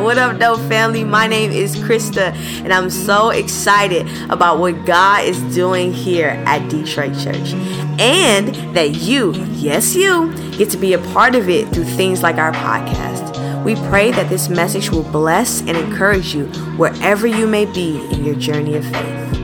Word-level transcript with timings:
What 0.00 0.16
up, 0.16 0.38
though, 0.38 0.56
family? 0.56 1.04
My 1.04 1.26
name 1.26 1.50
is 1.50 1.76
Krista, 1.76 2.32
and 2.64 2.72
I'm 2.72 2.88
so 2.88 3.28
excited 3.28 4.08
about 4.30 4.58
what 4.58 4.86
God 4.86 5.24
is 5.26 5.38
doing 5.54 5.92
here 5.92 6.42
at 6.46 6.70
Detroit 6.70 7.12
Church. 7.18 7.52
And 8.00 8.54
that 8.74 8.94
you, 8.94 9.34
yes, 9.52 9.94
you, 9.94 10.32
get 10.52 10.70
to 10.70 10.78
be 10.78 10.94
a 10.94 10.98
part 11.12 11.34
of 11.34 11.50
it 11.50 11.68
through 11.68 11.84
things 11.84 12.22
like 12.22 12.36
our 12.36 12.52
podcast. 12.52 13.62
We 13.62 13.74
pray 13.90 14.10
that 14.12 14.30
this 14.30 14.48
message 14.48 14.90
will 14.90 15.02
bless 15.02 15.60
and 15.60 15.76
encourage 15.76 16.34
you 16.34 16.46
wherever 16.78 17.26
you 17.26 17.46
may 17.46 17.66
be 17.66 18.02
in 18.10 18.24
your 18.24 18.36
journey 18.36 18.76
of 18.76 18.86
faith. 18.86 19.39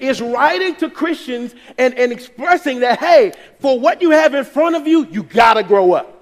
Is 0.00 0.20
writing 0.20 0.74
to 0.76 0.90
Christians 0.90 1.54
and, 1.78 1.94
and 1.98 2.12
expressing 2.12 2.80
that, 2.80 2.98
hey, 2.98 3.32
for 3.58 3.78
what 3.78 4.02
you 4.02 4.10
have 4.10 4.34
in 4.34 4.44
front 4.44 4.76
of 4.76 4.86
you, 4.86 5.06
you 5.06 5.22
gotta 5.22 5.62
grow 5.62 5.92
up. 5.92 6.16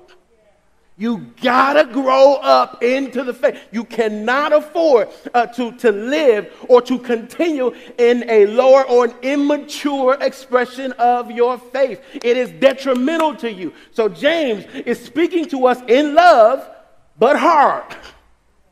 You 0.99 1.19
gotta 1.41 1.85
grow 1.85 2.35
up 2.35 2.83
into 2.83 3.23
the 3.23 3.33
faith. 3.33 3.57
You 3.71 3.85
cannot 3.85 4.53
afford 4.53 5.09
uh, 5.33 5.47
to, 5.47 5.71
to 5.77 5.93
live 5.93 6.53
or 6.69 6.83
to 6.83 6.99
continue 6.99 7.73
in 7.99 8.29
a 8.29 8.47
lower 8.47 8.85
or 8.85 9.05
an 9.05 9.15
immature 9.23 10.19
expression 10.21 10.91
of 10.93 11.31
your 11.31 11.57
faith. 11.57 12.03
It 12.15 12.37
is 12.37 12.51
detrimental 12.51 13.37
to 13.37 13.53
you. 13.53 13.73
So, 13.93 14.09
James 14.09 14.65
is 14.75 15.01
speaking 15.01 15.45
to 15.51 15.69
us 15.69 15.81
in 15.87 16.17
love, 16.17 16.69
but 17.17 17.39
hard, 17.39 17.97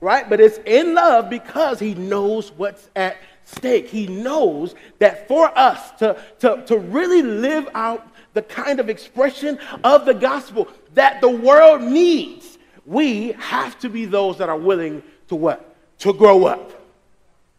right? 0.00 0.28
But 0.28 0.40
it's 0.40 0.58
in 0.66 0.94
love 0.94 1.30
because 1.30 1.78
he 1.78 1.94
knows 1.94 2.50
what's 2.50 2.90
at 2.96 3.18
stake. 3.46 3.88
He 3.88 4.06
knows 4.06 4.74
that 4.98 5.26
for 5.26 5.56
us 5.56 5.92
to, 5.98 6.22
to, 6.40 6.62
to 6.66 6.78
really 6.78 7.22
live 7.22 7.68
out 7.74 8.06
the 8.34 8.42
kind 8.42 8.80
of 8.80 8.90
expression 8.90 9.58
of 9.82 10.04
the 10.04 10.12
gospel 10.12 10.68
that 10.92 11.22
the 11.22 11.30
world 11.30 11.80
needs, 11.80 12.58
we 12.84 13.32
have 13.32 13.78
to 13.78 13.88
be 13.88 14.04
those 14.04 14.36
that 14.38 14.50
are 14.50 14.58
willing 14.58 15.02
to 15.28 15.36
what? 15.36 15.74
To 16.00 16.12
grow 16.12 16.44
up. 16.44 16.72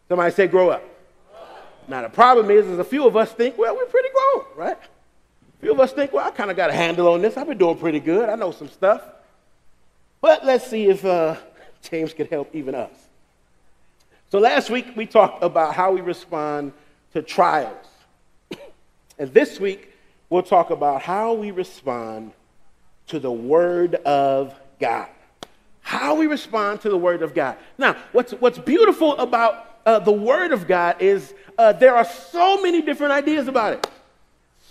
Somebody 0.08 0.32
say, 0.32 0.46
grow 0.46 0.70
up. 0.70 0.84
Now, 1.88 2.02
the 2.02 2.08
problem 2.08 2.50
is, 2.50 2.66
is 2.66 2.78
a 2.78 2.84
few 2.84 3.06
of 3.06 3.16
us 3.16 3.32
think, 3.32 3.58
well, 3.58 3.74
we're 3.74 3.86
pretty 3.86 4.08
grown, 4.14 4.44
right? 4.56 4.76
A 4.76 5.60
few 5.60 5.72
of 5.72 5.80
us 5.80 5.92
think, 5.92 6.12
well, 6.12 6.26
I 6.26 6.30
kind 6.30 6.50
of 6.50 6.56
got 6.56 6.70
a 6.70 6.74
handle 6.74 7.12
on 7.12 7.22
this. 7.22 7.36
I've 7.36 7.48
been 7.48 7.58
doing 7.58 7.78
pretty 7.78 8.00
good. 8.00 8.28
I 8.28 8.36
know 8.36 8.52
some 8.52 8.68
stuff. 8.68 9.02
But 10.20 10.44
let's 10.44 10.68
see 10.68 10.86
if 10.88 11.04
uh, 11.04 11.36
James 11.82 12.12
could 12.12 12.28
help 12.28 12.54
even 12.54 12.74
us. 12.74 13.07
So 14.30 14.38
last 14.38 14.68
week 14.68 14.88
we 14.94 15.06
talked 15.06 15.42
about 15.42 15.74
how 15.74 15.92
we 15.92 16.02
respond 16.02 16.72
to 17.12 17.22
trials. 17.22 17.86
And 19.18 19.32
this 19.34 19.58
week 19.58 19.92
we'll 20.28 20.42
talk 20.42 20.70
about 20.70 21.02
how 21.02 21.32
we 21.32 21.50
respond 21.50 22.32
to 23.08 23.18
the 23.18 23.32
Word 23.32 23.94
of 23.96 24.54
God. 24.78 25.08
How 25.80 26.14
we 26.14 26.26
respond 26.26 26.82
to 26.82 26.90
the 26.90 26.96
Word 26.98 27.22
of 27.22 27.34
God. 27.34 27.56
Now, 27.78 27.96
what's, 28.12 28.32
what's 28.32 28.58
beautiful 28.58 29.16
about 29.16 29.80
uh, 29.86 29.98
the 29.98 30.12
Word 30.12 30.52
of 30.52 30.68
God 30.68 31.00
is 31.00 31.32
uh, 31.56 31.72
there 31.72 31.96
are 31.96 32.04
so 32.04 32.62
many 32.62 32.82
different 32.82 33.12
ideas 33.12 33.48
about 33.48 33.72
it. 33.72 33.90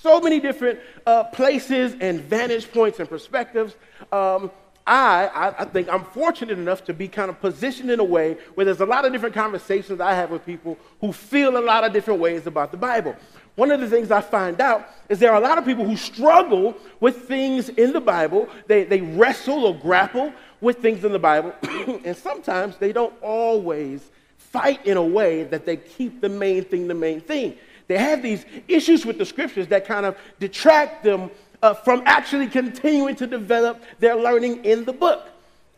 So 0.02 0.21
many 0.21 0.39
different 0.39 0.80
uh, 1.05 1.23
places 1.25 1.95
and 1.99 2.21
vantage 2.21 2.71
points 2.71 2.99
and 2.99 3.09
perspectives. 3.09 3.75
Um, 4.11 4.52
I, 4.88 5.53
I, 5.59 5.66
think 5.66 5.89
I'm 5.89 6.05
fortunate 6.05 6.57
enough 6.57 6.85
to 6.85 6.93
be 6.93 7.09
kind 7.09 7.30
of 7.30 7.41
positioned 7.41 7.91
in 7.91 7.99
a 7.99 8.03
way 8.03 8.38
where 8.55 8.66
there's 8.66 8.80
a 8.80 8.85
lot 8.85 9.03
of 9.03 9.11
different 9.11 9.35
conversations 9.35 9.99
I 9.99 10.13
have 10.13 10.31
with 10.31 10.45
people 10.45 10.77
who 11.02 11.11
feel 11.11 11.57
a 11.57 11.59
lot 11.59 11.83
of 11.83 11.91
different 11.91 12.21
ways 12.21 12.47
about 12.47 12.71
the 12.71 12.77
Bible. 12.77 13.15
One 13.55 13.71
of 13.71 13.81
the 13.81 13.89
things 13.89 14.11
I 14.11 14.21
find 14.21 14.61
out 14.61 14.88
is 15.09 15.19
there 15.19 15.31
are 15.31 15.41
a 15.41 15.45
lot 15.45 15.58
of 15.58 15.65
people 15.65 15.83
who 15.83 15.97
struggle 15.97 16.77
with 16.99 17.27
things 17.27 17.69
in 17.69 17.91
the 17.91 17.99
Bible. 17.99 18.47
They, 18.67 18.85
they 18.85 19.02
wrestle 19.02 19.65
or 19.65 19.75
grapple 19.75 20.31
with 20.61 20.77
things 20.77 21.03
in 21.03 21.11
the 21.11 21.19
Bible, 21.19 21.53
and 22.05 22.15
sometimes 22.15 22.77
they 22.77 22.93
don't 22.93 23.14
always 23.21 24.09
fight 24.37 24.86
in 24.86 24.95
a 24.95 25.04
way 25.04 25.43
that 25.43 25.65
they 25.65 25.77
keep 25.77 26.21
the 26.21 26.30
main 26.30 26.64
thing 26.64 26.87
the 26.87 26.93
main 26.93 27.19
thing. 27.19 27.58
They 27.87 27.98
have 27.98 28.21
these 28.21 28.45
issues 28.67 29.05
with 29.05 29.17
the 29.17 29.25
scriptures 29.25 29.67
that 29.67 29.86
kind 29.86 30.05
of 30.05 30.17
detract 30.39 31.04
them 31.04 31.31
uh, 31.61 31.73
from 31.73 32.03
actually 32.05 32.47
continuing 32.47 33.15
to 33.15 33.27
develop 33.27 33.81
their 33.99 34.15
learning 34.15 34.63
in 34.65 34.85
the 34.85 34.93
book. 34.93 35.27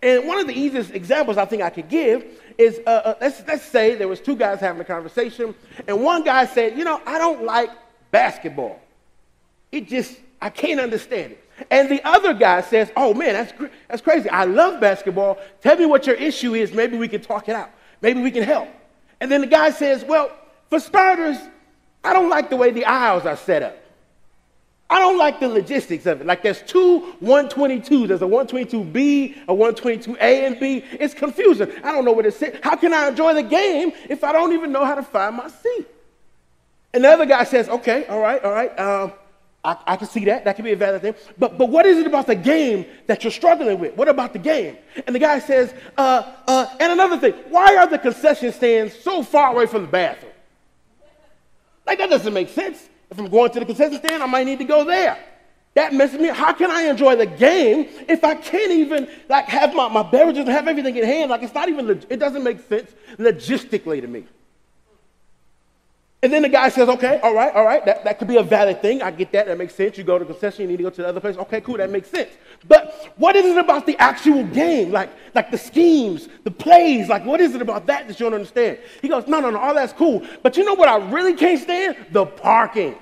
And 0.01 0.27
one 0.27 0.39
of 0.39 0.47
the 0.47 0.57
easiest 0.57 0.91
examples 0.91 1.37
I 1.37 1.45
think 1.45 1.61
I 1.61 1.69
could 1.69 1.89
give 1.89 2.25
is 2.57 2.79
uh, 2.85 2.89
uh, 2.89 3.13
let's, 3.21 3.41
let's 3.47 3.65
say 3.65 3.95
there 3.95 4.07
was 4.07 4.19
two 4.19 4.35
guys 4.35 4.59
having 4.59 4.81
a 4.81 4.85
conversation, 4.85 5.55
and 5.87 6.03
one 6.03 6.23
guy 6.23 6.45
said, 6.45 6.77
you 6.77 6.83
know, 6.83 7.01
I 7.05 7.17
don't 7.17 7.43
like 7.43 7.69
basketball. 8.11 8.79
It 9.71 9.87
just, 9.87 10.17
I 10.41 10.49
can't 10.49 10.79
understand 10.79 11.33
it. 11.33 11.43
And 11.69 11.89
the 11.89 12.01
other 12.07 12.33
guy 12.33 12.61
says, 12.61 12.91
oh 12.95 13.13
man, 13.13 13.33
that's, 13.33 13.51
cr- 13.51 13.67
that's 13.87 14.01
crazy. 14.01 14.29
I 14.29 14.45
love 14.45 14.79
basketball. 14.79 15.37
Tell 15.61 15.75
me 15.75 15.85
what 15.85 16.07
your 16.07 16.15
issue 16.15 16.53
is. 16.55 16.71
Maybe 16.73 16.97
we 16.97 17.07
can 17.07 17.21
talk 17.21 17.49
it 17.49 17.55
out. 17.55 17.69
Maybe 18.01 18.21
we 18.21 18.31
can 18.31 18.43
help. 18.43 18.69
And 19.19 19.29
then 19.29 19.41
the 19.41 19.47
guy 19.47 19.71
says, 19.71 20.05
well, 20.05 20.31
for 20.69 20.79
starters, 20.79 21.37
I 22.03 22.13
don't 22.13 22.29
like 22.29 22.49
the 22.49 22.55
way 22.55 22.71
the 22.71 22.85
aisles 22.85 23.25
are 23.25 23.35
set 23.35 23.63
up. 23.63 23.77
I 24.89 24.97
don't 24.97 25.19
like 25.19 25.39
the 25.39 25.47
logistics 25.47 26.07
of 26.07 26.21
it. 26.21 26.27
Like 26.27 26.41
there's 26.41 26.63
two 26.63 27.15
122s. 27.21 28.07
There's 28.07 28.21
a 28.21 28.25
122B, 28.25 29.43
a 29.47 29.53
122A 29.53 30.19
and 30.19 30.59
B. 30.59 30.83
It's 30.93 31.13
confusing. 31.13 31.71
I 31.83 31.91
don't 31.91 32.05
know 32.05 32.11
what 32.11 32.25
it 32.25 32.33
says. 32.33 32.59
How 32.63 32.75
can 32.75 32.93
I 32.93 33.09
enjoy 33.09 33.35
the 33.35 33.43
game 33.43 33.91
if 34.09 34.23
I 34.23 34.31
don't 34.31 34.51
even 34.53 34.71
know 34.71 34.83
how 34.85 34.95
to 34.95 35.03
find 35.03 35.35
my 35.35 35.47
seat? 35.47 35.87
And 36.91 37.03
the 37.03 37.09
other 37.09 37.27
guy 37.27 37.43
says, 37.43 37.69
okay, 37.69 38.07
all 38.07 38.19
right, 38.19 38.43
all 38.43 38.51
right. 38.51 38.79
Um, 38.79 39.13
I, 39.63 39.77
I, 39.85 39.95
can 39.97 40.07
see 40.07 40.25
that. 40.25 40.45
That 40.45 40.55
could 40.55 40.65
be 40.65 40.71
a 40.71 40.75
valid 40.75 41.01
thing. 41.01 41.13
But, 41.37 41.57
but 41.57 41.69
what 41.69 41.85
is 41.85 41.99
it 41.99 42.07
about 42.07 42.25
the 42.25 42.35
game 42.35 42.85
that 43.05 43.23
you're 43.23 43.31
struggling 43.31 43.77
with? 43.77 43.95
What 43.95 44.07
about 44.07 44.33
the 44.33 44.39
game? 44.39 44.77
And 45.05 45.13
the 45.13 45.19
guy 45.19 45.37
says, 45.37 45.71
uh, 45.97 46.33
uh, 46.47 46.65
and 46.79 46.93
another 46.93 47.17
thing, 47.17 47.33
why 47.49 47.75
are 47.75 47.85
the 47.85 47.99
concession 47.99 48.51
stands 48.53 48.97
so 48.97 49.21
far 49.21 49.51
away 49.51 49.67
from 49.67 49.83
the 49.83 49.87
bathroom? 49.89 50.31
Like, 51.85 51.99
that 51.99 52.09
doesn't 52.09 52.33
make 52.33 52.49
sense. 52.49 52.89
If 53.11 53.19
I'm 53.19 53.29
going 53.29 53.51
to 53.51 53.59
the 53.59 53.65
concession 53.65 53.97
stand, 53.97 54.21
I 54.21 54.25
might 54.25 54.45
need 54.45 54.59
to 54.59 54.65
go 54.65 54.83
there. 54.83 55.17
That 55.75 55.93
messes 55.93 56.19
me. 56.19 56.27
How 56.29 56.53
can 56.53 56.71
I 56.71 56.83
enjoy 56.83 57.15
the 57.15 57.25
game 57.25 57.87
if 58.07 58.23
I 58.23 58.35
can't 58.35 58.71
even 58.71 59.07
like 59.29 59.45
have 59.45 59.73
my, 59.73 59.87
my 59.87 60.03
beverages 60.03 60.41
and 60.41 60.49
have 60.49 60.67
everything 60.67 60.95
in 60.95 61.03
hand? 61.03 61.29
Like 61.29 61.43
it's 61.43 61.53
not 61.53 61.69
even, 61.69 61.89
it 62.09 62.17
doesn't 62.17 62.43
make 62.43 62.59
sense 62.67 62.91
logistically 63.17 64.01
to 64.01 64.07
me. 64.07 64.25
And 66.21 66.33
then 66.33 66.41
the 66.41 66.49
guy 66.49 66.67
says, 66.67 66.89
okay, 66.89 67.17
all 67.23 67.33
right, 67.33 67.53
all 67.55 67.63
right, 67.63 67.85
that, 67.85 68.03
that 68.03 68.19
could 68.19 68.27
be 68.27 68.35
a 68.35 68.43
valid 68.43 68.81
thing. 68.81 69.01
I 69.01 69.09
get 69.09 69.31
that. 69.31 69.45
That 69.45 69.57
makes 69.57 69.73
sense. 69.73 69.97
You 69.97 70.03
go 70.03 70.19
to 70.19 70.25
the 70.25 70.33
concession, 70.33 70.63
you 70.63 70.67
need 70.67 70.77
to 70.77 70.83
go 70.83 70.89
to 70.89 71.01
the 71.01 71.07
other 71.07 71.21
place. 71.21 71.37
Okay, 71.37 71.61
cool, 71.61 71.77
that 71.77 71.89
makes 71.89 72.09
sense. 72.09 72.29
But 72.67 73.13
what 73.15 73.37
is 73.37 73.45
it 73.45 73.57
about 73.57 73.85
the 73.85 73.97
actual 73.97 74.43
game? 74.47 74.91
Like, 74.91 75.09
like 75.33 75.49
the 75.49 75.57
schemes, 75.57 76.27
the 76.43 76.51
plays, 76.51 77.07
like 77.07 77.23
what 77.25 77.39
is 77.39 77.55
it 77.55 77.61
about 77.61 77.85
that 77.85 78.09
that 78.09 78.19
you 78.19 78.25
don't 78.25 78.33
understand? 78.33 78.79
He 79.01 79.07
goes, 79.07 79.27
no, 79.27 79.39
no, 79.39 79.49
no, 79.49 79.59
all 79.59 79.73
that's 79.73 79.93
cool. 79.93 80.25
But 80.43 80.57
you 80.57 80.65
know 80.65 80.73
what 80.73 80.89
I 80.89 80.97
really 81.09 81.35
can't 81.35 81.61
stand? 81.61 81.95
The 82.11 82.25
parking. 82.25 82.95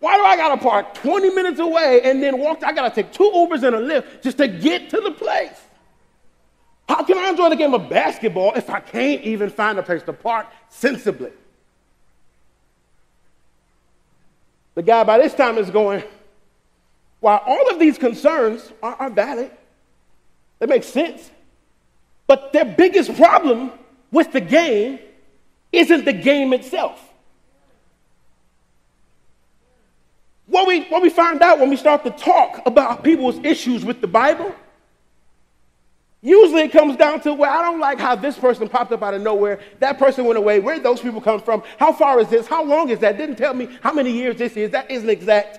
Why 0.00 0.16
do 0.18 0.24
I 0.24 0.36
gotta 0.36 0.60
park 0.60 0.94
20 0.94 1.30
minutes 1.30 1.60
away 1.60 2.02
and 2.04 2.22
then 2.22 2.38
walk? 2.38 2.62
I 2.62 2.72
gotta 2.72 2.94
take 2.94 3.12
two 3.12 3.30
Ubers 3.34 3.62
and 3.62 3.74
a 3.74 3.78
Lyft 3.78 4.20
just 4.22 4.36
to 4.36 4.48
get 4.48 4.90
to 4.90 5.00
the 5.00 5.12
place. 5.12 5.58
How 6.88 7.04
can 7.04 7.16
I 7.16 7.30
enjoy 7.30 7.48
the 7.48 7.56
game 7.56 7.72
of 7.72 7.88
basketball 7.88 8.52
if 8.54 8.68
I 8.68 8.80
can't 8.80 9.22
even 9.22 9.48
find 9.48 9.78
a 9.78 9.82
place 9.82 10.02
to 10.02 10.12
park 10.12 10.48
sensibly? 10.68 11.30
The 14.74 14.82
guy 14.82 15.04
by 15.04 15.18
this 15.18 15.34
time 15.34 15.58
is 15.58 15.70
going, 15.70 16.02
while 17.20 17.42
all 17.46 17.70
of 17.70 17.78
these 17.78 17.98
concerns 17.98 18.72
are, 18.82 18.94
are 18.94 19.10
valid, 19.10 19.50
they 20.58 20.66
make 20.66 20.84
sense, 20.84 21.30
but 22.26 22.52
their 22.52 22.64
biggest 22.64 23.14
problem 23.16 23.72
with 24.10 24.32
the 24.32 24.40
game 24.40 24.98
isn't 25.72 26.04
the 26.04 26.12
game 26.12 26.52
itself. 26.52 27.00
What 30.46 30.66
we, 30.66 30.82
what 30.84 31.02
we 31.02 31.10
find 31.10 31.40
out 31.42 31.58
when 31.58 31.70
we 31.70 31.76
start 31.76 32.04
to 32.04 32.10
talk 32.10 32.60
about 32.66 33.02
people's 33.02 33.38
issues 33.38 33.84
with 33.84 34.00
the 34.00 34.06
Bible 34.06 34.54
Usually 36.22 36.62
it 36.62 36.70
comes 36.70 36.96
down 36.96 37.20
to, 37.22 37.34
well, 37.34 37.52
I 37.52 37.62
don't 37.62 37.80
like 37.80 37.98
how 37.98 38.14
this 38.14 38.38
person 38.38 38.68
popped 38.68 38.92
up 38.92 39.02
out 39.02 39.12
of 39.12 39.22
nowhere. 39.22 39.58
That 39.80 39.98
person 39.98 40.24
went 40.24 40.38
away. 40.38 40.60
Where 40.60 40.78
those 40.78 41.00
people 41.00 41.20
come 41.20 41.40
from? 41.40 41.64
How 41.78 41.92
far 41.92 42.20
is 42.20 42.28
this? 42.28 42.46
How 42.46 42.62
long 42.62 42.90
is 42.90 43.00
that? 43.00 43.18
Didn't 43.18 43.36
tell 43.36 43.52
me 43.52 43.68
how 43.82 43.92
many 43.92 44.12
years 44.12 44.36
this 44.36 44.56
is. 44.56 44.70
That 44.70 44.88
isn't 44.88 45.10
exact. 45.10 45.58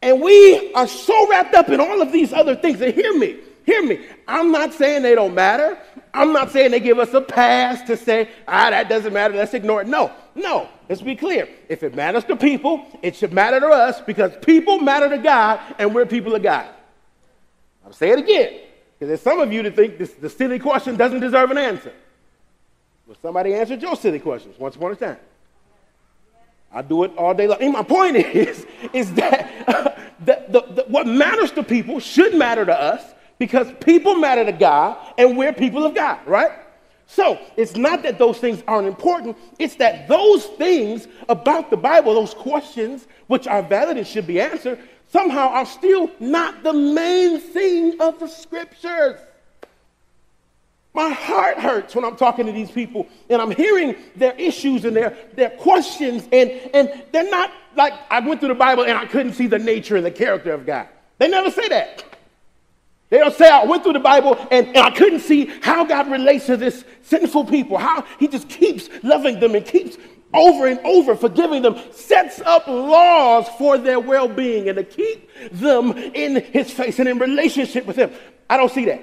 And 0.00 0.22
we 0.22 0.72
are 0.72 0.88
so 0.88 1.28
wrapped 1.28 1.54
up 1.54 1.68
in 1.68 1.80
all 1.80 2.00
of 2.00 2.10
these 2.10 2.32
other 2.32 2.56
things. 2.56 2.80
And 2.80 2.94
hear 2.94 3.16
me, 3.16 3.36
hear 3.66 3.84
me. 3.84 4.04
I'm 4.26 4.50
not 4.50 4.72
saying 4.72 5.02
they 5.02 5.14
don't 5.14 5.34
matter. 5.34 5.78
I'm 6.14 6.32
not 6.32 6.50
saying 6.50 6.70
they 6.70 6.80
give 6.80 6.98
us 6.98 7.12
a 7.12 7.20
pass 7.20 7.82
to 7.82 7.96
say, 7.96 8.30
ah, 8.48 8.70
that 8.70 8.88
doesn't 8.88 9.12
matter. 9.12 9.34
Let's 9.34 9.52
ignore 9.52 9.82
it. 9.82 9.86
No, 9.86 10.10
no. 10.34 10.68
Let's 10.88 11.02
be 11.02 11.16
clear. 11.16 11.48
If 11.68 11.82
it 11.82 11.94
matters 11.94 12.24
to 12.24 12.36
people, 12.36 12.86
it 13.02 13.16
should 13.16 13.32
matter 13.32 13.60
to 13.60 13.66
us 13.66 14.00
because 14.00 14.32
people 14.42 14.78
matter 14.78 15.08
to 15.08 15.18
God 15.18 15.60
and 15.78 15.94
we're 15.94 16.06
people 16.06 16.34
of 16.34 16.42
God. 16.42 16.68
I'll 17.84 17.92
say 17.92 18.10
it 18.10 18.18
again 18.18 18.60
because 18.94 19.08
there's 19.08 19.22
some 19.22 19.40
of 19.40 19.52
you 19.52 19.62
that 19.62 19.74
think 19.74 19.98
this, 19.98 20.12
the 20.12 20.30
silly 20.30 20.58
question 20.58 20.96
doesn't 20.96 21.20
deserve 21.20 21.50
an 21.50 21.58
answer. 21.58 21.92
Well, 23.06 23.16
somebody 23.20 23.54
answered 23.54 23.82
your 23.82 23.96
silly 23.96 24.18
questions 24.18 24.58
once 24.58 24.76
upon 24.76 24.92
a 24.92 24.96
time. 24.96 25.18
I 26.72 26.82
do 26.82 27.04
it 27.04 27.12
all 27.16 27.34
day 27.34 27.46
long. 27.46 27.60
And 27.60 27.72
my 27.72 27.82
point 27.82 28.16
is, 28.16 28.66
is 28.92 29.12
that 29.14 30.14
the, 30.24 30.44
the, 30.48 30.60
the, 30.74 30.84
what 30.88 31.06
matters 31.06 31.52
to 31.52 31.62
people 31.62 32.00
should 32.00 32.34
matter 32.34 32.64
to 32.64 32.78
us 32.78 33.02
because 33.38 33.66
people 33.80 34.14
matter 34.14 34.44
to 34.44 34.52
God 34.52 34.96
and 35.18 35.36
we're 35.36 35.52
people 35.52 35.84
of 35.84 35.94
God, 35.94 36.20
right? 36.26 36.52
So 37.06 37.38
it's 37.56 37.76
not 37.76 38.02
that 38.04 38.18
those 38.18 38.38
things 38.38 38.62
aren't 38.66 38.88
important, 38.88 39.36
it's 39.58 39.76
that 39.76 40.08
those 40.08 40.46
things 40.46 41.08
about 41.28 41.70
the 41.70 41.76
Bible, 41.76 42.14
those 42.14 42.34
questions, 42.34 43.06
which 43.26 43.46
are 43.46 43.62
valid 43.62 43.98
and 43.98 44.06
should 44.06 44.26
be 44.26 44.40
answered, 44.40 44.78
somehow 45.10 45.48
are 45.48 45.66
still 45.66 46.10
not 46.20 46.62
the 46.62 46.72
main 46.72 47.38
thing 47.38 48.00
of 48.00 48.18
the 48.18 48.26
scriptures. 48.26 49.20
My 50.94 51.10
heart 51.10 51.58
hurts 51.58 51.94
when 51.94 52.04
I'm 52.04 52.16
talking 52.16 52.46
to 52.46 52.52
these 52.52 52.70
people 52.70 53.06
and 53.30 53.40
I'm 53.40 53.50
hearing 53.50 53.96
their 54.16 54.34
issues 54.34 54.84
and 54.84 54.94
their, 54.94 55.16
their 55.34 55.50
questions, 55.50 56.28
and, 56.32 56.50
and 56.74 57.02
they're 57.12 57.30
not 57.30 57.50
like 57.76 57.94
I 58.10 58.20
went 58.20 58.40
through 58.40 58.50
the 58.50 58.54
Bible 58.54 58.84
and 58.84 58.98
I 58.98 59.06
couldn't 59.06 59.32
see 59.32 59.46
the 59.46 59.58
nature 59.58 59.96
and 59.96 60.04
the 60.04 60.10
character 60.10 60.52
of 60.52 60.66
God. 60.66 60.88
They 61.18 61.28
never 61.28 61.50
say 61.50 61.68
that. 61.68 62.04
They 63.12 63.18
don't 63.18 63.34
say, 63.34 63.46
I 63.46 63.64
went 63.64 63.82
through 63.82 63.92
the 63.92 64.00
Bible 64.00 64.38
and, 64.50 64.68
and 64.68 64.78
I 64.78 64.90
couldn't 64.90 65.20
see 65.20 65.44
how 65.60 65.84
God 65.84 66.10
relates 66.10 66.46
to 66.46 66.56
this 66.56 66.82
sinful 67.02 67.44
people, 67.44 67.76
how 67.76 68.06
he 68.18 68.26
just 68.26 68.48
keeps 68.48 68.88
loving 69.02 69.38
them 69.38 69.54
and 69.54 69.66
keeps 69.66 69.98
over 70.32 70.66
and 70.66 70.80
over 70.80 71.14
forgiving 71.14 71.60
them, 71.60 71.78
sets 71.92 72.40
up 72.40 72.66
laws 72.66 73.46
for 73.58 73.76
their 73.76 74.00
well 74.00 74.28
being 74.28 74.70
and 74.70 74.78
to 74.78 74.84
keep 74.84 75.28
them 75.52 75.92
in 75.92 76.36
his 76.42 76.70
face 76.70 77.00
and 77.00 77.06
in 77.06 77.18
relationship 77.18 77.84
with 77.84 77.96
him. 77.96 78.12
I 78.48 78.56
don't 78.56 78.72
see 78.72 78.86
that. 78.86 79.02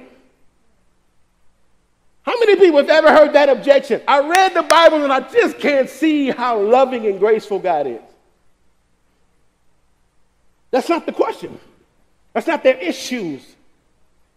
How 2.24 2.40
many 2.40 2.56
people 2.56 2.80
have 2.80 2.90
ever 2.90 3.12
heard 3.12 3.34
that 3.34 3.50
objection? 3.50 4.02
I 4.08 4.28
read 4.28 4.56
the 4.56 4.64
Bible 4.64 5.04
and 5.04 5.14
I 5.14 5.20
just 5.20 5.60
can't 5.60 5.88
see 5.88 6.32
how 6.32 6.60
loving 6.60 7.06
and 7.06 7.20
graceful 7.20 7.60
God 7.60 7.86
is. 7.86 8.02
That's 10.72 10.90
not 10.90 11.06
the 11.06 11.14
question. 11.14 11.60
That's 12.34 12.48
not 12.48 12.64
their 12.64 12.78
issues. 12.78 13.46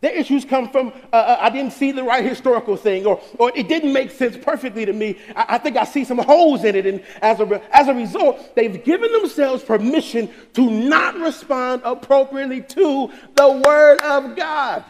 Their 0.03 0.15
issues 0.15 0.45
come 0.45 0.69
from, 0.69 0.89
uh, 1.13 1.17
uh, 1.17 1.39
I 1.41 1.49
didn't 1.49 1.73
see 1.75 1.93
the 1.93 2.03
right 2.03 2.25
historical 2.25 2.77
thing, 2.77 3.07
or, 3.07 3.21
or 3.39 3.53
it 3.55 3.69
didn't 3.69 3.93
make 3.93 4.11
sense 4.11 4.37
perfectly 4.37 4.85
to 4.85 4.93
me. 4.93 5.17
I, 5.37 5.47
I 5.51 5.59
think 5.59 5.77
I 5.77 5.85
see 5.85 6.05
some 6.05 6.19
holes 6.19 6.65
in 6.65 6.75
it. 6.75 6.87
And 6.87 7.05
as 7.23 7.39
a, 7.39 7.63
as 7.75 7.87
a 7.87 7.95
result, 7.95 8.57
they've 8.57 8.83
given 8.83 9.13
themselves 9.13 9.63
permission 9.63 10.29
to 10.55 10.69
not 10.69 11.15
respond 11.15 11.83
appropriately 11.85 12.63
to 12.63 13.13
the 13.37 13.63
Word 13.65 14.01
of 14.01 14.35
God. 14.35 14.85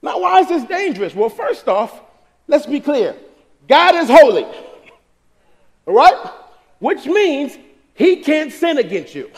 Now, 0.00 0.20
why 0.20 0.40
is 0.40 0.48
this 0.48 0.62
dangerous? 0.62 1.12
Well, 1.12 1.28
first 1.28 1.66
off, 1.66 2.02
let's 2.46 2.66
be 2.66 2.78
clear 2.78 3.16
God 3.68 3.96
is 3.96 4.08
holy, 4.08 4.44
all 5.86 5.94
right? 5.94 6.32
Which 6.78 7.04
means 7.06 7.58
he 7.94 8.18
can't 8.18 8.52
sin 8.52 8.78
against 8.78 9.16
you. 9.16 9.28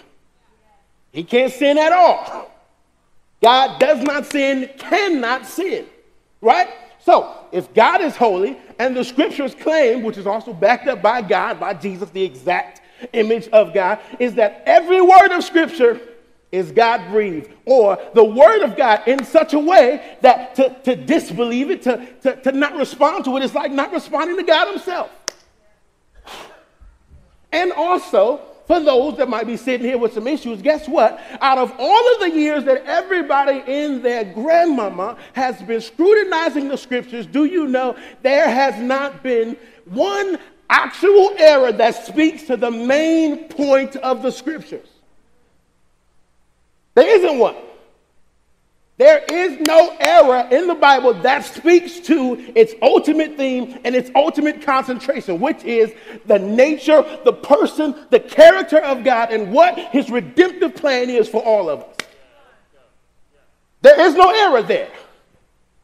He 1.14 1.22
can't 1.22 1.52
sin 1.52 1.78
at 1.78 1.92
all. 1.92 2.50
God 3.40 3.78
does 3.78 4.02
not 4.02 4.26
sin, 4.26 4.68
cannot 4.78 5.46
sin, 5.46 5.86
right? 6.40 6.68
So, 6.98 7.32
if 7.52 7.72
God 7.72 8.00
is 8.00 8.16
holy 8.16 8.58
and 8.80 8.96
the 8.96 9.04
scriptures 9.04 9.54
claim, 9.54 10.02
which 10.02 10.18
is 10.18 10.26
also 10.26 10.52
backed 10.52 10.88
up 10.88 11.02
by 11.02 11.22
God, 11.22 11.60
by 11.60 11.74
Jesus, 11.74 12.10
the 12.10 12.22
exact 12.22 12.80
image 13.12 13.46
of 13.48 13.72
God, 13.72 14.00
is 14.18 14.34
that 14.34 14.64
every 14.66 15.00
word 15.00 15.30
of 15.30 15.44
scripture 15.44 16.00
is 16.50 16.72
God 16.72 17.08
breathed, 17.10 17.48
or 17.64 17.96
the 18.14 18.24
word 18.24 18.62
of 18.62 18.76
God 18.76 19.06
in 19.06 19.24
such 19.24 19.54
a 19.54 19.58
way 19.58 20.16
that 20.20 20.56
to, 20.56 20.76
to 20.82 20.96
disbelieve 20.96 21.70
it, 21.70 21.82
to, 21.82 22.04
to, 22.22 22.36
to 22.42 22.50
not 22.50 22.74
respond 22.74 23.24
to 23.26 23.36
it, 23.36 23.44
is 23.44 23.54
like 23.54 23.70
not 23.70 23.92
responding 23.92 24.36
to 24.36 24.42
God 24.42 24.72
Himself. 24.72 25.10
And 27.52 27.70
also, 27.70 28.40
for 28.66 28.80
those 28.80 29.16
that 29.18 29.28
might 29.28 29.46
be 29.46 29.56
sitting 29.56 29.86
here 29.86 29.98
with 29.98 30.14
some 30.14 30.26
issues, 30.26 30.62
guess 30.62 30.88
what? 30.88 31.20
Out 31.40 31.58
of 31.58 31.72
all 31.78 32.14
of 32.14 32.20
the 32.20 32.30
years 32.30 32.64
that 32.64 32.84
everybody 32.86 33.62
in 33.66 34.00
their 34.02 34.24
grandmama 34.24 35.16
has 35.34 35.60
been 35.62 35.80
scrutinizing 35.80 36.68
the 36.68 36.76
scriptures, 36.76 37.26
do 37.26 37.44
you 37.44 37.66
know 37.66 37.96
there 38.22 38.48
has 38.48 38.80
not 38.80 39.22
been 39.22 39.56
one 39.84 40.38
actual 40.70 41.34
error 41.36 41.72
that 41.72 42.06
speaks 42.06 42.44
to 42.44 42.56
the 42.56 42.70
main 42.70 43.48
point 43.48 43.96
of 43.96 44.22
the 44.22 44.30
scriptures? 44.30 44.88
There 46.94 47.18
isn't 47.18 47.38
one. 47.38 47.56
There 48.96 49.24
is 49.28 49.58
no 49.60 49.96
error 49.98 50.46
in 50.52 50.68
the 50.68 50.74
Bible 50.74 51.14
that 51.22 51.44
speaks 51.44 51.98
to 52.00 52.52
its 52.54 52.74
ultimate 52.80 53.36
theme 53.36 53.80
and 53.84 53.94
its 53.94 54.08
ultimate 54.14 54.62
concentration, 54.62 55.40
which 55.40 55.64
is 55.64 55.92
the 56.26 56.38
nature, 56.38 57.04
the 57.24 57.32
person, 57.32 57.94
the 58.10 58.20
character 58.20 58.78
of 58.78 59.02
God, 59.02 59.32
and 59.32 59.52
what 59.52 59.76
his 59.78 60.10
redemptive 60.10 60.76
plan 60.76 61.10
is 61.10 61.28
for 61.28 61.42
all 61.42 61.68
of 61.68 61.80
us. 61.80 61.88
There 63.82 64.00
is 64.00 64.14
no 64.14 64.30
error 64.30 64.62
there. 64.62 64.90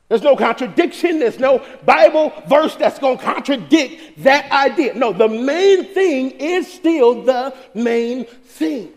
There's 0.08 0.22
no 0.22 0.36
contradiction. 0.36 1.18
There's 1.18 1.38
no 1.38 1.64
Bible 1.84 2.32
verse 2.48 2.76
that's 2.76 2.98
going 2.98 3.18
to 3.18 3.24
contradict 3.24 4.22
that 4.22 4.50
idea. 4.52 4.94
No, 4.94 5.12
the 5.12 5.28
main 5.28 5.84
thing 5.94 6.30
is 6.30 6.72
still 6.72 7.22
the 7.22 7.54
main 7.74 8.24
thing. 8.24 8.92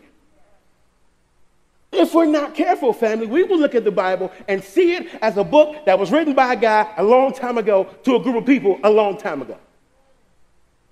If 1.93 2.13
we're 2.13 2.25
not 2.25 2.55
careful, 2.55 2.91
family, 2.91 3.27
we 3.27 3.43
will 3.43 3.59
look 3.59 3.75
at 3.75 3.83
the 3.83 3.91
Bible 3.91 4.31
and 4.47 4.63
see 4.63 4.93
it 4.93 5.07
as 5.21 5.37
a 5.37 5.43
book 5.43 5.85
that 5.85 5.97
was 5.97 6.11
written 6.11 6.33
by 6.33 6.53
a 6.53 6.55
guy 6.55 6.91
a 6.97 7.03
long 7.03 7.33
time 7.33 7.57
ago 7.57 7.83
to 8.03 8.15
a 8.15 8.19
group 8.19 8.35
of 8.35 8.45
people 8.45 8.79
a 8.83 8.89
long 8.89 9.17
time 9.17 9.41
ago. 9.41 9.57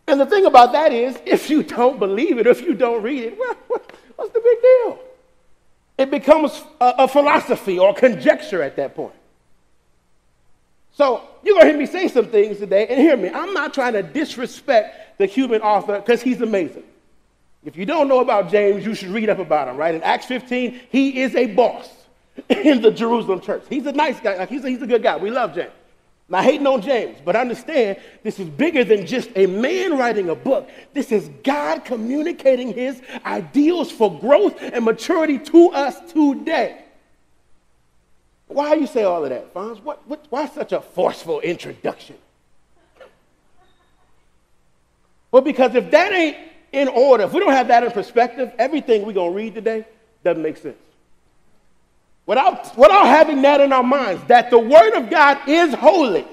And 0.07 0.19
the 0.19 0.25
thing 0.25 0.45
about 0.45 0.73
that 0.73 0.91
is, 0.91 1.17
if 1.25 1.49
you 1.49 1.63
don't 1.63 1.99
believe 1.99 2.37
it, 2.37 2.45
if 2.45 2.61
you 2.61 2.73
don't 2.73 3.01
read 3.01 3.23
it, 3.23 3.39
well, 3.39 3.55
what's 4.15 4.31
the 4.31 4.41
big 4.41 4.61
deal? 4.61 4.99
It 5.97 6.11
becomes 6.11 6.63
a, 6.79 6.93
a 6.99 7.07
philosophy 7.07 7.79
or 7.79 7.93
conjecture 7.93 8.61
at 8.61 8.75
that 8.75 8.95
point. 8.95 9.13
So 10.93 11.27
you're 11.43 11.55
going 11.55 11.65
to 11.65 11.71
hear 11.71 11.79
me 11.79 11.85
say 11.85 12.07
some 12.07 12.27
things 12.27 12.59
today, 12.59 12.87
and 12.87 12.99
hear 12.99 13.15
me. 13.17 13.29
I'm 13.29 13.53
not 13.53 13.73
trying 13.73 13.93
to 13.93 14.03
disrespect 14.03 15.17
the 15.17 15.25
human 15.25 15.61
author 15.61 15.99
because 15.99 16.21
he's 16.21 16.41
amazing. 16.41 16.83
If 17.63 17.77
you 17.77 17.85
don't 17.85 18.07
know 18.07 18.19
about 18.19 18.49
James, 18.49 18.85
you 18.85 18.95
should 18.95 19.09
read 19.09 19.29
up 19.29 19.39
about 19.39 19.67
him, 19.67 19.77
right? 19.77 19.93
In 19.93 20.01
Acts 20.01 20.25
15, 20.25 20.79
he 20.89 21.21
is 21.21 21.35
a 21.35 21.47
boss 21.47 21.89
in 22.49 22.81
the 22.81 22.91
Jerusalem 22.91 23.39
church. 23.41 23.63
He's 23.69 23.85
a 23.85 23.91
nice 23.91 24.19
guy. 24.19 24.37
Like 24.37 24.49
he's, 24.49 24.63
a, 24.63 24.69
he's 24.69 24.81
a 24.81 24.87
good 24.87 25.03
guy. 25.03 25.17
We 25.17 25.29
love 25.29 25.53
James. 25.53 25.71
Now, 26.27 26.41
hating 26.41 26.65
on 26.65 26.81
James, 26.81 27.19
but 27.25 27.35
understand 27.35 27.97
this 28.23 28.39
is 28.39 28.47
bigger 28.47 28.85
than 28.85 29.05
just 29.05 29.29
a 29.35 29.47
man 29.47 29.97
writing 29.97 30.29
a 30.29 30.35
book. 30.35 30.69
This 30.93 31.11
is 31.11 31.29
God 31.43 31.83
communicating 31.83 32.73
his 32.73 33.01
ideals 33.25 33.91
for 33.91 34.17
growth 34.17 34.55
and 34.61 34.85
maturity 34.85 35.37
to 35.39 35.71
us 35.71 35.99
today. 36.13 36.85
Why 38.47 38.75
you 38.75 38.87
say 38.87 39.03
all 39.03 39.25
of 39.25 39.29
that, 39.29 39.53
Fonz? 39.53 39.83
What, 39.83 40.07
what, 40.07 40.25
why 40.29 40.47
such 40.47 40.71
a 40.71 40.79
forceful 40.79 41.41
introduction? 41.41 42.15
Well, 45.31 45.41
because 45.41 45.75
if 45.75 45.91
that 45.91 46.13
ain't 46.13 46.37
in 46.71 46.87
order, 46.87 47.23
if 47.25 47.33
we 47.33 47.39
don't 47.39 47.51
have 47.51 47.67
that 47.67 47.83
in 47.83 47.91
perspective, 47.91 48.51
everything 48.57 49.05
we're 49.05 49.13
going 49.13 49.31
to 49.31 49.37
read 49.37 49.53
today 49.55 49.85
doesn't 50.23 50.41
make 50.41 50.57
sense. 50.57 50.77
Without, 52.25 52.77
without 52.77 53.05
having 53.07 53.41
that 53.41 53.59
in 53.61 53.73
our 53.73 53.83
minds, 53.83 54.23
that 54.25 54.49
the 54.49 54.59
Word 54.59 54.93
of 54.93 55.09
God 55.09 55.49
is 55.49 55.73
holy, 55.73 56.25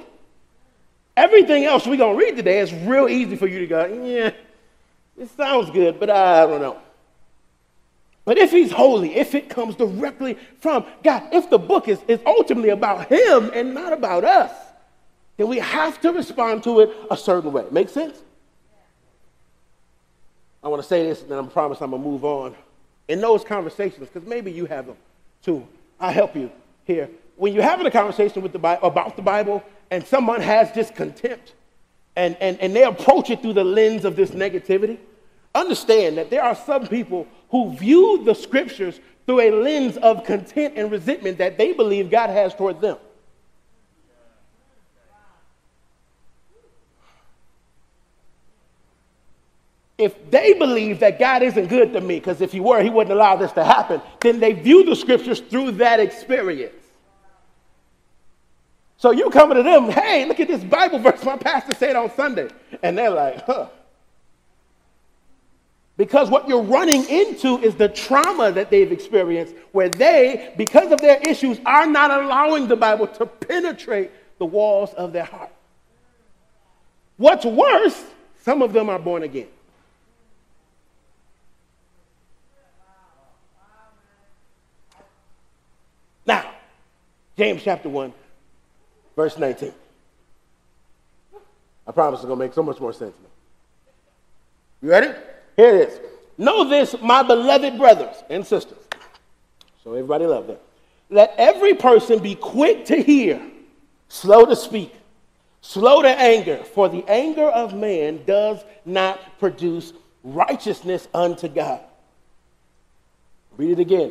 everything 1.16 1.64
else 1.64 1.86
we're 1.86 1.96
going 1.96 2.18
to 2.18 2.24
read 2.24 2.36
today 2.36 2.60
is 2.60 2.72
real 2.72 3.08
easy 3.08 3.36
for 3.36 3.46
you 3.46 3.60
to 3.60 3.66
go, 3.66 3.86
yeah, 4.04 4.30
it 5.18 5.30
sounds 5.36 5.70
good, 5.70 5.98
but 5.98 6.10
I 6.10 6.46
don't 6.46 6.60
know. 6.60 6.78
But 8.24 8.36
if 8.36 8.50
he's 8.50 8.70
holy, 8.70 9.16
if 9.16 9.34
it 9.34 9.48
comes 9.48 9.74
directly 9.74 10.36
from 10.60 10.84
God, 11.02 11.28
if 11.32 11.48
the 11.48 11.58
book 11.58 11.88
is, 11.88 11.98
is 12.06 12.20
ultimately 12.26 12.68
about 12.68 13.08
him 13.08 13.50
and 13.54 13.72
not 13.72 13.92
about 13.92 14.22
us, 14.22 14.52
then 15.38 15.48
we 15.48 15.58
have 15.58 15.98
to 16.02 16.12
respond 16.12 16.62
to 16.64 16.80
it 16.80 16.94
a 17.10 17.16
certain 17.16 17.52
way. 17.52 17.64
Make 17.70 17.88
sense? 17.88 18.22
I 20.62 20.68
want 20.68 20.82
to 20.82 20.88
say 20.88 21.06
this, 21.06 21.22
and 21.22 21.30
then 21.30 21.38
I 21.38 21.46
promise 21.46 21.80
I'm 21.80 21.90
going 21.90 22.02
to 22.02 22.08
move 22.08 22.24
on. 22.24 22.54
In 23.06 23.20
those 23.20 23.44
conversations, 23.44 24.08
because 24.12 24.28
maybe 24.28 24.50
you 24.50 24.66
have 24.66 24.86
them 24.86 24.96
too, 25.42 25.66
I'll 26.00 26.12
help 26.12 26.36
you 26.36 26.50
here. 26.84 27.08
When 27.36 27.54
you're 27.54 27.62
having 27.62 27.86
a 27.86 27.90
conversation 27.90 28.42
with 28.42 28.52
the 28.52 28.58
Bible, 28.58 28.88
about 28.88 29.16
the 29.16 29.22
Bible 29.22 29.62
and 29.90 30.04
someone 30.06 30.40
has 30.40 30.72
this 30.72 30.90
contempt 30.90 31.54
and, 32.16 32.36
and, 32.40 32.58
and 32.60 32.74
they 32.74 32.82
approach 32.82 33.30
it 33.30 33.40
through 33.40 33.52
the 33.54 33.64
lens 33.64 34.04
of 34.04 34.16
this 34.16 34.32
negativity, 34.32 34.98
understand 35.54 36.18
that 36.18 36.30
there 36.30 36.42
are 36.42 36.54
some 36.54 36.86
people 36.86 37.26
who 37.50 37.74
view 37.76 38.24
the 38.24 38.34
scriptures 38.34 39.00
through 39.24 39.40
a 39.40 39.50
lens 39.50 39.96
of 39.98 40.24
contempt 40.24 40.76
and 40.76 40.90
resentment 40.90 41.38
that 41.38 41.56
they 41.56 41.72
believe 41.72 42.10
God 42.10 42.30
has 42.30 42.54
toward 42.54 42.80
them. 42.80 42.96
If 49.98 50.30
they 50.30 50.52
believe 50.54 51.00
that 51.00 51.18
God 51.18 51.42
isn't 51.42 51.66
good 51.66 51.92
to 51.92 52.00
me, 52.00 52.20
because 52.20 52.40
if 52.40 52.52
he 52.52 52.60
were, 52.60 52.80
he 52.82 52.88
wouldn't 52.88 53.12
allow 53.12 53.34
this 53.34 53.50
to 53.52 53.64
happen, 53.64 54.00
then 54.20 54.38
they 54.38 54.52
view 54.52 54.84
the 54.84 54.94
scriptures 54.94 55.40
through 55.40 55.72
that 55.72 55.98
experience. 55.98 56.72
So 58.96 59.10
you 59.10 59.28
coming 59.30 59.56
to 59.56 59.62
them, 59.62 59.90
hey, 59.90 60.24
look 60.26 60.40
at 60.40 60.48
this 60.48 60.62
Bible 60.62 61.00
verse 61.00 61.22
my 61.24 61.36
pastor 61.36 61.74
said 61.74 61.96
on 61.96 62.10
Sunday. 62.12 62.48
and 62.82 62.96
they're 62.96 63.10
like, 63.10 63.44
huh. 63.44 63.68
Because 65.96 66.30
what 66.30 66.48
you're 66.48 66.62
running 66.62 67.08
into 67.08 67.58
is 67.58 67.74
the 67.74 67.88
trauma 67.88 68.52
that 68.52 68.70
they've 68.70 68.90
experienced, 68.90 69.52
where 69.72 69.88
they, 69.88 70.54
because 70.56 70.92
of 70.92 71.00
their 71.00 71.18
issues, 71.28 71.58
are 71.66 71.86
not 71.86 72.12
allowing 72.12 72.68
the 72.68 72.76
Bible 72.76 73.08
to 73.08 73.26
penetrate 73.26 74.12
the 74.38 74.46
walls 74.46 74.94
of 74.94 75.12
their 75.12 75.24
heart. 75.24 75.50
What's 77.16 77.44
worse, 77.44 78.04
some 78.42 78.62
of 78.62 78.72
them 78.72 78.88
are 78.88 79.00
born 79.00 79.24
again. 79.24 79.48
Now, 86.28 86.52
James 87.38 87.62
chapter 87.62 87.88
1, 87.88 88.12
verse 89.14 89.38
19. 89.38 89.72
I 91.86 91.92
promise 91.92 92.18
it's 92.18 92.26
going 92.26 92.36
to 92.36 92.44
make 92.44 92.52
so 92.52 92.64
much 92.64 92.80
more 92.80 92.92
sense 92.92 93.14
now. 93.22 93.28
You 94.82 94.90
ready? 94.90 95.16
Here 95.56 95.76
it 95.76 95.88
is. 95.88 96.00
Know 96.36 96.68
this, 96.68 96.96
my 97.00 97.22
beloved 97.22 97.78
brothers 97.78 98.16
and 98.28 98.44
sisters. 98.44 98.78
So 99.84 99.94
everybody 99.94 100.26
love 100.26 100.48
that. 100.48 100.60
Let 101.10 101.32
every 101.38 101.74
person 101.74 102.18
be 102.18 102.34
quick 102.34 102.84
to 102.86 103.00
hear, 103.00 103.40
slow 104.08 104.44
to 104.44 104.56
speak, 104.56 104.92
slow 105.60 106.02
to 106.02 106.08
anger, 106.08 106.64
for 106.64 106.88
the 106.88 107.04
anger 107.08 107.46
of 107.46 107.72
man 107.72 108.24
does 108.26 108.64
not 108.84 109.38
produce 109.38 109.92
righteousness 110.24 111.06
unto 111.14 111.46
God. 111.46 111.80
Read 113.56 113.70
it 113.70 113.78
again. 113.78 114.10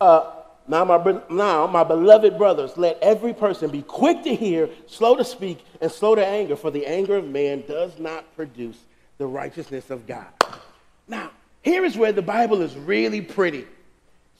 Uh, 0.00 0.41
now, 0.68 0.84
my, 0.84 1.20
now, 1.28 1.66
my 1.66 1.84
beloved 1.84 2.38
brothers, 2.38 2.76
let 2.76 2.98
every 3.02 3.34
person 3.34 3.70
be 3.70 3.82
quick 3.82 4.22
to 4.22 4.34
hear, 4.34 4.68
slow 4.86 5.16
to 5.16 5.24
speak, 5.24 5.64
and 5.80 5.90
slow 5.90 6.14
to 6.14 6.24
anger, 6.24 6.56
for 6.56 6.70
the 6.70 6.86
anger 6.86 7.16
of 7.16 7.26
man 7.26 7.64
does 7.66 7.98
not 7.98 8.24
produce 8.36 8.78
the 9.18 9.26
righteousness 9.26 9.90
of 9.90 10.06
God. 10.06 10.26
Now, 11.08 11.30
here 11.62 11.84
is 11.84 11.96
where 11.96 12.12
the 12.12 12.22
Bible 12.22 12.62
is 12.62 12.76
really 12.76 13.20
pretty. 13.20 13.66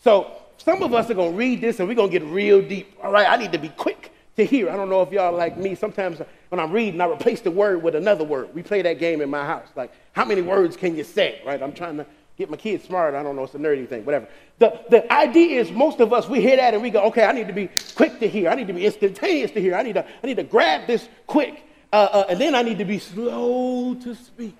So, 0.03 0.31
some 0.59 0.83
of 0.83 0.95
us 0.95 1.11
are 1.11 1.15
going 1.15 1.33
to 1.33 1.37
read 1.37 1.61
this 1.61 1.81
and 1.81 1.89
we're 1.89 1.95
going 1.95 2.11
to 2.11 2.19
get 2.19 2.29
real 2.29 2.63
deep. 2.63 2.97
All 3.03 3.11
right, 3.11 3.29
I 3.29 3.37
need 3.37 3.53
to 3.53 3.59
be 3.59 3.69
quick 3.69 4.13
to 4.37 4.45
hear. 4.45 4.71
I 4.71 4.77
don't 4.77 4.89
know 4.89 5.03
if 5.03 5.11
y'all 5.11 5.37
like 5.37 5.57
me. 5.57 5.75
Sometimes 5.75 6.21
when 6.49 6.61
I'm 6.61 6.71
reading, 6.71 7.01
I 7.01 7.09
replace 7.09 7.41
the 7.41 7.51
word 7.51 7.83
with 7.83 7.97
another 7.97 8.25
word. 8.25 8.55
We 8.55 8.63
play 8.63 8.81
that 8.83 8.99
game 8.99 9.21
in 9.21 9.29
my 9.29 9.45
house. 9.45 9.69
Like, 9.75 9.93
how 10.13 10.25
many 10.25 10.41
words 10.41 10.77
can 10.77 10.97
you 10.97 11.05
say? 11.05 11.43
Right? 11.45 11.61
I'm 11.61 11.73
trying 11.73 11.97
to 11.97 12.07
get 12.43 12.51
my 12.51 12.57
kids 12.57 12.85
smart. 12.85 13.15
I 13.15 13.23
don't 13.23 13.37
know. 13.37 13.45
It's 13.45 13.55
a 13.55 13.59
nerdy 13.59 13.89
thing, 13.89 14.05
whatever. 14.05 14.29
The, 14.59 14.81
the 14.91 15.13
idea 15.13 15.61
is 15.61 15.71
most 15.71 16.01
of 16.01 16.13
us, 16.13 16.29
we 16.29 16.41
hear 16.41 16.57
that 16.57 16.75
and 16.75 16.83
we 16.83 16.91
go, 16.91 17.03
okay, 17.05 17.25
I 17.25 17.33
need 17.33 17.47
to 17.47 17.53
be 17.53 17.69
quick 17.95 18.19
to 18.21 18.29
hear. 18.29 18.51
I 18.51 18.55
need 18.55 18.67
to 18.67 18.73
be 18.73 18.85
instantaneous 18.85 19.51
to 19.53 19.61
hear. 19.61 19.75
I 19.75 19.83
need 19.83 19.95
to, 19.95 20.05
I 20.05 20.27
need 20.27 20.37
to 20.37 20.43
grab 20.43 20.87
this 20.87 21.09
quick. 21.27 21.65
Uh, 21.93 21.97
uh, 21.97 22.27
and 22.29 22.41
then 22.41 22.55
I 22.55 22.63
need 22.63 22.79
to 22.79 22.85
be 22.85 22.99
slow 22.99 23.95
to 23.95 24.15
speak. 24.15 24.57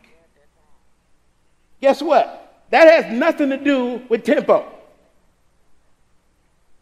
Guess 1.81 2.03
what? 2.03 2.67
That 2.71 3.03
has 3.03 3.13
nothing 3.13 3.51
to 3.51 3.57
do 3.57 4.03
with 4.09 4.23
tempo. 4.23 4.71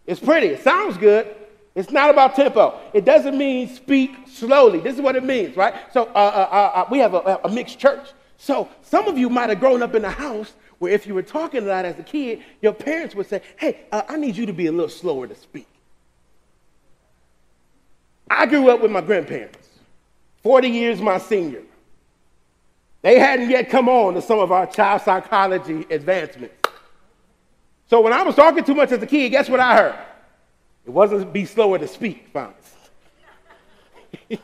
It's 0.06 0.20
pretty. 0.20 0.48
It 0.48 0.62
sounds 0.62 0.98
good. 0.98 1.34
It's 1.74 1.90
not 1.90 2.10
about 2.10 2.34
tempo. 2.34 2.78
It 2.92 3.04
doesn't 3.04 3.38
mean 3.38 3.68
speak 3.68 4.10
slowly. 4.26 4.80
This 4.80 4.96
is 4.96 5.00
what 5.00 5.16
it 5.16 5.24
means, 5.24 5.56
right? 5.56 5.74
So 5.92 6.04
uh, 6.14 6.18
uh, 6.18 6.70
uh, 6.74 6.88
we 6.90 6.98
have 6.98 7.14
a, 7.14 7.40
a, 7.44 7.48
mixed 7.48 7.78
church. 7.78 8.08
So 8.36 8.68
some 8.82 9.06
of 9.06 9.16
you 9.16 9.30
might 9.30 9.50
have 9.50 9.60
grown 9.60 9.82
up 9.82 9.94
in 9.94 10.04
a 10.04 10.10
house 10.10 10.52
where 10.80 10.92
if 10.92 11.06
you 11.06 11.14
were 11.14 11.22
talking 11.22 11.62
a 11.62 11.66
lot 11.66 11.84
as 11.84 11.98
a 11.98 12.02
kid, 12.02 12.42
your 12.60 12.72
parents 12.72 13.14
would 13.14 13.28
say, 13.28 13.42
hey, 13.56 13.82
uh, 13.92 14.02
I 14.08 14.16
need 14.16 14.36
you 14.36 14.46
to 14.46 14.52
be 14.52 14.66
a 14.66 14.72
little 14.72 14.88
slower 14.88 15.28
to 15.28 15.34
speak. 15.36 15.68
I 18.28 18.46
grew 18.46 18.70
up 18.70 18.80
with 18.80 18.90
my 18.90 19.02
grandparents, 19.02 19.68
40 20.42 20.68
years 20.68 21.00
my 21.00 21.18
senior. 21.18 21.62
They 23.02 23.18
hadn't 23.18 23.50
yet 23.50 23.68
come 23.70 23.88
on 23.88 24.14
to 24.14 24.22
some 24.22 24.38
of 24.38 24.52
our 24.52 24.66
child 24.66 25.02
psychology 25.02 25.86
advancements. 25.90 26.54
So 27.88 28.00
when 28.00 28.12
I 28.12 28.22
was 28.22 28.34
talking 28.34 28.64
too 28.64 28.74
much 28.74 28.90
as 28.92 29.02
a 29.02 29.06
kid, 29.06 29.30
guess 29.30 29.48
what 29.48 29.60
I 29.60 29.76
heard? 29.76 29.98
It 30.86 30.90
wasn't 30.90 31.30
be 31.32 31.44
slower 31.44 31.78
to 31.78 31.88
speak, 31.88 32.32
Fonz. 32.32 32.54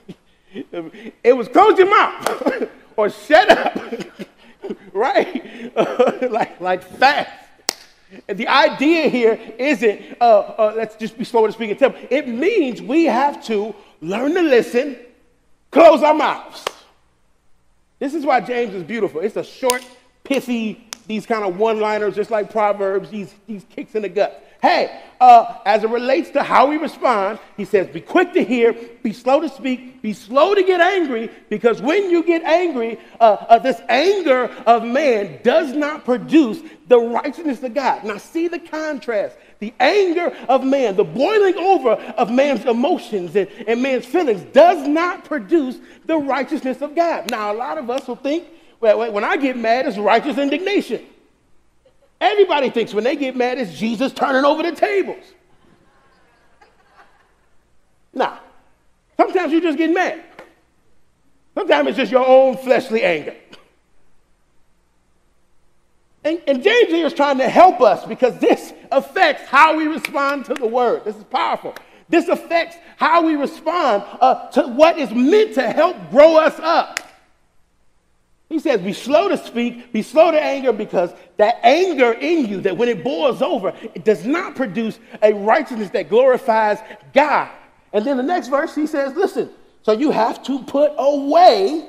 it 1.25 1.33
was 1.33 1.49
close 1.49 1.79
your 1.79 1.89
mouth 1.89 2.69
or 2.97 3.09
shut 3.09 3.51
up, 3.51 3.75
right? 4.93 5.73
like, 6.31 6.61
like 6.61 6.83
fast. 6.83 7.31
And 8.29 8.39
the 8.39 8.49
idea 8.49 9.09
here 9.09 9.39
isn't 9.59 10.17
uh, 10.21 10.25
uh, 10.25 10.75
let's 10.77 10.97
just 10.97 11.19
be 11.19 11.25
slower 11.25 11.49
to 11.49 11.53
speak 11.53 11.71
and 11.71 11.79
tempo. 11.79 11.99
It 12.11 12.29
means 12.29 12.81
we 12.81 13.05
have 13.07 13.45
to 13.47 13.75
learn 14.01 14.35
to 14.35 14.43
listen, 14.43 14.97
close 15.71 16.03
our 16.03 16.15
mouths. 16.15 16.65
This 17.99 18.15
is 18.15 18.25
why 18.25 18.41
James 18.41 18.75
is 18.75 18.83
beautiful. 18.83 19.21
It's 19.21 19.37
a 19.37 19.45
short, 19.45 19.85
pithy, 20.23 20.89
these 21.07 21.27
kind 21.27 21.45
of 21.45 21.59
one 21.59 21.81
liners, 21.81 22.15
just 22.15 22.31
like 22.31 22.51
Proverbs, 22.51 23.11
these, 23.11 23.35
these 23.47 23.65
kicks 23.71 23.95
in 23.95 24.03
the 24.03 24.09
gut. 24.09 24.46
Hey, 24.63 25.03
uh, 25.21 25.59
as 25.65 25.85
it 25.85 25.91
relates 25.91 26.31
to 26.31 26.43
how 26.43 26.67
we 26.67 26.77
respond, 26.77 27.39
he 27.57 27.65
says, 27.65 27.89
be 27.89 28.01
quick 28.01 28.33
to 28.33 28.45
hear, 28.45 28.75
be 29.03 29.13
slow 29.13 29.41
to 29.41 29.49
speak, 29.49 30.03
be 30.03 30.13
slow 30.13 30.55
to 30.55 30.63
get 30.63 30.81
angry, 30.81 31.31
because 31.49 31.81
when 31.81 32.11
you 32.11 32.23
get 32.23 32.43
angry, 32.43 32.99
uh, 33.21 33.37
uh, 33.49 33.59
this 33.59 33.81
anger 33.89 34.45
of 34.67 34.85
man 34.85 35.41
does 35.43 35.73
not 35.73 36.05
produce 36.05 36.61
the 36.89 36.99
righteousness 36.99 37.63
of 37.63 37.75
God. 37.75 38.05
Now, 38.05 38.19
see 38.19 38.49
the 38.49 38.59
contrast. 38.59 39.37
The 39.59 39.73
anger 39.81 40.37
of 40.49 40.65
man, 40.65 40.97
the 40.97 41.05
boiling 41.05 41.57
over 41.57 41.93
of 41.93 42.31
man's 42.31 42.65
emotions 42.67 43.35
and, 43.37 43.49
and 43.67 43.83
man's 43.83 44.05
feelings 44.05 44.43
does 44.53 44.87
not 44.87 45.25
produce 45.25 45.79
the 46.05 46.19
righteousness 46.19 46.83
of 46.83 46.95
God. 46.95 47.31
Now, 47.31 47.53
a 47.53 47.57
lot 47.57 47.79
of 47.79 47.89
us 47.89 48.07
will 48.07 48.17
think, 48.17 48.47
well, 48.81 49.11
when 49.11 49.25
I 49.25 49.39
get 49.39 49.57
mad, 49.57 49.87
it's 49.87 49.97
righteous 49.97 50.37
indignation. 50.37 51.03
Everybody 52.21 52.71
thinks 52.71 52.95
when 52.95 53.05
they 53.05 53.17
get 53.17 53.37
mad, 53.37 53.59
it's 53.59 53.79
Jesus 53.79 54.13
turning 54.13 54.45
over 54.45 54.63
the 54.63 54.73
tables. 54.73 55.25
Nah, 58.15 58.39
sometimes 59.17 59.53
you 59.53 59.61
just 59.61 59.77
get 59.77 59.91
mad. 59.91 60.23
Sometimes 61.55 61.89
it's 61.89 61.99
just 61.99 62.13
your 62.13 62.27
own 62.27 62.57
fleshly 62.57 63.03
anger. 63.03 63.35
And, 66.25 66.43
and, 66.49 66.63
James 66.63 66.89
here 66.89 67.07
is 67.07 67.13
trying 67.13 67.39
to 67.39 67.49
help 67.49 67.81
us 67.81 68.05
because 68.05 68.37
this 68.39 68.73
affects 68.91 69.45
how 69.45 69.77
we 69.77 69.87
respond 69.87 70.45
to 70.47 70.55
the 70.55 70.67
word. 70.67 71.05
This 71.05 71.15
is 71.15 71.23
powerful. 71.25 71.73
This 72.09 72.27
affects 72.29 72.77
how 72.97 73.23
we 73.23 73.37
respond 73.37 74.03
uh, 74.21 74.49
to 74.51 74.67
what 74.67 74.99
is 74.99 75.13
meant 75.13 75.55
to 75.55 75.71
help 75.71 75.97
grow 76.11 76.37
us 76.37 76.59
up. 76.59 77.01
He 78.49 78.61
says, 78.61 78.81
be 78.81 78.93
slow 78.93 79.29
to 79.29 79.37
speak, 79.37 79.93
be 79.93 80.03
slow 80.03 80.31
to 80.31 80.41
anger, 80.41 80.73
because 80.73 81.13
that 81.37 81.59
anger 81.65 82.13
in 82.13 82.47
you, 82.47 82.61
that 82.61 82.77
when 82.77 82.89
it 82.89 83.03
boils 83.03 83.43
over, 83.43 83.75
it 83.95 84.05
does 84.05 84.25
not 84.25 84.55
produce 84.55 85.01
a 85.21 85.33
righteousness 85.33 85.91
that 85.91 86.09
glorifies 86.09 86.79
God. 87.13 87.51
And 87.93 88.05
then 88.05 88.17
the 88.17 88.23
next 88.23 88.49
verse, 88.49 88.75
he 88.75 88.87
says, 88.87 89.17
listen, 89.17 89.51
so 89.83 89.93
you 89.93 90.11
have 90.11 90.45
to 90.45 90.63
put 90.63 90.93
away, 90.97 91.89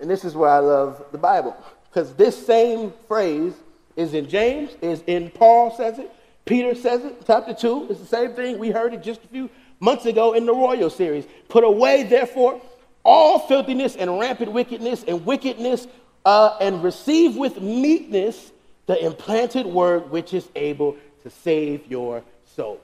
and 0.00 0.10
this 0.10 0.24
is 0.24 0.34
where 0.34 0.50
I 0.50 0.58
love 0.58 1.04
the 1.12 1.18
Bible, 1.18 1.56
because 1.88 2.14
this 2.14 2.46
same 2.46 2.92
phrase 3.06 3.54
is 3.94 4.14
in 4.14 4.28
James, 4.28 4.72
is 4.82 5.02
in 5.06 5.30
Paul 5.30 5.70
says 5.76 6.00
it, 6.00 6.10
Peter 6.44 6.74
says 6.74 7.04
it, 7.04 7.22
chapter 7.26 7.54
2. 7.54 7.86
It's 7.90 8.00
the 8.00 8.06
same 8.06 8.32
thing. 8.32 8.58
We 8.58 8.70
heard 8.70 8.92
it 8.92 9.02
just 9.02 9.24
a 9.24 9.28
few 9.28 9.48
months 9.80 10.04
ago 10.04 10.34
in 10.34 10.44
the 10.44 10.52
Royal 10.52 10.90
series. 10.90 11.26
Put 11.48 11.64
away, 11.64 12.02
therefore, 12.02 12.60
all 13.04 13.38
filthiness 13.38 13.96
and 13.96 14.18
rampant 14.18 14.52
wickedness 14.52 15.04
and 15.06 15.24
wickedness, 15.26 15.86
uh, 16.24 16.56
and 16.60 16.82
receive 16.82 17.36
with 17.36 17.60
meekness 17.60 18.52
the 18.86 19.04
implanted 19.04 19.66
word 19.66 20.10
which 20.10 20.32
is 20.32 20.48
able 20.54 20.96
to 21.22 21.30
save 21.30 21.86
your 21.90 22.22
souls. 22.56 22.80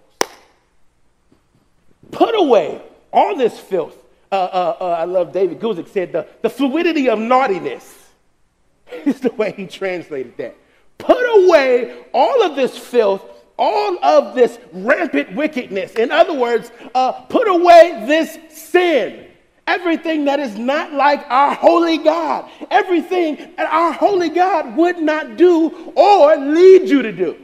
Put 2.11 2.35
away 2.35 2.83
all 3.13 3.37
this 3.37 3.59
filth. 3.59 3.97
Uh, 4.33 4.35
uh, 4.35 4.77
uh 4.81 4.85
I 4.85 5.05
love 5.05 5.33
David 5.33 5.61
Guzik 5.61 5.89
said 5.89 6.13
the, 6.13 6.27
the 6.43 6.51
fluidity 6.51 7.09
of 7.09 7.19
naughtiness 7.19 8.11
is 9.05 9.21
the 9.21 9.33
way 9.33 9.53
he 9.53 9.67
translated 9.67 10.37
that. 10.37 10.57
Put 10.99 11.47
away 11.47 12.05
all 12.13 12.43
of 12.43 12.57
this 12.57 12.77
filth, 12.77 13.25
all 13.59 14.05
of 14.05 14.35
this 14.35 14.59
rampant 14.73 15.35
wickedness. 15.35 15.95
In 15.95 16.11
other 16.11 16.35
words, 16.35 16.71
uh, 16.95 17.13
put 17.13 17.49
away 17.49 18.05
this 18.07 18.39
sin 18.51 19.30
everything 19.71 20.25
that 20.25 20.41
is 20.41 20.59
not 20.59 20.93
like 20.93 21.25
our 21.31 21.55
holy 21.55 21.99
God, 21.99 22.51
everything 22.71 23.37
that 23.57 23.71
our 23.71 23.93
holy 23.93 24.29
God 24.29 24.77
would 24.77 24.99
not 24.99 25.37
do 25.37 25.93
or 25.95 26.37
lead 26.37 26.89
you 26.89 27.03
to 27.03 27.13
do. 27.13 27.39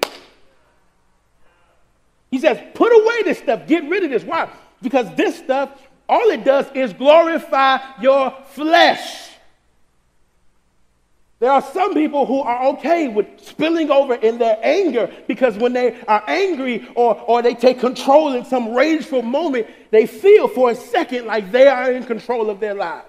He 2.30 2.38
says, 2.38 2.58
put 2.74 2.90
away 2.92 3.22
this 3.22 3.38
stuff, 3.38 3.66
get 3.68 3.84
rid 3.88 4.02
of 4.02 4.10
this. 4.10 4.24
Why? 4.24 4.50
Because 4.82 5.14
this 5.14 5.38
stuff, 5.38 5.70
all 6.08 6.28
it 6.30 6.44
does 6.44 6.66
is 6.74 6.92
glorify 6.92 7.78
your 8.00 8.34
flesh. 8.48 9.25
There 11.46 11.52
are 11.52 11.62
some 11.62 11.94
people 11.94 12.26
who 12.26 12.40
are 12.40 12.66
okay 12.70 13.06
with 13.06 13.28
spilling 13.40 13.88
over 13.88 14.16
in 14.16 14.36
their 14.36 14.58
anger 14.64 15.08
because 15.28 15.56
when 15.56 15.74
they 15.74 15.96
are 16.08 16.24
angry 16.26 16.88
or, 16.96 17.14
or 17.20 17.40
they 17.40 17.54
take 17.54 17.78
control 17.78 18.32
in 18.32 18.44
some 18.44 18.74
rageful 18.74 19.22
moment, 19.22 19.68
they 19.92 20.08
feel 20.08 20.48
for 20.48 20.72
a 20.72 20.74
second 20.74 21.24
like 21.24 21.52
they 21.52 21.68
are 21.68 21.92
in 21.92 22.02
control 22.02 22.50
of 22.50 22.58
their 22.58 22.74
lives. 22.74 23.06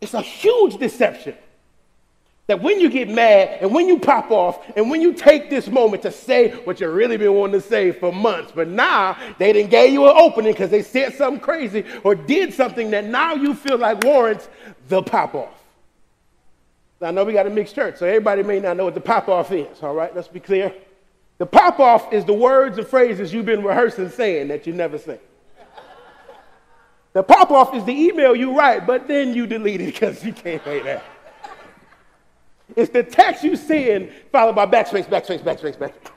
It's 0.00 0.14
a 0.14 0.20
huge 0.20 0.76
deception. 0.76 1.34
That 2.46 2.62
when 2.62 2.78
you 2.78 2.90
get 2.90 3.08
mad 3.08 3.58
and 3.60 3.74
when 3.74 3.88
you 3.88 3.98
pop 3.98 4.30
off 4.30 4.64
and 4.76 4.88
when 4.88 5.02
you 5.02 5.14
take 5.14 5.50
this 5.50 5.66
moment 5.66 6.02
to 6.02 6.12
say 6.12 6.50
what 6.62 6.80
you've 6.80 6.94
really 6.94 7.16
been 7.16 7.34
wanting 7.34 7.60
to 7.60 7.66
say 7.66 7.90
for 7.90 8.12
months, 8.12 8.52
but 8.54 8.68
now 8.68 9.18
they 9.40 9.52
didn't 9.52 9.72
give 9.72 9.92
you 9.92 10.08
an 10.08 10.14
opening 10.16 10.52
because 10.52 10.70
they 10.70 10.82
said 10.82 11.12
something 11.14 11.40
crazy 11.40 11.84
or 12.04 12.14
did 12.14 12.54
something 12.54 12.92
that 12.92 13.04
now 13.04 13.34
you 13.34 13.52
feel 13.52 13.78
like 13.78 14.04
warrants 14.04 14.48
the 14.88 15.02
pop 15.02 15.34
off. 15.34 15.65
I 17.00 17.10
know 17.10 17.24
we 17.24 17.32
got 17.32 17.46
a 17.46 17.50
mixed 17.50 17.74
church, 17.74 17.98
so 17.98 18.06
everybody 18.06 18.42
may 18.42 18.58
not 18.58 18.76
know 18.76 18.84
what 18.84 18.94
the 18.94 19.00
pop 19.00 19.28
off 19.28 19.52
is, 19.52 19.82
all 19.82 19.94
right? 19.94 20.14
Let's 20.14 20.28
be 20.28 20.40
clear. 20.40 20.72
The 21.38 21.46
pop 21.46 21.78
off 21.78 22.12
is 22.12 22.24
the 22.24 22.32
words 22.32 22.78
and 22.78 22.86
phrases 22.86 23.32
you've 23.32 23.44
been 23.44 23.62
rehearsing 23.62 24.08
saying 24.08 24.48
that 24.48 24.66
you 24.66 24.72
never 24.72 24.96
say. 24.96 25.20
The 27.12 27.22
pop 27.22 27.50
off 27.50 27.74
is 27.74 27.84
the 27.84 27.92
email 27.92 28.34
you 28.34 28.56
write, 28.56 28.86
but 28.86 29.08
then 29.08 29.34
you 29.34 29.46
delete 29.46 29.80
it 29.80 29.86
because 29.86 30.24
you 30.24 30.32
can't 30.32 30.62
say 30.64 30.82
that. 30.82 31.02
It's 32.74 32.90
the 32.92 33.02
text 33.02 33.44
you 33.44 33.56
send 33.56 34.10
followed 34.32 34.56
by 34.56 34.66
backspace, 34.66 35.06
backspace, 35.06 35.42
backspace, 35.42 35.76
backspace. 35.78 36.12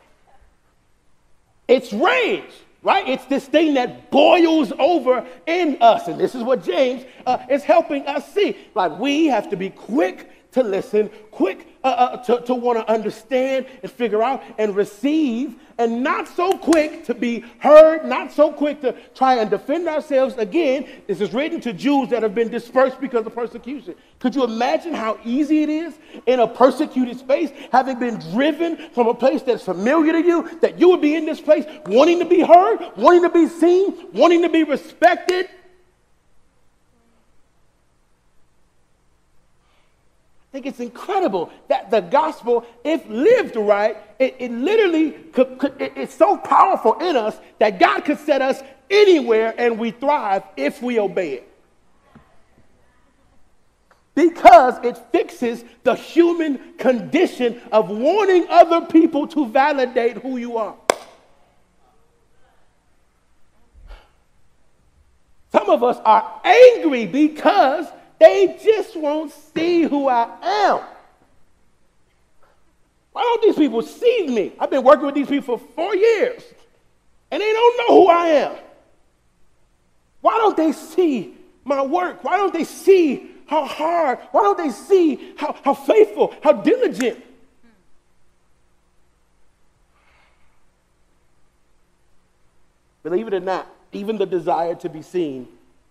It's 1.67 1.93
rage, 1.93 2.51
right? 2.81 3.07
It's 3.07 3.25
this 3.25 3.45
thing 3.45 3.75
that 3.75 4.09
boils 4.09 4.73
over 4.79 5.25
in 5.45 5.77
us. 5.81 6.07
And 6.07 6.19
this 6.19 6.33
is 6.33 6.43
what 6.43 6.63
James 6.63 7.05
uh, 7.25 7.45
is 7.49 7.63
helping 7.63 8.05
us 8.07 8.33
see. 8.33 8.57
Like 8.73 8.97
we 8.99 9.27
have 9.27 9.49
to 9.51 9.55
be 9.55 9.69
quick 9.69 10.29
to 10.51 10.63
listen, 10.63 11.09
quick 11.31 11.67
uh, 11.83 11.87
uh, 11.87 12.17
to, 12.17 12.41
to 12.45 12.53
want 12.53 12.77
to 12.77 12.91
understand 12.91 13.65
and 13.81 13.91
figure 13.91 14.21
out 14.21 14.43
and 14.57 14.75
receive, 14.75 15.55
and 15.77 16.03
not 16.03 16.27
so 16.27 16.57
quick 16.57 17.05
to 17.05 17.13
be 17.13 17.39
heard, 17.59 18.03
not 18.03 18.31
so 18.33 18.51
quick 18.51 18.81
to 18.81 18.93
try 19.15 19.35
and 19.35 19.49
defend 19.49 19.87
ourselves. 19.87 20.35
Again, 20.35 20.85
this 21.07 21.21
is 21.21 21.33
written 21.33 21.61
to 21.61 21.71
Jews 21.71 22.09
that 22.09 22.21
have 22.21 22.35
been 22.35 22.49
dispersed 22.49 22.99
because 22.99 23.25
of 23.25 23.33
persecution. 23.33 23.95
Could 24.19 24.35
you 24.35 24.43
imagine 24.43 24.93
how 24.93 25.19
easy 25.23 25.63
it 25.63 25.69
is 25.69 25.97
in 26.25 26.39
a 26.41 26.47
persecuted 26.47 27.17
space, 27.17 27.51
having 27.71 27.97
been 27.97 28.19
driven 28.31 28.89
from 28.89 29.07
a 29.07 29.13
place 29.13 29.41
that's 29.41 29.63
familiar 29.63 30.11
to 30.11 30.21
you, 30.21 30.59
that 30.59 30.79
you 30.79 30.89
would 30.89 31.01
be 31.01 31.15
in 31.15 31.25
this 31.25 31.39
place 31.39 31.65
wanting 31.85 32.19
to 32.19 32.25
be 32.25 32.41
heard, 32.41 32.79
wanting 32.97 33.21
to 33.21 33.29
be 33.29 33.47
seen, 33.47 34.07
wanting 34.11 34.41
to 34.41 34.49
be 34.49 34.63
respected? 34.63 35.47
I 40.49 40.51
think 40.51 40.65
it's 40.65 40.79
incredible 40.79 41.51
that 41.67 41.91
the 41.91 41.99
gospel, 41.99 42.65
if 42.83 43.07
lived 43.07 43.55
right, 43.55 43.95
it, 44.17 44.35
it 44.39 44.51
literally 44.51 45.11
could, 45.11 45.59
could, 45.59 45.79
it, 45.79 45.93
it's 45.95 46.15
so 46.15 46.37
powerful 46.37 46.95
in 46.95 47.15
us 47.15 47.37
that 47.59 47.79
God 47.79 48.03
could 48.03 48.17
set 48.17 48.41
us 48.41 48.59
anywhere 48.89 49.53
and 49.59 49.77
we 49.77 49.91
thrive 49.91 50.41
if 50.57 50.81
we 50.81 50.99
obey 50.99 51.33
it. 51.33 51.49
Because 54.15 54.83
it 54.83 54.97
fixes 55.11 55.63
the 55.83 55.93
human 55.93 56.73
condition 56.79 57.61
of 57.71 57.89
wanting 57.91 58.47
other 58.49 58.87
people 58.87 59.27
to 59.27 59.47
validate 59.47 60.17
who 60.17 60.37
you 60.37 60.57
are. 60.57 60.75
Some 65.51 65.69
of 65.69 65.83
us 65.83 65.97
are 66.03 66.41
angry 66.43 67.05
because 67.05 67.85
they 68.19 68.59
just 68.63 68.95
won't 68.95 69.31
see 69.31 69.83
who 69.83 70.07
I 70.07 70.29
am. 70.41 70.81
Why 73.11 73.21
don't 73.23 73.41
these 73.41 73.55
people 73.55 73.81
see 73.81 74.27
me? 74.27 74.53
I've 74.59 74.69
been 74.69 74.83
working 74.83 75.05
with 75.05 75.15
these 75.15 75.27
people 75.27 75.57
for 75.57 75.65
four 75.73 75.95
years, 75.95 76.43
and 77.31 77.41
they 77.41 77.51
don't 77.51 77.77
know 77.77 78.01
who 78.01 78.07
I 78.09 78.27
am. 78.27 78.55
Why 80.21 80.37
don't 80.37 80.57
they 80.57 80.73
see 80.73 81.33
my 81.63 81.81
work? 81.81 82.23
Why 82.23 82.37
don't 82.37 82.53
they 82.53 82.65
see 82.65 83.31
how 83.47 83.65
hard? 83.65 84.19
Why 84.31 84.43
don't 84.43 84.57
they 84.57 84.69
see 84.69 85.33
how, 85.37 85.55
how 85.63 85.73
faithful, 85.73 86.35
how 86.43 86.51
diligent? 86.51 87.23
Believe 93.01 93.27
it 93.27 93.33
or 93.33 93.39
not, 93.39 93.67
even 93.93 94.17
the 94.17 94.25
desire 94.25 94.75
to 94.75 94.89
be 94.89 95.01
seen 95.01 95.47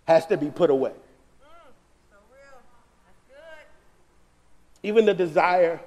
has 0.07 0.25
to 0.27 0.37
be 0.37 0.49
put 0.49 0.69
away. 0.69 0.93
Even 4.83 5.05
the 5.05 5.13
desire 5.13 5.79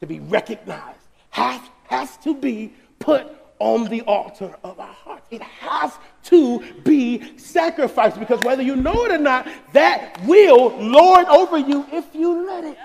to 0.00 0.06
be 0.06 0.20
recognized 0.20 0.98
has, 1.30 1.60
has 1.88 2.16
to 2.18 2.34
be 2.34 2.72
put 2.98 3.26
on 3.58 3.84
the 3.84 4.00
altar 4.02 4.56
of 4.64 4.80
our 4.80 4.92
hearts. 4.92 5.26
It 5.30 5.42
has 5.42 5.92
to 6.24 6.60
be 6.82 7.36
sacrificed 7.38 8.18
because 8.18 8.40
whether 8.42 8.62
you 8.62 8.74
know 8.74 9.04
it 9.04 9.12
or 9.12 9.18
not, 9.18 9.46
that 9.72 10.20
will 10.24 10.76
lord 10.78 11.26
over 11.26 11.58
you 11.58 11.86
if 11.92 12.06
you 12.14 12.46
let 12.46 12.64
it. 12.64 12.78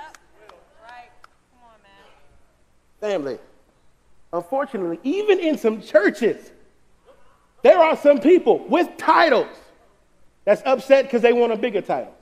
Family, 3.00 3.38
unfortunately, 4.34 5.00
even 5.04 5.40
in 5.40 5.58
some 5.58 5.82
churches, 5.82 6.52
there 7.62 7.80
are 7.80 7.96
some 7.96 8.20
people 8.20 8.60
with 8.68 8.98
titles 8.98 9.48
that's 10.44 10.62
upset 10.66 11.06
because 11.06 11.22
they 11.22 11.34
want 11.34 11.52
a 11.52 11.56
bigger 11.56 11.82
title. 11.82 12.14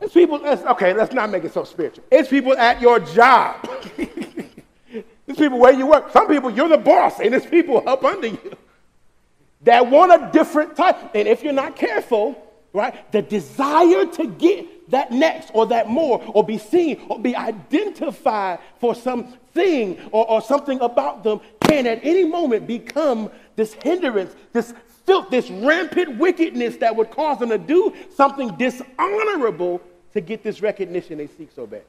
It's 0.00 0.14
people, 0.14 0.44
okay, 0.44 0.92
let's 0.92 1.12
not 1.12 1.30
make 1.30 1.44
it 1.44 1.52
so 1.52 1.64
spiritual. 1.64 2.04
It's 2.10 2.28
people 2.28 2.56
at 2.56 2.80
your 2.80 3.00
job. 3.00 3.68
it's 3.98 5.38
people 5.38 5.58
where 5.58 5.72
you 5.72 5.86
work. 5.86 6.10
Some 6.12 6.28
people, 6.28 6.50
you're 6.50 6.68
the 6.68 6.78
boss, 6.78 7.20
and 7.20 7.34
it's 7.34 7.46
people 7.46 7.82
up 7.88 8.04
under 8.04 8.28
you 8.28 8.56
that 9.62 9.90
want 9.90 10.12
a 10.12 10.30
different 10.32 10.76
type. 10.76 10.96
And 11.14 11.26
if 11.26 11.42
you're 11.42 11.52
not 11.52 11.76
careful, 11.76 12.40
right, 12.72 13.10
the 13.12 13.22
desire 13.22 14.06
to 14.06 14.26
get 14.26 14.90
that 14.90 15.10
next 15.10 15.50
or 15.54 15.66
that 15.66 15.88
more 15.88 16.22
or 16.28 16.44
be 16.44 16.58
seen 16.58 17.04
or 17.08 17.18
be 17.18 17.34
identified 17.34 18.60
for 18.78 18.94
something 18.94 19.98
or, 20.12 20.30
or 20.30 20.40
something 20.42 20.80
about 20.80 21.24
them 21.24 21.40
can 21.60 21.86
at 21.86 22.00
any 22.04 22.24
moment 22.24 22.66
become 22.66 23.30
this 23.56 23.72
hindrance, 23.72 24.34
this 24.52 24.72
filth, 25.06 25.30
this 25.30 25.48
rampant 25.50 26.18
wickedness 26.18 26.76
that 26.78 26.94
would 26.94 27.10
cause 27.10 27.38
them 27.38 27.48
to 27.50 27.58
do 27.58 27.94
something 28.14 28.54
dishonorable 28.56 29.80
to 30.12 30.20
get 30.20 30.42
this 30.42 30.60
recognition 30.60 31.18
they 31.18 31.28
seek 31.28 31.50
so 31.54 31.66
bad. 31.66 31.84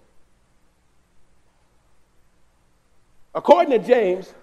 According 3.33 3.79
to 3.79 3.87
James, 3.87 4.33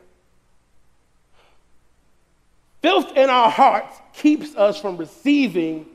filth 2.82 3.16
in 3.16 3.30
our 3.30 3.50
hearts 3.50 3.96
keeps 4.12 4.54
us 4.56 4.80
from 4.80 4.96
receiving 4.96 5.86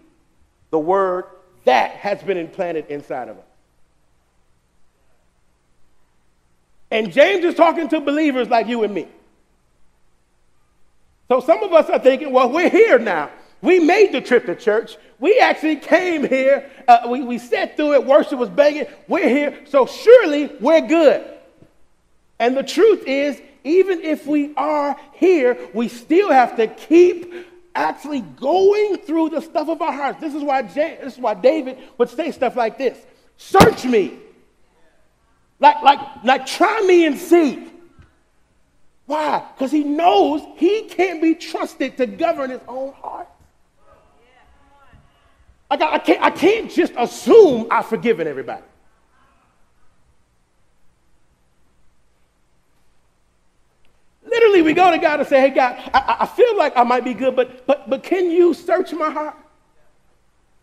the 0.71 0.79
word 0.79 1.25
that 1.65 1.91
has 1.91 2.21
been 2.23 2.37
implanted 2.37 2.85
inside 2.87 3.29
of 3.29 3.37
us. 3.37 3.43
And 6.91 7.11
James 7.11 7.45
is 7.45 7.55
talking 7.55 7.87
to 7.89 7.99
believers 7.99 8.49
like 8.49 8.67
you 8.67 8.83
and 8.83 8.93
me. 8.93 9.07
So 11.29 11.39
some 11.39 11.63
of 11.63 11.71
us 11.71 11.89
are 11.89 11.99
thinking, 11.99 12.33
well, 12.33 12.51
we're 12.51 12.69
here 12.69 12.99
now. 12.99 13.29
We 13.61 13.79
made 13.79 14.11
the 14.11 14.19
trip 14.19 14.47
to 14.47 14.55
church. 14.55 14.97
We 15.19 15.39
actually 15.39 15.75
came 15.75 16.27
here. 16.27 16.69
Uh, 16.87 17.07
we, 17.09 17.21
we 17.21 17.37
sat 17.37 17.77
through 17.77 17.93
it. 17.93 18.05
Worship 18.05 18.39
was 18.39 18.49
banging. 18.49 18.87
We're 19.07 19.29
here. 19.29 19.65
So 19.67 19.85
surely 19.85 20.47
we're 20.59 20.87
good. 20.87 21.23
And 22.39 22.57
the 22.57 22.63
truth 22.63 23.03
is, 23.05 23.39
even 23.63 24.01
if 24.01 24.25
we 24.25 24.55
are 24.55 24.97
here, 25.13 25.57
we 25.73 25.87
still 25.87 26.31
have 26.31 26.55
to 26.55 26.67
keep 26.67 27.31
actually 27.75 28.21
going 28.21 28.97
through 28.97 29.29
the 29.29 29.41
stuff 29.41 29.69
of 29.69 29.81
our 29.81 29.93
hearts. 29.93 30.19
This 30.19 30.33
is 30.33 30.41
why, 30.41 30.63
this 30.63 31.13
is 31.13 31.19
why 31.19 31.35
David 31.35 31.77
would 31.97 32.09
say 32.09 32.31
stuff 32.31 32.55
like 32.55 32.77
this 32.77 32.97
Search 33.37 33.85
me. 33.85 34.17
Like, 35.59 35.81
like, 35.83 35.99
like, 36.23 36.45
try 36.45 36.81
me 36.81 37.05
and 37.05 37.17
see. 37.17 37.68
Why? 39.09 39.43
Because 39.55 39.71
he 39.71 39.83
knows 39.83 40.43
he 40.55 40.83
can't 40.83 41.19
be 41.19 41.33
trusted 41.33 41.97
to 41.97 42.05
govern 42.05 42.51
his 42.51 42.61
own 42.67 42.93
heart. 42.93 43.27
I, 45.71 45.77
I, 45.77 45.97
can't, 45.97 46.21
I 46.21 46.29
can't 46.29 46.69
just 46.69 46.93
assume 46.95 47.65
I've 47.71 47.87
forgiven 47.87 48.27
everybody. 48.27 48.61
Literally, 54.23 54.61
we 54.61 54.73
go 54.73 54.91
to 54.91 54.99
God 54.99 55.21
and 55.21 55.27
say, 55.27 55.41
Hey, 55.41 55.49
God, 55.49 55.89
I, 55.91 56.17
I 56.19 56.25
feel 56.27 56.55
like 56.55 56.77
I 56.77 56.83
might 56.83 57.03
be 57.03 57.15
good, 57.15 57.35
but, 57.35 57.65
but, 57.65 57.89
but 57.89 58.03
can 58.03 58.29
you 58.29 58.53
search 58.53 58.93
my 58.93 59.09
heart? 59.09 59.35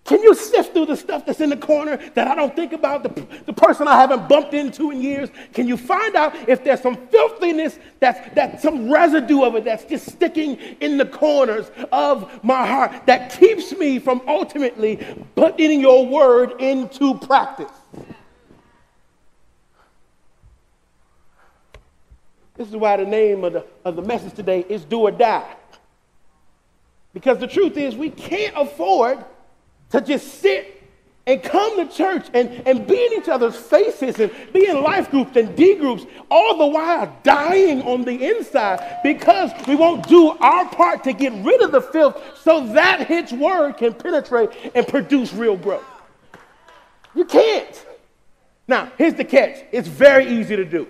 Can 0.07 0.23
you 0.23 0.35
sift 0.37 0.73
through 0.73 0.87
the 0.87 0.97
stuff 0.97 1.27
that's 1.27 1.41
in 1.41 1.51
the 1.51 1.57
corner 1.57 1.97
that 2.15 2.29
I 2.29 2.37
don't 2.37 2.55
think 2.55 2.73
about, 2.73 3.03
the, 3.03 3.27
the 3.45 3.53
person 3.53 3.89
I 3.89 3.97
haven't 3.97 4.29
bumped 4.29 4.55
into 4.55 4.93
in 4.93 5.03
years? 5.03 5.31
Can 5.53 5.67
you 5.67 5.77
find 5.77 6.15
out 6.15 6.49
if 6.49 6.63
there's 6.63 6.81
some 6.81 7.09
filthiness, 7.09 7.81
that's, 7.99 8.33
that's 8.35 8.63
some 8.63 8.89
residue 8.91 9.43
of 9.43 9.57
it 9.57 9.65
that's 9.65 9.85
just 9.85 10.09
sticking 10.09 10.59
in 10.81 10.97
the 10.97 11.07
corners 11.07 11.73
of 11.91 12.45
my 12.45 12.65
heart 12.65 13.05
that 13.07 13.37
keeps 13.37 13.73
me 13.77 13.99
from 13.99 14.23
ultimately 14.29 15.05
putting 15.35 15.81
your 15.81 16.07
word 16.07 16.61
into 16.61 17.19
practice? 17.19 17.73
This 22.55 22.69
is 22.69 22.77
why 22.77 22.97
the 22.97 23.05
name 23.05 23.43
of 23.43 23.55
the, 23.55 23.67
of 23.85 23.97
the 23.97 24.03
message 24.03 24.35
today 24.35 24.65
is 24.69 24.85
Do 24.85 25.01
or 25.01 25.11
Die. 25.11 25.57
Because 27.13 27.39
the 27.39 27.49
truth 27.49 27.77
is, 27.77 27.97
we 27.97 28.11
can't 28.11 28.55
afford 28.57 29.25
to 29.91 30.01
just 30.01 30.41
sit 30.41 30.77
and 31.27 31.43
come 31.43 31.77
to 31.77 31.93
church 31.93 32.27
and, 32.35 32.49
and 32.67 32.87
be 32.87 32.95
in 32.95 33.15
each 33.15 33.29
other's 33.29 33.57
faces 33.57 34.21
and 34.21 34.31
be 34.53 34.69
in 34.69 34.81
life 34.81 35.11
groups 35.11 35.37
and 35.37 35.57
D 35.57 35.75
groups, 35.75 36.07
all 36.31 36.57
the 36.57 36.67
while 36.67 37.17
dying 37.25 37.83
on 37.83 38.03
the 38.03 38.31
inside 38.31 39.01
because 39.03 39.51
we 39.67 39.75
won't 39.75 40.07
do 40.09 40.31
our 40.39 40.69
part 40.69 41.03
to 41.05 41.13
get 41.13 41.33
rid 41.45 41.63
of 41.63 41.73
the 41.73 41.81
filth 41.81 42.23
so 42.43 42.67
that 42.75 43.09
His 43.09 43.33
word 43.33 43.77
can 43.77 43.93
penetrate 43.93 44.51
and 44.75 44.87
produce 44.87 45.33
real 45.33 45.57
growth. 45.57 45.85
You 47.15 47.25
can't. 47.25 47.87
Now, 48.69 48.93
here's 48.97 49.15
the 49.15 49.25
catch 49.25 49.65
it's 49.73 49.89
very 49.89 50.27
easy 50.27 50.55
to 50.55 50.65
do. 50.65 50.87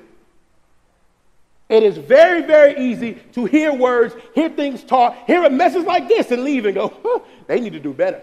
It 1.68 1.82
is 1.82 1.96
very, 1.96 2.42
very 2.42 2.78
easy 2.78 3.14
to 3.32 3.44
hear 3.44 3.72
words, 3.72 4.14
hear 4.34 4.48
things 4.50 4.84
taught, 4.84 5.16
hear 5.26 5.44
a 5.44 5.50
message 5.50 5.84
like 5.84 6.06
this, 6.08 6.30
and 6.30 6.44
leave 6.44 6.64
and 6.64 6.74
go, 6.74 6.94
huh, 7.02 7.20
they 7.48 7.58
need 7.58 7.72
to 7.72 7.80
do 7.80 7.92
better. 7.92 8.22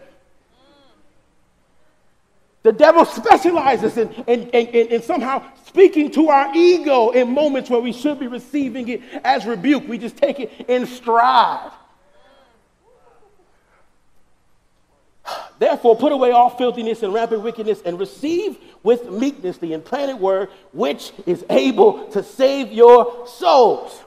The 2.63 2.71
devil 2.71 3.03
specializes 3.03 3.97
in, 3.97 4.09
in, 4.25 4.49
in, 4.49 4.67
in, 4.87 5.01
somehow 5.01 5.43
speaking 5.65 6.09
to 6.11 6.29
our 6.29 6.55
ego 6.55 7.09
in 7.09 7.33
moments 7.33 7.69
where 7.69 7.81
we 7.81 7.91
should 7.91 8.19
be 8.19 8.27
receiving 8.27 8.87
it 8.87 9.01
as 9.25 9.45
rebuke. 9.45 9.85
We 9.87 9.97
just 9.97 10.15
take 10.15 10.39
it 10.39 10.51
in 10.69 10.85
stride. 10.85 11.71
Therefore, 15.59 15.95
put 15.97 16.13
away 16.13 16.31
all 16.31 16.49
filthiness 16.49 17.03
and 17.03 17.13
rampant 17.13 17.41
wickedness 17.41 17.81
and 17.85 17.99
receive 17.99 18.57
with 18.81 19.09
meekness 19.09 19.57
the 19.57 19.73
implanted 19.73 20.19
word, 20.19 20.49
which 20.71 21.11
is 21.25 21.45
able 21.49 22.07
to 22.07 22.23
save 22.23 22.71
your 22.71 23.27
souls. 23.27 24.03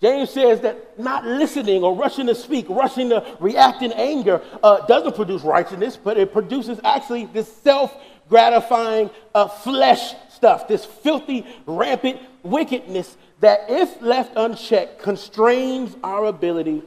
James 0.00 0.30
says 0.30 0.60
that 0.60 0.98
not 0.98 1.26
listening 1.26 1.82
or 1.82 1.94
rushing 1.94 2.26
to 2.26 2.34
speak, 2.34 2.66
rushing 2.68 3.10
to 3.10 3.36
react 3.38 3.82
in 3.82 3.92
anger 3.92 4.40
uh, 4.62 4.86
doesn't 4.86 5.14
produce 5.14 5.42
righteousness, 5.42 5.98
but 6.02 6.16
it 6.16 6.32
produces 6.32 6.80
actually 6.84 7.26
this 7.26 7.52
self 7.58 7.94
gratifying 8.28 9.10
uh, 9.34 9.48
flesh 9.48 10.14
stuff, 10.30 10.68
this 10.68 10.84
filthy, 10.84 11.44
rampant 11.66 12.18
wickedness 12.42 13.16
that, 13.40 13.66
if 13.68 14.00
left 14.00 14.32
unchecked, 14.36 15.02
constrains 15.02 15.94
our 16.02 16.26
ability 16.26 16.82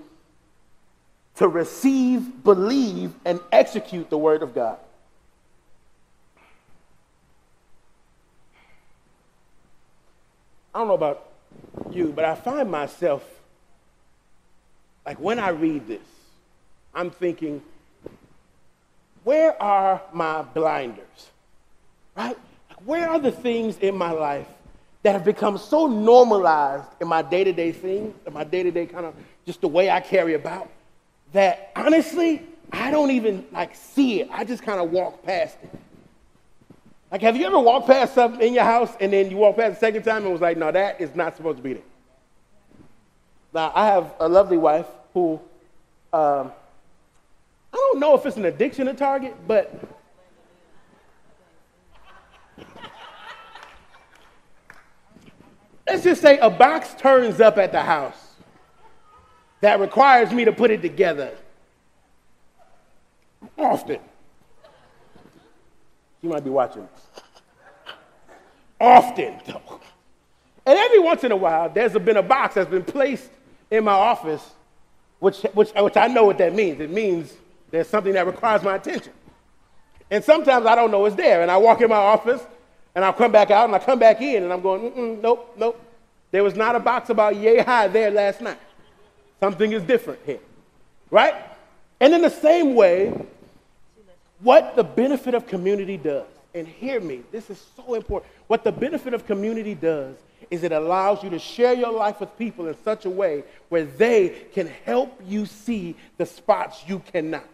to 1.36 1.48
receive, 1.48 2.44
believe, 2.44 3.14
and 3.26 3.40
execute 3.52 4.10
the 4.10 4.18
Word 4.18 4.42
of 4.42 4.56
God. 4.56 4.78
I 10.74 10.80
don't 10.80 10.88
know 10.88 10.94
about 10.96 11.33
you, 11.92 12.12
but 12.16 12.26
I 12.26 12.36
find 12.36 12.70
myself, 12.70 13.24
like 15.06 15.20
when 15.20 15.40
I 15.40 15.50
read 15.50 15.88
this, 15.88 16.02
I'm 16.94 17.10
thinking, 17.12 17.62
where 19.24 19.62
are 19.62 20.02
my 20.12 20.42
blinders? 20.42 21.30
Right? 22.16 22.38
Like 22.70 22.80
where 22.86 23.10
are 23.10 23.20
the 23.20 23.32
things 23.32 23.78
in 23.78 23.96
my 23.96 24.12
life 24.12 24.48
that 25.04 25.14
have 25.14 25.26
become 25.26 25.58
so 25.58 25.88
normalized 25.88 26.88
in 27.02 27.08
my 27.08 27.22
day 27.22 27.44
to 27.44 27.54
day 27.54 27.72
things, 27.72 28.14
in 28.26 28.34
my 28.34 28.44
day 28.44 28.64
to 28.64 28.72
day 28.72 28.86
kind 28.86 29.06
of 29.06 29.14
just 29.46 29.62
the 29.62 29.68
way 29.68 29.90
I 29.90 30.00
carry 30.00 30.34
about, 30.34 30.70
that 31.34 31.72
honestly, 31.76 32.42
I 32.72 32.92
don't 32.92 33.12
even 33.12 33.46
like 33.52 33.76
see 33.76 34.22
it. 34.22 34.30
I 34.32 34.44
just 34.44 34.64
kind 34.64 34.80
of 34.80 34.92
walk 34.92 35.24
past 35.24 35.58
it. 35.62 35.70
Like, 37.14 37.22
have 37.22 37.38
you 37.38 37.46
ever 37.46 37.60
walked 37.60 37.86
past 37.86 38.16
something 38.16 38.42
in 38.42 38.56
your 38.56 38.64
house 38.64 38.92
and 39.00 39.14
then 39.14 39.30
you 39.30 39.38
walk 39.38 39.58
past 39.58 39.76
the 39.76 39.80
second 39.80 40.02
time 40.02 40.24
and 40.24 40.32
was 40.32 40.42
like, 40.42 40.58
no, 40.58 40.72
that 40.72 41.00
is 41.00 41.14
not 41.14 41.38
supposed 41.38 41.58
to 41.58 41.64
be 41.64 41.74
there? 41.74 41.84
Now, 43.54 43.72
I 43.76 43.86
have 43.86 44.16
a 44.20 44.28
lovely 44.28 44.58
wife 44.58 44.88
who, 45.14 45.40
um, 46.12 46.52
I 47.72 47.76
don't 47.78 48.00
know 48.00 48.16
if 48.16 48.26
it's 48.26 48.36
an 48.36 48.46
addiction 48.46 48.88
to 48.88 48.96
Target, 48.96 49.36
but 49.48 49.80
let's 55.88 56.04
just 56.04 56.20
say 56.20 56.40
a 56.40 56.50
box 56.50 56.96
turns 56.96 57.40
up 57.40 57.60
at 57.60 57.72
the 57.72 57.84
house 57.84 58.38
that 59.62 59.80
requires 59.80 60.32
me 60.32 60.46
to 60.46 60.52
put 60.52 60.72
it 60.72 60.82
together 60.82 61.32
often. 63.56 64.00
You 66.24 66.30
might 66.30 66.44
be 66.44 66.50
watching 66.50 66.88
Often, 68.80 69.40
though. 69.46 69.80
And 70.66 70.80
every 70.80 71.00
once 71.00 71.24
in 71.24 71.32
a 71.32 71.36
while, 71.36 71.70
there's 71.70 71.94
been 71.94 72.18
a 72.18 72.24
box 72.24 72.56
that's 72.56 72.70
been 72.70 72.84
placed 72.84 73.30
in 73.70 73.84
my 73.84 73.94
office, 73.94 74.52
which, 75.20 75.42
which, 75.54 75.72
which 75.74 75.98
I 75.98 76.08
know 76.08 76.26
what 76.26 76.38
that 76.38 76.56
means. 76.56 76.80
It 76.80 76.90
means 76.90 77.34
there's 77.72 77.88
something 77.88 78.14
that 78.14 78.26
requires 78.26 78.64
my 78.64 78.76
attention. 78.76 79.14
And 80.10 80.24
sometimes 80.24 80.66
I 80.66 80.76
don't 80.76 80.92
know 80.92 81.06
it's 81.06 81.16
there. 81.16 81.42
And 81.42 81.52
I 81.52 81.58
walk 81.58 81.82
in 81.82 81.90
my 81.90 81.96
office, 81.96 82.42
and 82.96 83.04
I'll 83.04 83.14
come 83.14 83.32
back 83.32 83.52
out, 83.52 83.66
and 83.66 83.76
I 83.76 83.80
come 83.80 84.00
back 84.00 84.22
in, 84.22 84.44
and 84.44 84.54
I'm 84.54 84.62
going, 84.62 85.22
nope, 85.22 85.54
nope. 85.58 85.80
There 86.32 86.44
was 86.44 86.56
not 86.56 86.76
a 86.76 86.80
box 86.80 87.10
about 87.10 87.36
yay 87.36 87.60
high 87.60 87.88
there 87.88 88.12
last 88.12 88.42
night. 88.42 88.60
Something 89.40 89.74
is 89.74 89.84
different 89.84 90.20
here. 90.26 90.40
Right? 91.12 91.36
And 92.00 92.14
in 92.14 92.22
the 92.22 92.30
same 92.30 92.76
way, 92.76 93.14
what 94.44 94.76
the 94.76 94.84
benefit 94.84 95.34
of 95.34 95.48
community 95.48 95.98
does, 95.98 96.28
and 96.54 96.68
hear 96.68 97.00
me, 97.00 97.24
this 97.32 97.50
is 97.50 97.66
so 97.76 97.96
important. 97.96 98.32
What 98.48 98.64
the 98.64 98.72
benefit 98.72 99.14
of 99.14 99.26
community 99.26 99.74
does 99.74 100.16
is 100.52 100.64
it 100.64 100.72
allows 100.72 101.24
you 101.24 101.30
to 101.32 101.40
share 101.40 101.74
your 101.74 101.92
life 101.92 102.20
with 102.20 102.38
people 102.38 102.68
in 102.68 102.76
such 102.84 103.06
a 103.06 103.10
way 103.10 103.44
where 103.70 103.86
they 103.86 104.30
can 104.54 104.68
help 104.86 105.20
you 105.26 105.46
see 105.46 105.96
the 106.18 106.26
spots 106.26 106.84
you 106.88 107.00
cannot. 107.12 107.48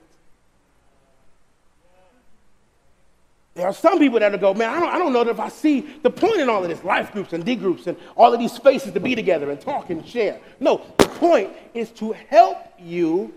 There 3.55 3.67
are 3.67 3.73
some 3.73 3.99
people 3.99 4.19
that 4.19 4.31
will 4.31 4.39
go, 4.39 4.53
man, 4.53 4.69
I 4.69 4.79
don't, 4.79 4.89
I 4.89 4.97
don't 4.97 5.13
know 5.13 5.27
if 5.29 5.39
I 5.39 5.49
see 5.49 5.81
the 5.81 6.09
point 6.09 6.39
in 6.39 6.49
all 6.49 6.63
of 6.63 6.69
this 6.69 6.83
life 6.83 7.11
groups 7.11 7.33
and 7.33 7.43
D 7.43 7.55
groups 7.55 7.87
and 7.87 7.97
all 8.15 8.33
of 8.33 8.39
these 8.39 8.53
spaces 8.53 8.93
to 8.93 8.99
be 8.99 9.15
together 9.15 9.51
and 9.51 9.59
talk 9.59 9.89
and 9.89 10.05
share. 10.05 10.39
No, 10.59 10.81
the 10.97 11.07
point 11.07 11.51
is 11.73 11.91
to 11.91 12.13
help 12.13 12.57
you 12.79 13.33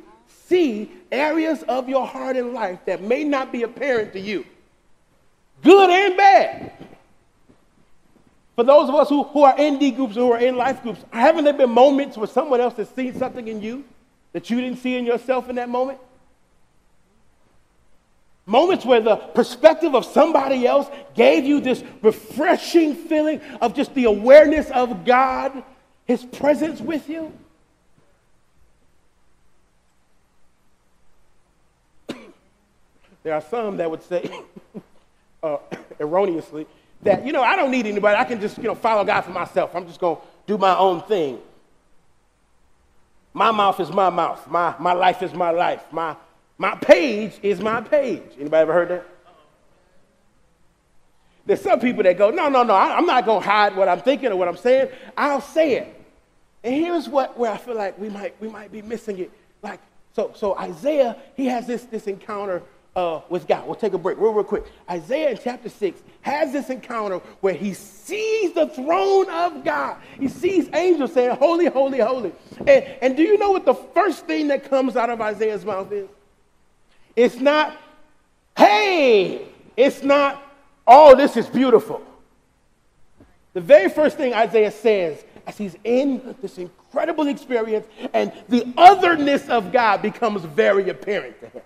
see 0.52 0.90
areas 1.10 1.62
of 1.64 1.88
your 1.88 2.06
heart 2.06 2.36
and 2.36 2.52
life 2.52 2.78
that 2.84 3.02
may 3.02 3.24
not 3.24 3.50
be 3.50 3.62
apparent 3.62 4.12
to 4.12 4.20
you, 4.20 4.44
good 5.62 5.88
and 5.88 6.16
bad. 6.16 6.72
For 8.54 8.64
those 8.64 8.90
of 8.90 8.94
us 8.94 9.08
who, 9.08 9.22
who 9.22 9.44
are 9.44 9.58
in 9.58 9.78
D 9.78 9.90
groups, 9.90 10.14
who 10.14 10.30
are 10.30 10.38
in 10.38 10.56
life 10.56 10.82
groups, 10.82 11.02
haven't 11.10 11.44
there 11.44 11.54
been 11.54 11.70
moments 11.70 12.18
where 12.18 12.26
someone 12.26 12.60
else 12.60 12.76
has 12.76 12.88
seen 12.90 13.18
something 13.18 13.48
in 13.48 13.62
you 13.62 13.82
that 14.34 14.50
you 14.50 14.60
didn't 14.60 14.78
see 14.78 14.96
in 14.96 15.06
yourself 15.06 15.48
in 15.48 15.56
that 15.56 15.70
moment? 15.70 15.98
Moments 18.44 18.84
where 18.84 19.00
the 19.00 19.16
perspective 19.16 19.94
of 19.94 20.04
somebody 20.04 20.66
else 20.66 20.88
gave 21.14 21.44
you 21.44 21.60
this 21.60 21.82
refreshing 22.02 22.94
feeling 22.94 23.40
of 23.62 23.72
just 23.74 23.94
the 23.94 24.04
awareness 24.04 24.68
of 24.70 25.06
God, 25.06 25.62
His 26.04 26.24
presence 26.24 26.80
with 26.80 27.08
you. 27.08 27.32
There 33.22 33.34
are 33.34 33.40
some 33.40 33.76
that 33.76 33.90
would 33.90 34.02
say, 34.02 34.30
uh, 35.42 35.58
erroneously, 36.00 36.66
that, 37.02 37.26
you 37.26 37.32
know, 37.32 37.42
I 37.42 37.56
don't 37.56 37.70
need 37.70 37.86
anybody. 37.86 38.16
I 38.16 38.24
can 38.24 38.40
just, 38.40 38.58
you 38.58 38.64
know, 38.64 38.74
follow 38.74 39.04
God 39.04 39.22
for 39.22 39.30
myself. 39.30 39.74
I'm 39.74 39.86
just 39.86 40.00
going 40.00 40.16
to 40.16 40.22
do 40.46 40.58
my 40.58 40.76
own 40.76 41.02
thing. 41.02 41.38
My 43.34 43.50
mouth 43.50 43.80
is 43.80 43.90
my 43.90 44.10
mouth. 44.10 44.46
My, 44.48 44.74
my 44.78 44.92
life 44.92 45.22
is 45.22 45.32
my 45.32 45.50
life. 45.50 45.84
My, 45.90 46.16
my 46.58 46.74
page 46.76 47.38
is 47.42 47.60
my 47.60 47.80
page. 47.80 48.22
Anybody 48.38 48.62
ever 48.62 48.72
heard 48.72 48.88
that? 48.90 49.06
There's 51.44 51.60
some 51.60 51.80
people 51.80 52.04
that 52.04 52.16
go, 52.16 52.30
no, 52.30 52.48
no, 52.48 52.62
no, 52.62 52.74
I'm 52.74 53.06
not 53.06 53.24
going 53.24 53.42
to 53.42 53.48
hide 53.48 53.74
what 53.74 53.88
I'm 53.88 54.00
thinking 54.00 54.30
or 54.30 54.36
what 54.36 54.46
I'm 54.46 54.56
saying. 54.56 54.90
I'll 55.16 55.40
say 55.40 55.74
it. 55.74 56.02
And 56.62 56.74
here's 56.74 57.08
what, 57.08 57.36
where 57.36 57.50
I 57.50 57.56
feel 57.56 57.74
like 57.74 57.98
we 57.98 58.08
might, 58.08 58.40
we 58.40 58.48
might 58.48 58.70
be 58.70 58.80
missing 58.80 59.18
it. 59.18 59.32
Like, 59.60 59.80
so, 60.14 60.32
so 60.36 60.56
Isaiah, 60.56 61.16
he 61.34 61.46
has 61.46 61.66
this, 61.66 61.82
this 61.84 62.06
encounter 62.06 62.62
uh, 62.94 63.20
with 63.28 63.46
God. 63.46 63.66
We'll 63.66 63.74
take 63.74 63.94
a 63.94 63.98
break 63.98 64.18
real, 64.18 64.32
real 64.32 64.44
quick. 64.44 64.64
Isaiah 64.90 65.30
in 65.30 65.38
chapter 65.42 65.68
6 65.68 66.02
has 66.22 66.52
this 66.52 66.68
encounter 66.70 67.18
where 67.40 67.54
he 67.54 67.74
sees 67.74 68.52
the 68.52 68.66
throne 68.68 69.30
of 69.30 69.64
God. 69.64 69.96
He 70.18 70.28
sees 70.28 70.68
angels 70.72 71.12
saying, 71.14 71.36
Holy, 71.36 71.66
holy, 71.66 72.00
holy. 72.00 72.32
And, 72.58 72.84
and 73.00 73.16
do 73.16 73.22
you 73.22 73.38
know 73.38 73.50
what 73.50 73.64
the 73.64 73.74
first 73.74 74.26
thing 74.26 74.48
that 74.48 74.68
comes 74.68 74.96
out 74.96 75.10
of 75.10 75.20
Isaiah's 75.20 75.64
mouth 75.64 75.90
is? 75.90 76.08
It's 77.16 77.36
not, 77.36 77.76
hey, 78.56 79.48
it's 79.76 80.02
not, 80.02 80.42
oh, 80.86 81.16
this 81.16 81.36
is 81.36 81.46
beautiful. 81.46 82.02
The 83.54 83.60
very 83.60 83.88
first 83.88 84.16
thing 84.16 84.32
Isaiah 84.32 84.70
says 84.70 85.24
as 85.46 85.58
he's 85.58 85.76
in 85.84 86.36
this 86.40 86.58
incredible 86.58 87.26
experience 87.26 87.86
and 88.14 88.32
the 88.48 88.72
otherness 88.76 89.48
of 89.48 89.72
God 89.72 90.00
becomes 90.00 90.44
very 90.44 90.88
apparent 90.88 91.38
to 91.40 91.48
him 91.48 91.62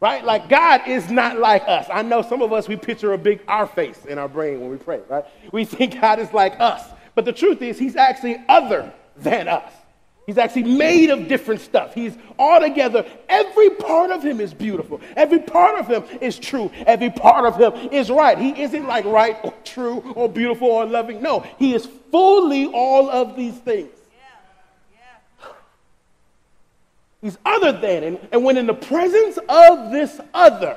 right? 0.00 0.24
Like 0.24 0.48
God 0.48 0.82
is 0.86 1.10
not 1.10 1.38
like 1.38 1.62
us. 1.66 1.86
I 1.92 2.02
know 2.02 2.22
some 2.22 2.42
of 2.42 2.52
us, 2.52 2.68
we 2.68 2.76
picture 2.76 3.12
a 3.12 3.18
big 3.18 3.40
our 3.46 3.66
face 3.66 4.06
in 4.06 4.18
our 4.18 4.28
brain 4.28 4.60
when 4.60 4.70
we 4.70 4.76
pray, 4.76 5.00
right? 5.08 5.24
We 5.52 5.64
think 5.64 6.00
God 6.00 6.18
is 6.18 6.32
like 6.32 6.58
us. 6.58 6.84
But 7.14 7.24
the 7.24 7.32
truth 7.32 7.60
is, 7.62 7.78
He's 7.78 7.96
actually 7.96 8.42
other 8.48 8.92
than 9.16 9.48
us. 9.48 9.72
He's 10.26 10.38
actually 10.38 10.62
made 10.76 11.10
of 11.10 11.26
different 11.26 11.60
stuff. 11.60 11.92
He's 11.92 12.16
altogether, 12.38 13.04
every 13.28 13.70
part 13.70 14.12
of 14.12 14.22
him 14.22 14.40
is 14.40 14.54
beautiful. 14.54 15.00
Every 15.16 15.40
part 15.40 15.80
of 15.80 15.88
him 15.88 16.04
is 16.20 16.38
true. 16.38 16.70
Every 16.86 17.10
part 17.10 17.46
of 17.46 17.56
him 17.56 17.88
is 17.90 18.10
right. 18.10 18.38
He 18.38 18.62
isn't 18.62 18.86
like 18.86 19.06
right 19.06 19.36
or 19.42 19.52
true 19.64 20.12
or 20.14 20.28
beautiful 20.28 20.68
or 20.68 20.86
loving. 20.86 21.20
No, 21.20 21.40
he 21.58 21.74
is 21.74 21.88
fully 22.12 22.66
all 22.66 23.10
of 23.10 23.34
these 23.34 23.56
things. 23.58 23.90
He's 27.20 27.38
other 27.44 27.72
than. 27.72 28.04
And, 28.04 28.28
and 28.32 28.44
when 28.44 28.56
in 28.56 28.66
the 28.66 28.74
presence 28.74 29.38
of 29.48 29.92
this 29.92 30.20
other, 30.32 30.76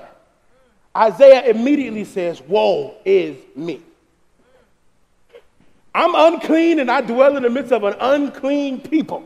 Isaiah 0.95 1.43
immediately 1.49 2.05
says, 2.05 2.41
Woe 2.41 2.95
is 3.05 3.37
me. 3.55 3.81
I'm 5.95 6.15
unclean 6.15 6.79
and 6.79 6.89
I 6.89 7.01
dwell 7.01 7.37
in 7.37 7.43
the 7.43 7.49
midst 7.49 7.71
of 7.71 7.83
an 7.83 7.95
unclean 7.99 8.81
people. 8.81 9.23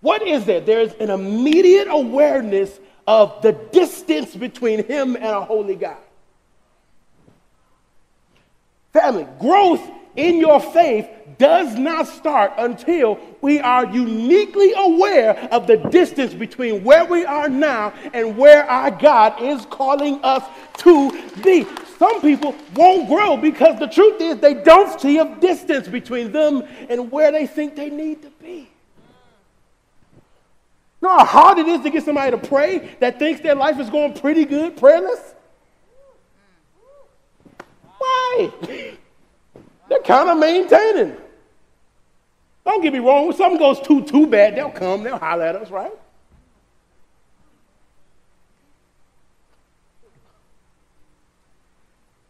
What 0.00 0.22
is 0.26 0.44
there? 0.44 0.60
There's 0.60 0.92
an 0.94 1.10
immediate 1.10 1.88
awareness 1.88 2.78
of 3.06 3.42
the 3.42 3.52
distance 3.52 4.34
between 4.34 4.84
him 4.84 5.16
and 5.16 5.24
a 5.24 5.44
holy 5.44 5.76
God. 5.76 5.96
Family, 8.92 9.26
growth 9.40 9.82
in 10.16 10.38
your 10.38 10.60
faith 10.60 11.08
does 11.38 11.76
not 11.76 12.06
start 12.06 12.52
until 12.58 13.18
we 13.40 13.60
are 13.60 13.86
uniquely 13.86 14.72
aware 14.76 15.36
of 15.52 15.66
the 15.66 15.76
distance 15.76 16.34
between 16.34 16.84
where 16.84 17.04
we 17.04 17.24
are 17.24 17.48
now 17.48 17.92
and 18.12 18.36
where 18.36 18.64
our 18.64 18.90
God 18.90 19.40
is 19.42 19.66
calling 19.66 20.20
us 20.22 20.44
to 20.78 21.10
be. 21.42 21.66
Some 21.98 22.20
people 22.20 22.54
won't 22.74 23.08
grow 23.08 23.36
because 23.36 23.78
the 23.78 23.86
truth 23.86 24.20
is 24.20 24.38
they 24.38 24.54
don't 24.54 25.00
see 25.00 25.18
a 25.18 25.36
distance 25.36 25.88
between 25.88 26.32
them 26.32 26.62
and 26.88 27.10
where 27.12 27.30
they 27.30 27.46
think 27.46 27.76
they 27.76 27.90
need 27.90 28.22
to 28.22 28.30
be. 28.42 28.68
You 31.00 31.08
know 31.08 31.18
how 31.18 31.24
hard 31.24 31.58
it 31.58 31.66
is 31.66 31.80
to 31.82 31.90
get 31.90 32.04
somebody 32.04 32.30
to 32.30 32.38
pray 32.38 32.96
that 33.00 33.18
thinks 33.18 33.40
their 33.40 33.54
life 33.54 33.78
is 33.80 33.90
going 33.90 34.14
pretty 34.14 34.44
good, 34.44 34.76
prayerless? 34.76 35.34
Why? 37.98 38.50
They're 39.88 40.00
kind 40.00 40.30
of 40.30 40.38
maintaining. 40.38 41.16
Don't 42.64 42.82
get 42.82 42.92
me 42.92 43.00
wrong, 43.00 43.26
when 43.26 43.36
something 43.36 43.58
goes 43.58 43.80
too, 43.80 44.04
too 44.04 44.26
bad, 44.26 44.56
they'll 44.56 44.70
come, 44.70 45.02
they'll 45.02 45.18
holler 45.18 45.44
at 45.44 45.56
us, 45.56 45.70
right? 45.70 45.92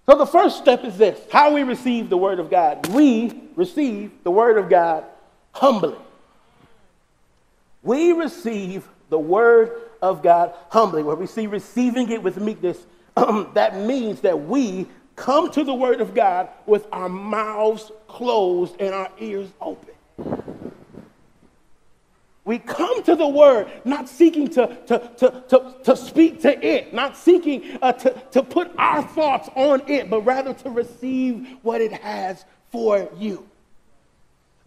So 0.07 0.19
the 0.19 0.27
first 0.27 0.59
step 0.59 0.85
is 0.85 0.99
this 0.99 1.19
how 1.31 1.55
we 1.55 1.63
receive 1.63 2.11
the 2.11 2.17
Word 2.17 2.41
of 2.41 2.51
God. 2.51 2.87
We 2.89 3.33
receive 3.57 4.11
the 4.25 4.31
Word 4.31 4.59
of 4.59 4.69
God 4.69 5.05
humbly. 5.53 5.97
We 7.83 8.13
receive 8.13 8.89
the 9.11 9.19
word 9.19 9.73
of 10.01 10.23
God 10.23 10.55
humbly. 10.71 11.03
Where 11.03 11.17
we 11.17 11.27
see 11.27 11.47
receiving 11.47 12.11
it 12.11 12.23
with 12.23 12.39
meekness, 12.41 12.79
that 13.17 13.77
means 13.77 14.21
that 14.21 14.47
we 14.47 14.87
come 15.17 15.51
to 15.53 15.65
the 15.65 15.75
word 15.75 16.01
of 16.01 16.15
God 16.15 16.49
with 16.67 16.87
our 16.93 17.09
mouths 17.09 17.91
closed 18.09 18.81
and 18.81 18.95
our 18.95 19.11
ears 19.19 19.51
open. 19.61 19.92
We 22.45 22.59
come 22.59 23.05
to 23.05 23.15
the 23.15 23.29
word 23.29 23.71
not 23.85 24.09
seeking 24.09 24.49
to, 24.49 24.67
to, 24.87 25.11
to, 25.19 25.45
to, 25.49 25.75
to 25.85 25.97
speak 25.97 26.41
to 26.43 26.67
it, 26.67 26.93
not 26.93 27.17
seeking 27.17 27.79
uh, 27.81 27.93
to, 27.93 28.11
to 28.33 28.43
put 28.43 28.73
our 28.77 29.03
thoughts 29.03 29.49
on 29.55 29.89
it, 29.89 30.11
but 30.11 30.23
rather 30.23 30.53
to 30.53 30.71
receive 30.71 31.47
what 31.63 31.81
it 31.81 31.93
has 31.93 32.45
for 32.73 33.09
you. 33.17 33.49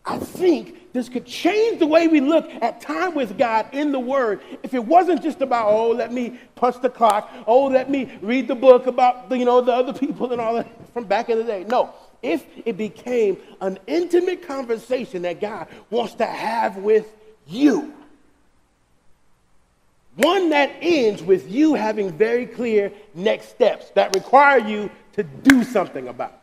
I 0.05 0.19
think 0.19 0.93
this 0.93 1.09
could 1.09 1.25
change 1.25 1.79
the 1.79 1.87
way 1.87 2.07
we 2.07 2.21
look 2.21 2.47
at 2.61 2.79
time 2.79 3.15
with 3.15 3.37
God 3.37 3.67
in 3.73 3.91
the 3.91 3.99
Word 3.99 4.39
if 4.61 4.73
it 4.73 4.85
wasn't 4.85 5.23
just 5.23 5.41
about, 5.41 5.67
oh, 5.67 5.89
let 5.89 6.13
me 6.13 6.39
punch 6.53 6.79
the 6.81 6.89
clock, 6.89 7.29
oh, 7.47 7.65
let 7.65 7.89
me 7.89 8.17
read 8.21 8.47
the 8.47 8.55
book 8.55 8.85
about 8.85 9.29
the, 9.29 9.37
you 9.37 9.45
know, 9.45 9.61
the 9.61 9.73
other 9.73 9.93
people 9.93 10.31
and 10.31 10.39
all 10.39 10.53
that 10.53 10.67
from 10.93 11.05
back 11.05 11.29
in 11.29 11.39
the 11.39 11.43
day. 11.43 11.65
No, 11.67 11.93
if 12.21 12.45
it 12.65 12.77
became 12.77 13.37
an 13.61 13.79
intimate 13.87 14.47
conversation 14.47 15.23
that 15.23 15.41
God 15.41 15.67
wants 15.89 16.13
to 16.15 16.25
have 16.25 16.77
with 16.77 17.11
you, 17.47 17.93
one 20.15 20.49
that 20.49 20.71
ends 20.81 21.21
with 21.21 21.51
you 21.51 21.73
having 21.73 22.11
very 22.11 22.45
clear 22.45 22.91
next 23.13 23.49
steps 23.49 23.89
that 23.91 24.15
require 24.15 24.59
you 24.59 24.89
to 25.13 25.23
do 25.23 25.63
something 25.63 26.07
about. 26.07 26.41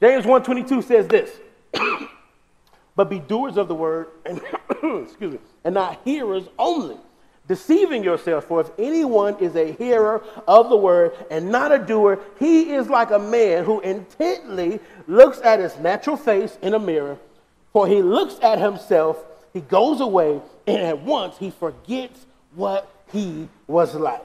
James 0.00 0.26
1:22 0.26 0.82
says 0.82 1.08
this. 1.08 1.30
but 2.96 3.10
be 3.10 3.18
doers 3.18 3.56
of 3.56 3.68
the 3.68 3.74
word 3.74 4.08
and 4.24 4.40
excuse 5.02 5.32
me, 5.32 5.38
and 5.64 5.74
not 5.74 6.00
hearers 6.04 6.48
only, 6.58 6.96
deceiving 7.48 8.02
yourselves. 8.02 8.46
For 8.46 8.60
if 8.60 8.70
anyone 8.78 9.36
is 9.38 9.54
a 9.56 9.72
hearer 9.72 10.22
of 10.48 10.68
the 10.68 10.76
word 10.76 11.12
and 11.30 11.50
not 11.50 11.72
a 11.72 11.78
doer, 11.78 12.18
he 12.38 12.72
is 12.72 12.88
like 12.88 13.10
a 13.10 13.18
man 13.18 13.64
who 13.64 13.80
intently 13.80 14.80
looks 15.06 15.40
at 15.40 15.60
his 15.60 15.76
natural 15.78 16.16
face 16.16 16.58
in 16.62 16.74
a 16.74 16.78
mirror. 16.78 17.18
For 17.76 17.86
he 17.86 18.00
looks 18.00 18.38
at 18.40 18.58
himself, 18.58 19.22
he 19.52 19.60
goes 19.60 20.00
away, 20.00 20.40
and 20.66 20.78
at 20.78 21.02
once 21.02 21.36
he 21.36 21.50
forgets 21.50 22.24
what 22.54 22.90
he 23.12 23.50
was 23.66 23.94
like. 23.94 24.22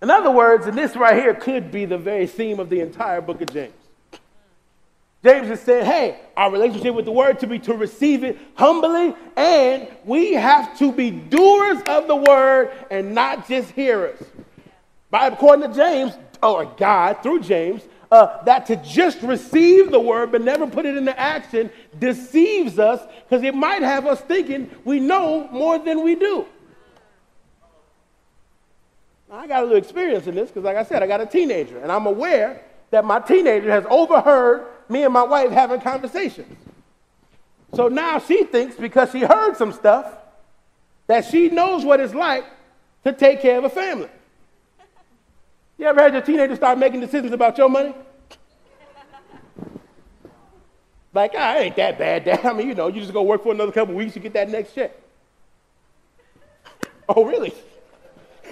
In 0.00 0.08
other 0.08 0.30
words, 0.30 0.64
and 0.64 0.78
this 0.78 0.96
right 0.96 1.14
here 1.14 1.34
could 1.34 1.70
be 1.70 1.84
the 1.84 1.98
very 1.98 2.26
theme 2.26 2.58
of 2.58 2.70
the 2.70 2.80
entire 2.80 3.20
book 3.20 3.42
of 3.42 3.52
James. 3.52 3.74
James 5.22 5.50
is 5.50 5.60
saying, 5.60 5.84
hey, 5.84 6.20
our 6.34 6.50
relationship 6.50 6.94
with 6.94 7.04
the 7.04 7.12
word 7.12 7.38
to 7.40 7.46
be 7.46 7.58
to 7.58 7.74
receive 7.74 8.24
it 8.24 8.38
humbly, 8.54 9.14
and 9.36 9.88
we 10.06 10.32
have 10.32 10.78
to 10.78 10.90
be 10.90 11.10
doers 11.10 11.82
of 11.86 12.08
the 12.08 12.16
word 12.16 12.72
and 12.90 13.14
not 13.14 13.46
just 13.46 13.72
hearers. 13.72 14.24
By 15.10 15.26
according 15.26 15.70
to 15.70 15.76
James, 15.76 16.14
or 16.42 16.64
God 16.64 17.22
through 17.22 17.40
James, 17.40 17.82
uh, 18.10 18.42
that 18.44 18.66
to 18.66 18.76
just 18.76 19.20
receive 19.22 19.90
the 19.90 20.00
word 20.00 20.32
but 20.32 20.40
never 20.40 20.66
put 20.66 20.86
it 20.86 20.96
into 20.96 21.18
action 21.18 21.70
deceives 21.98 22.78
us 22.78 23.00
because 23.24 23.42
it 23.44 23.54
might 23.54 23.82
have 23.82 24.06
us 24.06 24.20
thinking 24.22 24.70
we 24.84 24.98
know 24.98 25.48
more 25.52 25.78
than 25.78 26.02
we 26.02 26.14
do. 26.14 26.46
I 29.30 29.46
got 29.46 29.60
a 29.60 29.62
little 29.64 29.78
experience 29.78 30.26
in 30.26 30.34
this 30.34 30.48
because, 30.48 30.64
like 30.64 30.76
I 30.76 30.84
said, 30.84 31.02
I 31.02 31.06
got 31.06 31.20
a 31.20 31.26
teenager, 31.26 31.78
and 31.78 31.92
I'm 31.92 32.06
aware 32.06 32.62
that 32.90 33.04
my 33.04 33.18
teenager 33.20 33.70
has 33.70 33.84
overheard 33.90 34.64
me 34.88 35.04
and 35.04 35.12
my 35.12 35.22
wife 35.22 35.50
having 35.50 35.80
conversations. 35.80 36.56
So 37.74 37.88
now 37.88 38.18
she 38.18 38.44
thinks 38.44 38.76
because 38.76 39.12
she 39.12 39.20
heard 39.20 39.56
some 39.56 39.72
stuff 39.72 40.10
that 41.06 41.26
she 41.26 41.48
knows 41.50 41.84
what 41.84 42.00
it's 42.00 42.14
like 42.14 42.44
to 43.04 43.12
take 43.12 43.42
care 43.42 43.58
of 43.58 43.64
a 43.64 43.70
family. 43.70 44.08
You 45.78 45.86
ever 45.86 46.02
had 46.02 46.12
your 46.12 46.22
teenager 46.22 46.56
start 46.56 46.76
making 46.78 47.00
decisions 47.00 47.32
about 47.32 47.56
your 47.56 47.68
money? 47.68 47.94
Like, 51.14 51.32
ah, 51.36 51.56
it 51.56 51.60
ain't 51.60 51.76
that 51.76 51.98
bad, 51.98 52.24
Dad. 52.24 52.44
I 52.44 52.52
mean, 52.52 52.68
you 52.68 52.74
know, 52.74 52.88
you 52.88 53.00
just 53.00 53.12
go 53.12 53.22
work 53.22 53.42
for 53.42 53.52
another 53.52 53.72
couple 53.72 53.94
weeks, 53.94 54.14
you 54.14 54.22
get 54.22 54.34
that 54.34 54.50
next 54.50 54.74
check. 54.74 54.92
oh, 57.08 57.24
really? 57.24 57.54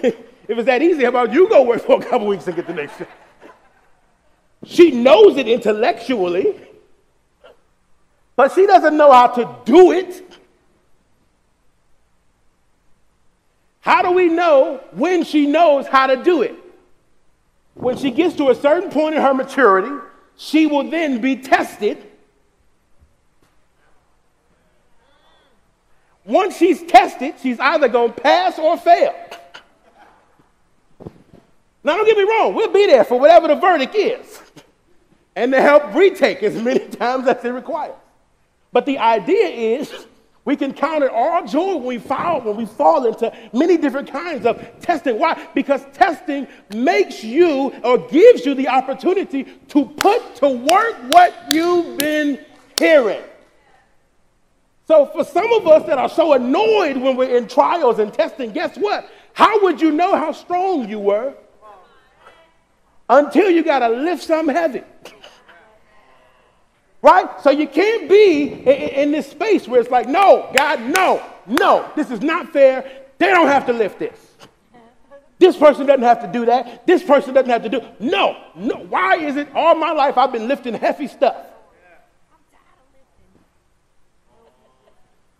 If 0.49 0.57
it's 0.57 0.67
that 0.67 0.81
easy, 0.81 1.03
how 1.03 1.09
about 1.09 1.33
you 1.33 1.49
go 1.49 1.63
work 1.63 1.81
for 1.81 2.01
a 2.01 2.05
couple 2.05 2.25
weeks 2.25 2.47
and 2.47 2.55
get 2.55 2.67
the 2.67 2.73
next 2.73 2.97
job? 2.97 3.09
She 4.63 4.91
knows 4.91 5.35
it 5.35 5.45
intellectually, 5.45 6.55
but 8.37 8.53
she 8.53 8.65
doesn't 8.65 8.95
know 8.95 9.11
how 9.11 9.27
to 9.27 9.57
do 9.65 9.91
it. 9.91 10.23
How 13.81 14.01
do 14.03 14.11
we 14.11 14.29
know 14.29 14.81
when 14.91 15.25
she 15.25 15.47
knows 15.47 15.85
how 15.85 16.07
to 16.07 16.15
do 16.23 16.43
it? 16.43 16.55
When 17.77 17.97
she 17.97 18.11
gets 18.11 18.35
to 18.35 18.49
a 18.49 18.55
certain 18.55 18.89
point 18.89 19.15
in 19.15 19.21
her 19.21 19.33
maturity, 19.33 19.95
she 20.35 20.65
will 20.65 20.89
then 20.89 21.21
be 21.21 21.37
tested. 21.37 22.03
Once 26.25 26.57
she's 26.57 26.83
tested, 26.83 27.35
she's 27.41 27.59
either 27.59 27.87
going 27.87 28.13
to 28.13 28.21
pass 28.21 28.59
or 28.59 28.77
fail. 28.77 29.15
Now, 31.83 31.95
don't 31.95 32.05
get 32.05 32.17
me 32.17 32.23
wrong, 32.23 32.53
we'll 32.53 32.73
be 32.73 32.85
there 32.85 33.05
for 33.05 33.17
whatever 33.17 33.47
the 33.47 33.55
verdict 33.55 33.95
is 33.95 34.41
and 35.37 35.51
to 35.53 35.61
help 35.61 35.93
retake 35.93 36.41
as 36.43 36.61
many 36.61 36.79
times 36.87 37.27
as 37.27 37.45
it 37.45 37.49
requires. 37.49 37.95
But 38.73 38.85
the 38.85 38.97
idea 38.97 39.47
is 39.79 40.07
we 40.47 40.55
can 40.55 40.73
count 40.73 41.03
it 41.03 41.11
all 41.11 41.45
joy 41.45 41.75
when 41.75 41.83
we 41.83 41.97
fall, 41.97 42.39
when 42.39 42.55
we 42.55 42.65
fall 42.65 43.05
into 43.05 43.35
many 43.51 43.75
different 43.75 44.09
kinds 44.09 44.45
of 44.45 44.65
testing. 44.79 45.19
Why? 45.19 45.45
Because 45.53 45.85
testing 45.91 46.47
makes 46.73 47.21
you 47.21 47.73
or 47.83 47.97
gives 48.07 48.45
you 48.45 48.55
the 48.55 48.69
opportunity 48.69 49.43
to 49.43 49.85
put 49.85 50.35
to 50.35 50.47
work 50.47 50.95
what 51.09 51.35
you've 51.51 51.97
been 51.97 52.39
hearing. 52.79 53.23
So, 54.87 55.07
for 55.07 55.25
some 55.25 55.51
of 55.51 55.67
us 55.67 55.85
that 55.85 55.97
are 55.97 56.07
so 56.07 56.31
annoyed 56.31 56.95
when 56.95 57.17
we're 57.17 57.35
in 57.35 57.49
trials 57.49 57.99
and 57.99 58.13
testing, 58.13 58.53
guess 58.53 58.77
what? 58.77 59.09
How 59.33 59.61
would 59.63 59.81
you 59.81 59.91
know 59.91 60.15
how 60.15 60.31
strong 60.31 60.87
you 60.87 60.99
were 60.99 61.35
until 63.09 63.49
you 63.49 63.63
got 63.63 63.79
to 63.79 63.89
lift 63.89 64.23
something 64.23 64.55
heavy. 64.55 64.83
Right? 67.07 67.39
So 67.39 67.51
you 67.51 67.69
can't 67.69 68.09
be 68.09 68.51
in, 68.51 68.67
in 68.67 69.11
this 69.13 69.31
space 69.31 69.65
where 69.65 69.79
it's 69.79 69.89
like, 69.89 70.09
no, 70.09 70.51
God, 70.53 70.81
no, 70.81 71.23
no, 71.45 71.89
this 71.95 72.11
is 72.11 72.21
not 72.21 72.51
fair. 72.51 72.83
They 73.17 73.27
don't 73.27 73.47
have 73.47 73.65
to 73.67 73.73
lift 73.73 73.97
this. 73.97 74.19
This 75.39 75.55
person 75.55 75.85
doesn't 75.85 76.03
have 76.03 76.19
to 76.21 76.27
do 76.27 76.47
that. 76.47 76.85
This 76.85 77.01
person 77.01 77.33
doesn't 77.33 77.49
have 77.49 77.63
to 77.63 77.69
do. 77.69 77.81
No, 78.01 78.35
no. 78.55 78.75
Why 78.89 79.15
is 79.19 79.37
it 79.37 79.47
all 79.55 79.75
my 79.75 79.91
life 79.93 80.17
I've 80.17 80.33
been 80.33 80.49
lifting 80.49 80.73
heavy 80.73 81.07
stuff? 81.07 81.37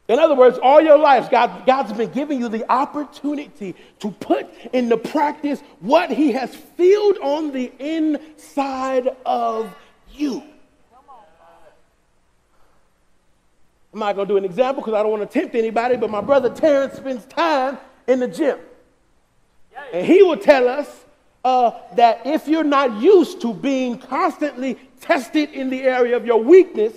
In 0.08 0.20
other 0.20 0.36
words, 0.36 0.58
all 0.64 0.80
your 0.80 0.98
lives, 0.98 1.28
God, 1.28 1.66
God's 1.66 1.92
been 1.92 2.12
giving 2.12 2.40
you 2.40 2.48
the 2.48 2.72
opportunity 2.72 3.76
to 4.00 4.12
put 4.12 4.48
into 4.72 4.96
practice 4.96 5.60
what 5.82 6.12
He 6.12 6.32
has 6.32 6.56
filled 6.56 7.18
on 7.18 7.52
the 7.52 7.74
inside 7.78 9.10
of 9.26 9.76
you. 10.14 10.44
I'm 13.98 14.08
not 14.08 14.16
going 14.16 14.28
to 14.28 14.34
do 14.34 14.38
an 14.38 14.46
example 14.46 14.84
because 14.84 14.94
I 14.94 15.02
don't 15.02 15.12
want 15.12 15.30
to 15.30 15.40
tempt 15.40 15.56
anybody, 15.56 15.98
but 15.98 16.10
my 16.10 16.22
brother 16.22 16.50
Terrence 16.50 16.96
spends 16.96 17.26
time 17.26 17.78
in 18.08 18.20
the 18.20 18.28
gym. 18.28 18.60
And 19.92 20.06
he 20.06 20.24
will 20.24 20.38
tell 20.38 20.68
us 20.68 21.06
uh, 21.44 21.72
that 21.96 22.22
if 22.26 22.48
you're 22.48 22.64
not 22.64 23.02
used 23.02 23.42
to 23.42 23.54
being 23.54 23.98
constantly 23.98 24.78
tested 25.02 25.52
in 25.52 25.70
the 25.70 25.82
area 25.82 26.16
of 26.16 26.26
your 26.26 26.42
weakness, 26.42 26.94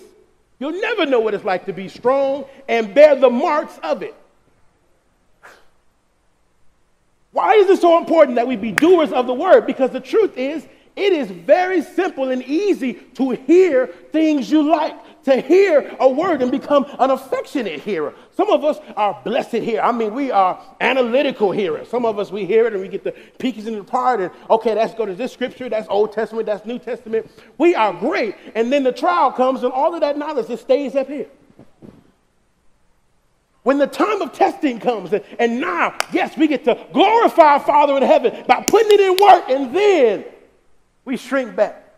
You'll 0.61 0.79
never 0.79 1.07
know 1.07 1.21
what 1.21 1.33
it's 1.33 1.45
like 1.45 1.65
to 1.67 1.73
be 1.73 1.89
strong 1.89 2.45
and 2.69 2.95
bear 2.95 3.17
the 3.17 3.31
marks 3.31 3.79
of 3.83 4.03
it. 4.03 4.15
Why 7.33 7.55
is 7.55 7.71
it 7.71 7.81
so 7.81 7.97
important 7.97 8.37
that 8.37 8.47
we 8.47 8.57
be 8.57 8.71
doers 8.71 9.11
of 9.11 9.27
the 9.27 9.33
word? 9.33 9.67
Because 9.67 9.91
the 9.91 10.01
truth 10.01 10.37
is, 10.37 10.67
it 10.97 11.13
is 11.15 11.31
very 11.31 11.81
simple 11.81 12.29
and 12.29 12.43
easy 12.43 12.93
to 12.93 13.31
hear 13.31 13.87
things 13.87 14.51
you 14.51 14.63
like 14.71 14.95
to 15.25 15.41
hear 15.41 15.97
a 16.01 16.09
word 16.09 16.43
and 16.43 16.51
become 16.51 16.87
an 16.99 17.11
affectionate 17.11 17.81
hearer. 17.81 18.15
Some 18.37 18.51
of 18.51 18.65
us 18.65 18.79
are 18.97 19.21
blessed 19.25 19.57
here. 19.57 19.81
I 19.81 19.93
mean, 19.93 20.15
we 20.15 20.31
are 20.31 20.61
analytical 20.81 21.53
hearers. 21.53 21.89
Some 21.89 22.05
of 22.05 22.19
us, 22.19 22.31
we 22.31 22.47
hear 22.47 22.67
it 22.67 22.73
and 22.73 22.83
we 22.83 22.89
get 22.89 23.05
the 23.05 23.13
peekies 23.39 23.67
in 23.67 23.77
the 23.77 23.85
part 23.85 24.21
and, 24.21 24.31
okay, 24.49 24.75
let's 24.75 24.95
go 24.95 25.07
to 25.07 25.15
this 25.15 25.33
scripture, 25.33 25.69
that's 25.69 25.89
Old 25.89 26.13
Testament, 26.13 26.47
that's 26.47 26.65
New 26.67 26.79
Testament. 26.79 27.31
We 27.59 27.75
are 27.75 27.93
great. 27.93 28.35
And 28.55 28.73
then 28.73 28.85
the 28.85 28.93
trial 28.93 29.33
comes 29.33 29.63
and 29.63 29.73
all 29.73 29.95
of 29.95 30.01
that 30.01 30.17
knowledge 30.17 30.49
just 30.49 30.63
stays 30.63 30.97
up 30.97 31.09
here. 31.09 31.27
When 33.63 33.77
the 33.77 33.87
time 33.87 34.23
of 34.23 34.33
testing 34.33 34.81
comes, 34.81 35.13
and, 35.13 35.23
and 35.39 35.61
now, 35.61 35.99
yes, 36.13 36.37
we 36.37 36.47
get 36.47 36.65
to 36.65 36.87
glorify 36.93 37.55
our 37.55 37.61
Father 37.61 37.97
in 37.97 38.03
heaven 38.03 38.45
by 38.49 38.63
putting 38.63 38.91
it 38.93 39.01
in 39.01 39.21
work, 39.21 39.51
and 39.51 39.77
then 39.77 40.25
we 41.05 41.19
shrink 41.19 41.55
back. 41.55 41.90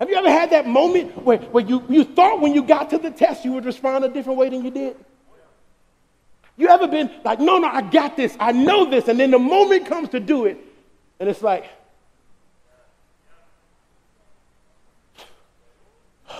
Have 0.00 0.08
you 0.08 0.16
ever 0.16 0.30
had 0.30 0.50
that 0.50 0.66
moment 0.66 1.22
where, 1.24 1.36
where 1.36 1.62
you, 1.62 1.84
you 1.90 2.04
thought 2.04 2.40
when 2.40 2.54
you 2.54 2.62
got 2.62 2.88
to 2.90 2.98
the 2.98 3.10
test 3.10 3.44
you 3.44 3.52
would 3.52 3.66
respond 3.66 4.02
a 4.02 4.08
different 4.08 4.38
way 4.38 4.48
than 4.48 4.64
you 4.64 4.70
did? 4.70 4.96
You 6.56 6.68
ever 6.68 6.88
been 6.88 7.10
like, 7.22 7.38
no, 7.38 7.58
no, 7.58 7.68
I 7.68 7.82
got 7.82 8.16
this, 8.16 8.34
I 8.40 8.52
know 8.52 8.88
this, 8.88 9.08
and 9.08 9.20
then 9.20 9.30
the 9.30 9.38
moment 9.38 9.84
comes 9.86 10.08
to 10.10 10.20
do 10.20 10.46
it, 10.46 10.58
and 11.18 11.28
it's 11.28 11.42
like, 11.42 11.66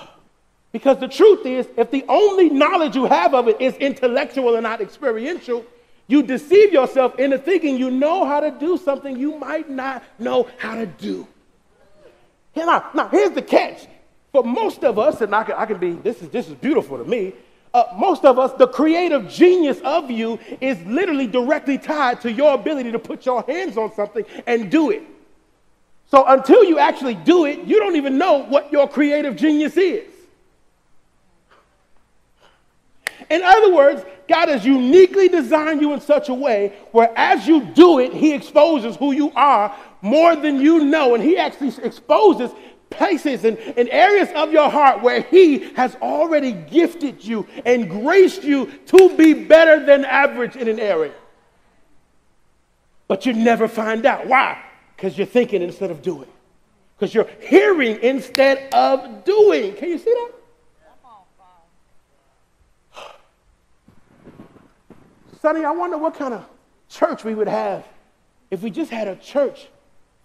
because 0.72 0.98
the 0.98 1.08
truth 1.08 1.44
is, 1.44 1.68
if 1.76 1.90
the 1.90 2.06
only 2.08 2.48
knowledge 2.48 2.96
you 2.96 3.04
have 3.04 3.34
of 3.34 3.46
it 3.48 3.60
is 3.60 3.74
intellectual 3.76 4.54
and 4.54 4.62
not 4.62 4.80
experiential, 4.80 5.66
you 6.06 6.22
deceive 6.22 6.72
yourself 6.72 7.18
into 7.18 7.36
thinking 7.36 7.76
you 7.76 7.90
know 7.90 8.24
how 8.24 8.40
to 8.40 8.50
do 8.50 8.78
something 8.78 9.18
you 9.18 9.38
might 9.38 9.68
not 9.68 10.02
know 10.18 10.48
how 10.56 10.76
to 10.76 10.86
do. 10.86 11.26
Now, 12.54 12.90
now 12.94 13.08
here's 13.08 13.30
the 13.30 13.42
catch. 13.42 13.86
For 14.32 14.44
most 14.44 14.84
of 14.84 14.98
us, 14.98 15.20
and 15.20 15.34
I 15.34 15.44
can, 15.44 15.54
I 15.56 15.66
can 15.66 15.78
be, 15.78 15.92
this 15.92 16.22
is, 16.22 16.28
this 16.28 16.48
is 16.48 16.54
beautiful 16.54 16.98
to 16.98 17.04
me, 17.04 17.34
uh, 17.72 17.84
most 17.96 18.24
of 18.24 18.38
us, 18.38 18.52
the 18.54 18.66
creative 18.66 19.28
genius 19.28 19.80
of 19.84 20.10
you 20.10 20.38
is 20.60 20.80
literally 20.86 21.26
directly 21.26 21.78
tied 21.78 22.20
to 22.22 22.32
your 22.32 22.54
ability 22.54 22.90
to 22.92 22.98
put 22.98 23.24
your 23.24 23.42
hands 23.42 23.76
on 23.76 23.94
something 23.94 24.24
and 24.46 24.70
do 24.70 24.90
it. 24.90 25.02
So 26.10 26.24
until 26.26 26.64
you 26.64 26.78
actually 26.78 27.14
do 27.14 27.44
it, 27.44 27.60
you 27.60 27.78
don't 27.78 27.94
even 27.94 28.18
know 28.18 28.42
what 28.44 28.72
your 28.72 28.88
creative 28.88 29.36
genius 29.36 29.76
is. 29.76 30.08
In 33.30 33.42
other 33.42 33.72
words, 33.72 34.04
God 34.28 34.48
has 34.48 34.64
uniquely 34.66 35.28
designed 35.28 35.80
you 35.80 35.92
in 35.92 36.00
such 36.00 36.28
a 36.28 36.34
way 36.34 36.72
where 36.90 37.12
as 37.16 37.46
you 37.46 37.64
do 37.64 38.00
it, 38.00 38.12
He 38.12 38.32
exposes 38.32 38.96
who 38.96 39.12
you 39.12 39.30
are 39.36 39.76
more 40.02 40.36
than 40.36 40.60
you 40.60 40.84
know. 40.84 41.14
And 41.14 41.22
He 41.22 41.36
actually 41.36 41.72
exposes 41.82 42.50
places 42.90 43.44
and, 43.44 43.56
and 43.58 43.88
areas 43.88 44.28
of 44.34 44.52
your 44.52 44.68
heart 44.68 45.02
where 45.02 45.22
He 45.22 45.58
has 45.74 45.94
already 45.96 46.52
gifted 46.52 47.24
you 47.24 47.46
and 47.64 47.88
graced 47.88 48.42
you 48.42 48.66
to 48.86 49.16
be 49.16 49.34
better 49.34 49.84
than 49.84 50.04
average 50.04 50.56
in 50.56 50.68
an 50.68 50.78
area. 50.78 51.14
But 53.08 53.26
you 53.26 53.32
never 53.32 53.68
find 53.68 54.06
out. 54.06 54.26
Why? 54.26 54.62
Because 54.96 55.16
you're 55.16 55.26
thinking 55.26 55.62
instead 55.62 55.90
of 55.90 56.02
doing. 56.02 56.28
Because 56.96 57.14
you're 57.14 57.28
hearing 57.40 57.98
instead 58.02 58.72
of 58.74 59.24
doing. 59.24 59.74
Can 59.74 59.88
you 59.88 59.98
see 59.98 60.12
that? 60.12 60.32
Sonny, 65.40 65.64
I 65.64 65.70
wonder 65.70 65.96
what 65.96 66.14
kind 66.14 66.34
of 66.34 66.44
church 66.88 67.24
we 67.24 67.34
would 67.34 67.48
have 67.48 67.86
if 68.50 68.62
we 68.62 68.70
just 68.70 68.90
had 68.90 69.08
a 69.08 69.16
church 69.16 69.68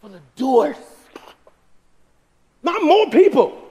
full 0.05 0.15
of 0.15 0.35
doers. 0.35 0.75
Not 2.63 2.83
more 2.83 3.09
people. 3.09 3.61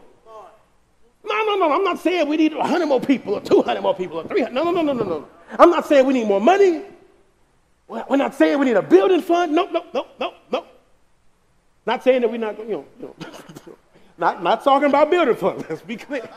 No, 1.26 1.44
no, 1.44 1.54
no. 1.56 1.72
I'm 1.72 1.84
not 1.84 2.00
saying 2.00 2.28
we 2.28 2.36
need 2.36 2.54
100 2.54 2.86
more 2.86 3.00
people 3.00 3.34
or 3.34 3.40
200 3.40 3.80
more 3.80 3.94
people 3.94 4.20
or 4.20 4.24
300. 4.24 4.52
No, 4.52 4.64
no, 4.64 4.70
no, 4.70 4.82
no, 4.82 4.92
no, 4.92 5.04
no. 5.04 5.28
I'm 5.58 5.70
not 5.70 5.86
saying 5.86 6.06
we 6.06 6.14
need 6.14 6.26
more 6.26 6.40
money. 6.40 6.82
We're 7.88 8.16
not 8.16 8.34
saying 8.34 8.58
we 8.58 8.66
need 8.66 8.76
a 8.76 8.82
building 8.82 9.22
fund. 9.22 9.52
No, 9.52 9.66
no, 9.70 9.84
no, 9.94 10.06
no, 10.18 10.34
no. 10.50 10.64
Not 11.86 12.02
saying 12.02 12.22
that 12.22 12.30
we're 12.30 12.38
not, 12.38 12.58
you 12.58 12.64
know, 12.64 12.84
you 12.98 13.06
know 13.06 13.14
not, 14.18 14.42
not 14.42 14.64
talking 14.64 14.88
about 14.88 15.10
building 15.10 15.36
funds. 15.36 15.64
Let's 15.70 15.82
be 15.82 15.96
clear. 15.96 16.28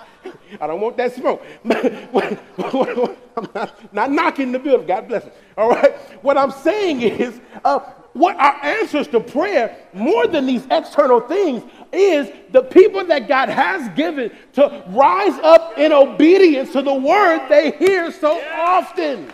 I 0.60 0.68
don't 0.68 0.80
want 0.80 0.98
that 0.98 1.16
smoke. 1.16 1.44
I'm 1.66 3.50
not, 3.54 3.94
not 3.94 4.12
knocking 4.12 4.52
the 4.52 4.60
building. 4.60 4.88
God 4.88 5.08
bless 5.08 5.26
it. 5.26 5.36
All 5.58 5.70
right. 5.70 5.94
What 6.24 6.38
I'm 6.38 6.52
saying 6.52 7.02
is, 7.02 7.40
uh, 7.66 7.80
what 8.18 8.36
our 8.38 8.64
answers 8.64 9.08
to 9.10 9.20
prayer, 9.20 9.78
more 9.94 10.28
than 10.28 10.46
these 10.46 10.66
external 10.72 11.20
things, 11.20 11.64
is 11.92 12.30
the 12.52 12.64
people 12.64 13.06
that 13.06 13.28
God 13.28 13.50
has 13.50 13.90
given 13.96 14.32
to 14.54 14.84
rise 14.90 15.38
up 15.40 15.78
in 15.78 15.92
obedience 15.92 16.72
to 16.74 16.82
the 16.82 16.94
word 16.94 17.48
they 17.48 17.72
hear 17.72 18.12
so 18.12 18.42
often. 18.52 19.32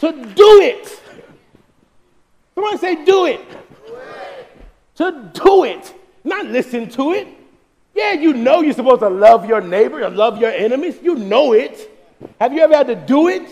To 0.00 0.12
do 0.12 0.60
it. 0.60 1.02
Somebody 2.54 2.78
say, 2.78 3.04
do 3.04 3.26
it. 3.26 3.40
To 4.96 5.30
do 5.34 5.64
it, 5.64 5.94
not 6.24 6.46
listen 6.46 6.88
to 6.90 7.12
it. 7.12 7.28
Yeah, 7.94 8.12
you 8.12 8.32
know 8.34 8.60
you're 8.60 8.74
supposed 8.74 9.00
to 9.00 9.08
love 9.08 9.46
your 9.46 9.60
neighbor 9.60 10.02
or 10.02 10.10
love 10.10 10.38
your 10.38 10.50
enemies. 10.50 10.98
You 11.02 11.14
know 11.14 11.52
it. 11.52 11.90
Have 12.40 12.52
you 12.52 12.60
ever 12.60 12.74
had 12.74 12.86
to 12.88 12.94
do 12.94 13.28
it? 13.28 13.42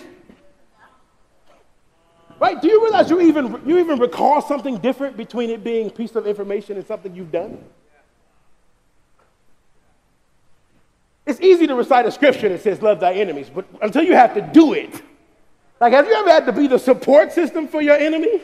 Right? 2.45 2.61
Do 2.61 2.69
you 2.69 2.83
realize 2.83 3.09
you 3.09 3.23
even, 3.23 3.59
you 3.65 3.79
even 3.79 3.99
recall 3.99 4.43
something 4.43 4.77
different 4.77 5.17
between 5.17 5.49
it 5.49 5.65
being 5.65 5.87
a 5.87 5.91
piece 5.91 6.15
of 6.15 6.27
information 6.27 6.77
and 6.77 6.87
something 6.87 7.15
you've 7.15 7.33
done? 7.33 7.57
It's 11.25 11.41
easy 11.41 11.67
to 11.67 11.75
recite 11.75 12.05
a 12.05 12.11
scripture 12.11 12.51
that 12.51 12.61
says, 12.61 12.83
Love 12.83 13.01
thy 13.01 13.15
enemies, 13.15 13.49
but 13.49 13.65
until 13.81 14.03
you 14.03 14.13
have 14.13 14.35
to 14.35 14.43
do 14.43 14.75
it. 14.75 15.01
Like, 15.81 15.95
have 15.95 16.07
you 16.07 16.13
ever 16.13 16.29
had 16.29 16.45
to 16.45 16.53
be 16.53 16.67
the 16.67 16.79
support 16.79 17.33
system 17.33 17.67
for 17.67 17.81
your 17.81 17.97
enemy? 17.97 18.43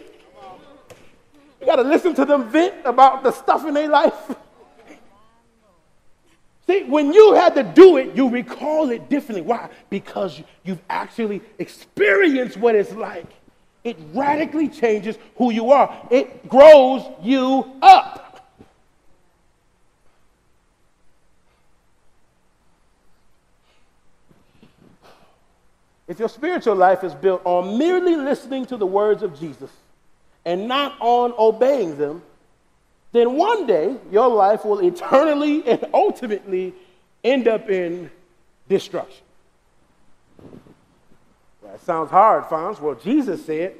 You 1.60 1.66
got 1.66 1.76
to 1.76 1.82
listen 1.82 2.14
to 2.14 2.24
them 2.24 2.48
vent 2.48 2.76
about 2.86 3.22
the 3.22 3.32
stuff 3.32 3.66
in 3.66 3.74
their 3.74 3.90
life. 3.90 4.34
See, 6.66 6.84
when 6.84 7.12
you 7.12 7.34
had 7.34 7.54
to 7.56 7.62
do 7.62 7.98
it, 7.98 8.14
you 8.16 8.30
recall 8.30 8.88
it 8.88 9.10
differently. 9.10 9.42
Why? 9.42 9.68
Because 9.90 10.42
you've 10.64 10.80
actually 10.88 11.42
experienced 11.58 12.56
what 12.56 12.74
it's 12.74 12.92
like. 12.92 13.26
It 13.82 13.96
radically 14.12 14.68
changes 14.68 15.16
who 15.36 15.50
you 15.50 15.70
are, 15.70 16.06
it 16.10 16.48
grows 16.48 17.02
you 17.22 17.72
up. 17.80 18.20
If 26.10 26.18
your 26.18 26.28
spiritual 26.28 26.74
life 26.74 27.04
is 27.04 27.14
built 27.14 27.40
on 27.44 27.78
merely 27.78 28.16
listening 28.16 28.66
to 28.66 28.76
the 28.76 28.84
words 28.84 29.22
of 29.22 29.38
Jesus 29.38 29.70
and 30.44 30.66
not 30.66 30.96
on 31.00 31.32
obeying 31.38 31.96
them, 31.98 32.22
then 33.12 33.36
one 33.36 33.64
day 33.64 33.96
your 34.10 34.28
life 34.28 34.64
will 34.64 34.80
eternally 34.80 35.64
and 35.68 35.84
ultimately 35.94 36.74
end 37.22 37.46
up 37.46 37.70
in 37.70 38.10
destruction. 38.68 39.22
That 41.70 41.80
sounds 41.82 42.10
hard, 42.10 42.44
Fonz. 42.44 42.80
Well, 42.80 42.96
Jesus 42.96 43.44
said, 43.46 43.74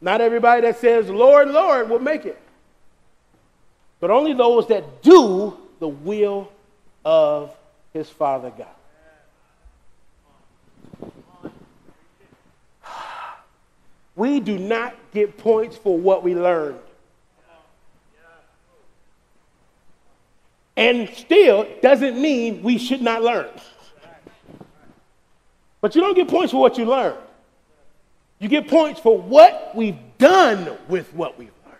not 0.00 0.20
everybody 0.20 0.62
that 0.62 0.78
says, 0.78 1.08
Lord, 1.08 1.48
Lord, 1.48 1.88
will 1.88 2.00
make 2.00 2.26
it, 2.26 2.40
but 4.00 4.10
only 4.10 4.34
those 4.34 4.66
that 4.68 5.02
do 5.02 5.56
the 5.78 5.86
will 5.88 6.50
of 7.04 7.54
his 7.92 8.10
Father 8.10 8.50
God. 8.50 8.66
We 14.16 14.40
do 14.40 14.58
not 14.58 14.96
get 15.12 15.36
points 15.36 15.76
for 15.76 15.96
what 15.96 16.24
we 16.24 16.34
learned. 16.34 16.80
And 20.74 21.08
still 21.10 21.66
doesn't 21.80 22.20
mean 22.20 22.62
we 22.62 22.76
should 22.76 23.02
not 23.02 23.22
learn. 23.22 23.48
But 25.80 25.94
you 25.94 26.00
don't 26.00 26.14
get 26.14 26.28
points 26.28 26.52
for 26.52 26.60
what 26.60 26.76
you 26.76 26.84
learned. 26.86 27.18
You 28.38 28.48
get 28.48 28.68
points 28.68 29.00
for 29.00 29.16
what 29.16 29.72
we've 29.74 29.98
done 30.18 30.76
with 30.88 31.12
what 31.14 31.38
we've 31.38 31.50
learned. 31.64 31.78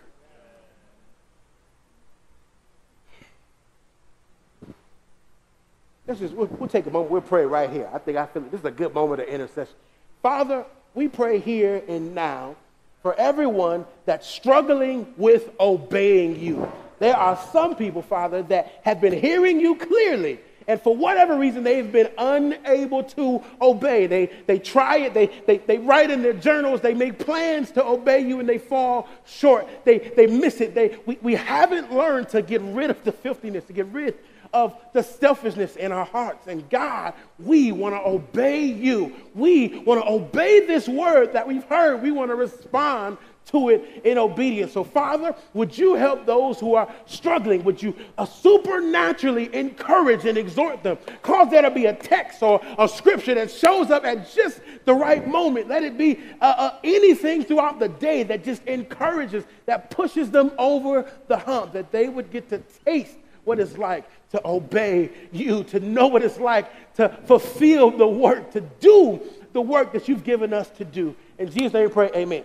Let's 6.07 6.19
just, 6.19 6.33
we'll, 6.33 6.47
we'll 6.47 6.69
take 6.69 6.87
a 6.87 6.89
moment. 6.89 7.11
We'll 7.11 7.21
pray 7.21 7.45
right 7.45 7.69
here. 7.69 7.89
I 7.93 7.99
think 7.99 8.17
I 8.17 8.25
feel 8.25 8.41
this 8.43 8.61
is 8.61 8.65
a 8.65 8.71
good 8.71 8.93
moment 8.93 9.21
of 9.21 9.27
intercession. 9.27 9.75
Father, 10.23 10.65
we 10.95 11.07
pray 11.07 11.39
here 11.39 11.83
and 11.87 12.15
now 12.15 12.55
for 13.03 13.13
everyone 13.19 13.85
that's 14.05 14.27
struggling 14.27 15.13
with 15.15 15.51
obeying 15.59 16.39
you. 16.39 16.71
There 16.99 17.15
are 17.15 17.39
some 17.53 17.75
people, 17.75 18.01
Father, 18.01 18.41
that 18.43 18.81
have 18.83 18.99
been 18.99 19.13
hearing 19.13 19.59
you 19.59 19.75
clearly, 19.75 20.39
and 20.67 20.81
for 20.81 20.95
whatever 20.95 21.37
reason, 21.37 21.63
they've 21.63 21.89
been 21.89 22.09
unable 22.17 23.03
to 23.03 23.41
obey. 23.61 24.05
They, 24.05 24.25
they 24.47 24.59
try 24.59 24.97
it, 24.97 25.13
they, 25.13 25.27
they, 25.45 25.59
they 25.59 25.77
write 25.77 26.11
in 26.11 26.21
their 26.21 26.33
journals, 26.33 26.81
they 26.81 26.93
make 26.93 27.19
plans 27.19 27.71
to 27.71 27.85
obey 27.85 28.19
you, 28.19 28.41
and 28.41 28.49
they 28.49 28.57
fall 28.57 29.07
short. 29.25 29.67
They, 29.85 29.99
they 29.99 30.27
miss 30.27 30.59
it. 30.59 30.75
They, 30.75 30.97
we, 31.05 31.17
we 31.21 31.35
haven't 31.35 31.93
learned 31.93 32.29
to 32.29 32.41
get 32.41 32.61
rid 32.61 32.89
of 32.89 33.01
the 33.05 33.13
filthiness, 33.13 33.63
to 33.65 33.73
get 33.73 33.87
rid 33.87 34.15
of 34.53 34.75
the 34.93 35.03
selfishness 35.03 35.75
in 35.75 35.91
our 35.91 36.05
hearts. 36.05 36.47
And 36.47 36.69
God, 36.69 37.13
we 37.39 37.71
want 37.71 37.95
to 37.95 38.01
obey 38.05 38.65
you. 38.65 39.13
We 39.35 39.79
want 39.79 40.01
to 40.01 40.09
obey 40.09 40.65
this 40.65 40.87
word 40.87 41.33
that 41.33 41.47
we've 41.47 41.63
heard. 41.65 42.01
We 42.01 42.11
want 42.11 42.31
to 42.31 42.35
respond 42.35 43.17
to 43.47 43.69
it 43.69 44.01
in 44.03 44.17
obedience. 44.17 44.73
So, 44.73 44.83
Father, 44.83 45.35
would 45.53 45.77
you 45.77 45.95
help 45.95 46.25
those 46.25 46.59
who 46.59 46.75
are 46.75 46.91
struggling? 47.05 47.63
Would 47.63 47.81
you 47.81 47.95
uh, 48.17 48.25
supernaturally 48.25 49.53
encourage 49.55 50.25
and 50.25 50.37
exhort 50.37 50.83
them? 50.83 50.97
Cause 51.21 51.49
there 51.49 51.61
to 51.61 51.71
be 51.71 51.85
a 51.85 51.93
text 51.93 52.43
or 52.43 52.61
a 52.77 52.87
scripture 52.87 53.35
that 53.35 53.51
shows 53.51 53.89
up 53.91 54.05
at 54.05 54.31
just 54.33 54.61
the 54.85 54.93
right 54.93 55.27
moment. 55.27 55.67
Let 55.67 55.83
it 55.83 55.97
be 55.97 56.19
uh, 56.41 56.45
uh, 56.57 56.77
anything 56.83 57.43
throughout 57.43 57.79
the 57.79 57.89
day 57.89 58.23
that 58.23 58.43
just 58.43 58.63
encourages, 58.65 59.43
that 59.65 59.89
pushes 59.89 60.31
them 60.31 60.51
over 60.57 61.09
the 61.27 61.37
hump, 61.37 61.73
that 61.73 61.91
they 61.91 62.09
would 62.09 62.31
get 62.31 62.49
to 62.49 62.59
taste 62.85 63.17
what 63.43 63.59
it's 63.59 63.77
like 63.77 64.03
to 64.31 64.45
obey 64.45 65.09
you, 65.31 65.63
to 65.63 65.79
know 65.79 66.07
what 66.07 66.21
it's 66.21 66.37
like 66.37 66.95
to 66.95 67.07
fulfill 67.25 67.91
the 67.91 68.07
work, 68.07 68.51
to 68.51 68.59
do 68.59 69.21
the 69.53 69.61
work 69.61 69.93
that 69.93 70.09
you've 70.09 70.25
given 70.25 70.53
us 70.53 70.69
to 70.71 70.83
do. 70.83 71.15
In 71.37 71.49
Jesus' 71.49 71.73
name 71.73 71.87
we 71.87 71.93
pray, 71.93 72.11
amen. 72.13 72.43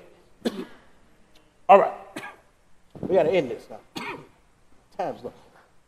All 1.72 1.80
right. 1.80 1.92
We 3.00 3.16
got 3.16 3.22
to 3.22 3.30
end 3.30 3.50
this 3.50 3.66
now. 3.68 3.80
Time's 4.98 5.24
up. 5.24 5.34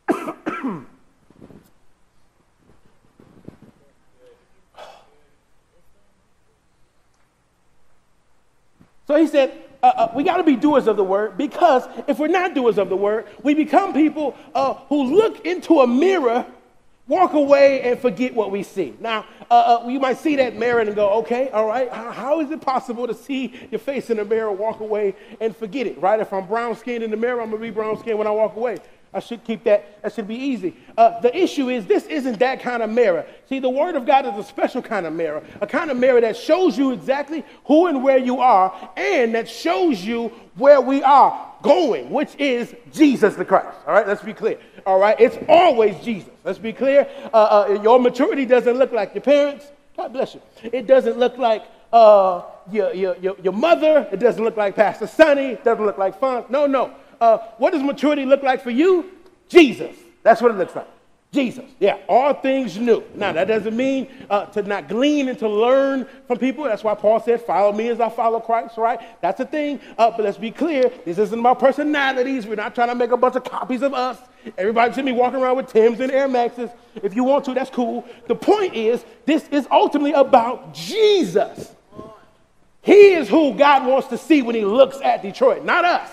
so 9.06 9.16
he 9.16 9.26
said, 9.28 9.52
uh, 9.82 9.86
uh, 9.86 10.10
we 10.16 10.24
got 10.24 10.38
to 10.38 10.42
be 10.42 10.56
doers 10.56 10.86
of 10.88 10.96
the 10.96 11.04
word 11.04 11.36
because 11.36 11.86
if 12.08 12.18
we're 12.18 12.28
not 12.28 12.54
doers 12.54 12.78
of 12.78 12.88
the 12.88 12.96
word, 12.96 13.26
we 13.42 13.52
become 13.52 13.92
people 13.92 14.34
uh, 14.54 14.72
who 14.88 15.14
look 15.14 15.44
into 15.46 15.80
a 15.80 15.86
mirror, 15.86 16.46
walk 17.06 17.34
away, 17.34 17.82
and 17.82 17.98
forget 17.98 18.34
what 18.34 18.50
we 18.50 18.62
see. 18.62 18.94
Now, 18.98 19.26
uh, 19.50 19.82
uh, 19.84 19.88
you 19.88 20.00
might 20.00 20.18
see 20.18 20.36
that 20.36 20.56
mirror 20.56 20.80
and 20.80 20.94
go, 20.94 21.10
okay, 21.20 21.50
all 21.50 21.66
right, 21.66 21.92
how, 21.92 22.10
how 22.10 22.40
is 22.40 22.50
it 22.50 22.60
possible 22.60 23.06
to 23.06 23.14
see 23.14 23.68
your 23.70 23.78
face 23.78 24.08
in 24.10 24.16
the 24.16 24.24
mirror, 24.24 24.50
walk 24.50 24.80
away, 24.80 25.14
and 25.40 25.54
forget 25.54 25.86
it, 25.86 25.98
right? 26.00 26.18
If 26.18 26.32
I'm 26.32 26.46
brown 26.46 26.76
skinned 26.76 27.04
in 27.04 27.10
the 27.10 27.16
mirror, 27.16 27.42
I'm 27.42 27.50
going 27.50 27.60
to 27.60 27.68
be 27.68 27.70
brown 27.70 27.98
skinned 27.98 28.18
when 28.18 28.26
I 28.26 28.30
walk 28.30 28.56
away. 28.56 28.78
I 29.14 29.20
should 29.20 29.44
keep 29.44 29.62
that. 29.64 30.02
That 30.02 30.12
should 30.12 30.26
be 30.26 30.34
easy. 30.34 30.74
Uh, 30.98 31.20
the 31.20 31.34
issue 31.34 31.68
is 31.68 31.86
this 31.86 32.04
isn't 32.06 32.40
that 32.40 32.60
kind 32.60 32.82
of 32.82 32.90
mirror. 32.90 33.24
See, 33.48 33.60
the 33.60 33.70
Word 33.70 33.94
of 33.94 34.04
God 34.04 34.26
is 34.26 34.36
a 34.36 34.46
special 34.46 34.82
kind 34.82 35.06
of 35.06 35.12
mirror, 35.12 35.44
a 35.60 35.66
kind 35.68 35.90
of 35.90 35.96
mirror 35.96 36.20
that 36.20 36.36
shows 36.36 36.76
you 36.76 36.90
exactly 36.90 37.44
who 37.64 37.86
and 37.86 38.02
where 38.02 38.18
you 38.18 38.40
are, 38.40 38.90
and 38.96 39.32
that 39.36 39.48
shows 39.48 40.04
you 40.04 40.32
where 40.56 40.80
we 40.80 41.00
are 41.04 41.52
going, 41.62 42.10
which 42.10 42.34
is 42.36 42.74
Jesus 42.92 43.36
the 43.36 43.44
Christ. 43.44 43.78
All 43.86 43.94
right, 43.94 44.06
let's 44.06 44.22
be 44.22 44.34
clear. 44.34 44.58
All 44.84 44.98
right, 44.98 45.18
it's 45.20 45.38
always 45.48 45.98
Jesus. 46.04 46.30
Let's 46.42 46.58
be 46.58 46.72
clear. 46.72 47.08
Uh, 47.32 47.36
uh, 47.36 47.80
your 47.82 48.00
maturity 48.00 48.44
doesn't 48.44 48.76
look 48.76 48.90
like 48.90 49.14
your 49.14 49.22
parents. 49.22 49.64
God 49.96 50.12
bless 50.12 50.34
you. 50.34 50.42
It 50.64 50.88
doesn't 50.88 51.18
look 51.18 51.38
like 51.38 51.62
uh, 51.92 52.42
your, 52.72 52.92
your, 52.92 53.16
your, 53.18 53.36
your 53.40 53.52
mother. 53.52 54.08
It 54.10 54.18
doesn't 54.18 54.42
look 54.42 54.56
like 54.56 54.74
Pastor 54.74 55.06
Sonny. 55.06 55.50
It 55.50 55.62
doesn't 55.62 55.86
look 55.86 55.98
like 55.98 56.20
Fonz. 56.20 56.50
No, 56.50 56.66
no 56.66 56.92
uh, 57.20 57.38
what 57.58 57.72
does 57.72 57.82
maturity 57.82 58.24
look 58.24 58.42
like 58.42 58.62
for 58.62 58.70
you? 58.70 59.10
Jesus. 59.48 59.96
That's 60.22 60.40
what 60.40 60.50
it 60.50 60.58
looks 60.58 60.74
like. 60.74 60.88
Jesus. 61.34 61.64
Yeah, 61.80 61.98
all 62.08 62.32
things 62.32 62.78
new. 62.78 63.02
Now, 63.16 63.32
that 63.32 63.48
doesn't 63.48 63.76
mean 63.76 64.08
uh, 64.30 64.46
to 64.46 64.62
not 64.62 64.88
glean 64.88 65.28
and 65.28 65.36
to 65.40 65.48
learn 65.48 66.06
from 66.28 66.38
people. 66.38 66.62
That's 66.62 66.84
why 66.84 66.94
Paul 66.94 67.18
said, 67.20 67.42
Follow 67.42 67.72
me 67.72 67.88
as 67.88 68.00
I 68.00 68.08
follow 68.08 68.38
Christ, 68.38 68.78
right? 68.78 69.00
That's 69.20 69.38
the 69.38 69.44
thing. 69.44 69.80
Uh, 69.98 70.12
but 70.12 70.20
let's 70.20 70.38
be 70.38 70.52
clear 70.52 70.90
this 71.04 71.18
isn't 71.18 71.38
about 71.38 71.58
personalities. 71.58 72.46
We're 72.46 72.54
not 72.54 72.76
trying 72.76 72.88
to 72.88 72.94
make 72.94 73.10
a 73.10 73.16
bunch 73.16 73.34
of 73.34 73.42
copies 73.42 73.82
of 73.82 73.92
us. 73.92 74.18
Everybody 74.56 74.94
should 74.94 75.04
be 75.04 75.12
walking 75.12 75.40
around 75.40 75.56
with 75.56 75.66
Tims 75.66 75.98
and 75.98 76.12
Air 76.12 76.28
Maxes. 76.28 76.70
If 77.02 77.16
you 77.16 77.24
want 77.24 77.44
to, 77.46 77.54
that's 77.54 77.70
cool. 77.70 78.06
The 78.28 78.36
point 78.36 78.74
is, 78.74 79.04
this 79.26 79.48
is 79.48 79.66
ultimately 79.72 80.12
about 80.12 80.72
Jesus. 80.72 81.74
He 82.80 83.14
is 83.14 83.28
who 83.28 83.54
God 83.54 83.86
wants 83.86 84.08
to 84.08 84.18
see 84.18 84.42
when 84.42 84.54
he 84.54 84.64
looks 84.64 85.00
at 85.00 85.22
Detroit, 85.22 85.64
not 85.64 85.84
us. 85.84 86.10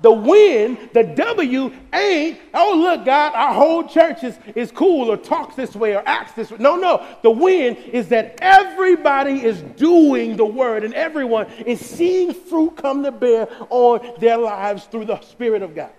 The 0.00 0.12
win, 0.12 0.90
the 0.92 1.02
W 1.02 1.72
ain't, 1.94 2.38
oh, 2.52 2.74
look, 2.76 3.06
God, 3.06 3.32
our 3.34 3.54
whole 3.54 3.88
church 3.88 4.24
is, 4.24 4.38
is 4.54 4.70
cool 4.70 5.10
or 5.10 5.16
talks 5.16 5.56
this 5.56 5.74
way 5.74 5.96
or 5.96 6.02
acts 6.04 6.32
this 6.32 6.50
way. 6.50 6.58
No, 6.60 6.76
no. 6.76 7.06
The 7.22 7.30
win 7.30 7.76
is 7.76 8.08
that 8.08 8.38
everybody 8.42 9.42
is 9.42 9.62
doing 9.62 10.36
the 10.36 10.44
word 10.44 10.84
and 10.84 10.92
everyone 10.92 11.46
is 11.64 11.80
seeing 11.80 12.34
fruit 12.34 12.76
come 12.76 13.02
to 13.04 13.10
bear 13.10 13.48
on 13.70 14.20
their 14.20 14.36
lives 14.36 14.84
through 14.84 15.06
the 15.06 15.18
Spirit 15.22 15.62
of 15.62 15.74
God. 15.74 15.92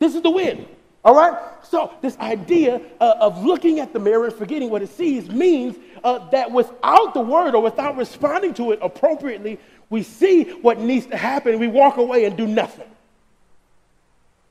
This 0.00 0.16
is 0.16 0.22
the 0.22 0.30
win. 0.30 0.66
All 1.04 1.14
right? 1.14 1.38
So, 1.62 1.94
this 2.02 2.18
idea 2.18 2.80
uh, 3.00 3.14
of 3.20 3.44
looking 3.44 3.78
at 3.78 3.92
the 3.92 4.00
mirror 4.00 4.26
and 4.26 4.34
forgetting 4.34 4.70
what 4.70 4.82
it 4.82 4.90
sees 4.90 5.30
means 5.30 5.76
uh, 6.02 6.28
that 6.30 6.50
without 6.50 7.14
the 7.14 7.20
word 7.20 7.54
or 7.54 7.62
without 7.62 7.96
responding 7.96 8.54
to 8.54 8.72
it 8.72 8.80
appropriately, 8.82 9.60
we 9.88 10.02
see 10.02 10.44
what 10.62 10.80
needs 10.80 11.06
to 11.06 11.16
happen. 11.16 11.60
We 11.60 11.68
walk 11.68 11.96
away 11.96 12.24
and 12.24 12.36
do 12.36 12.48
nothing. 12.48 12.89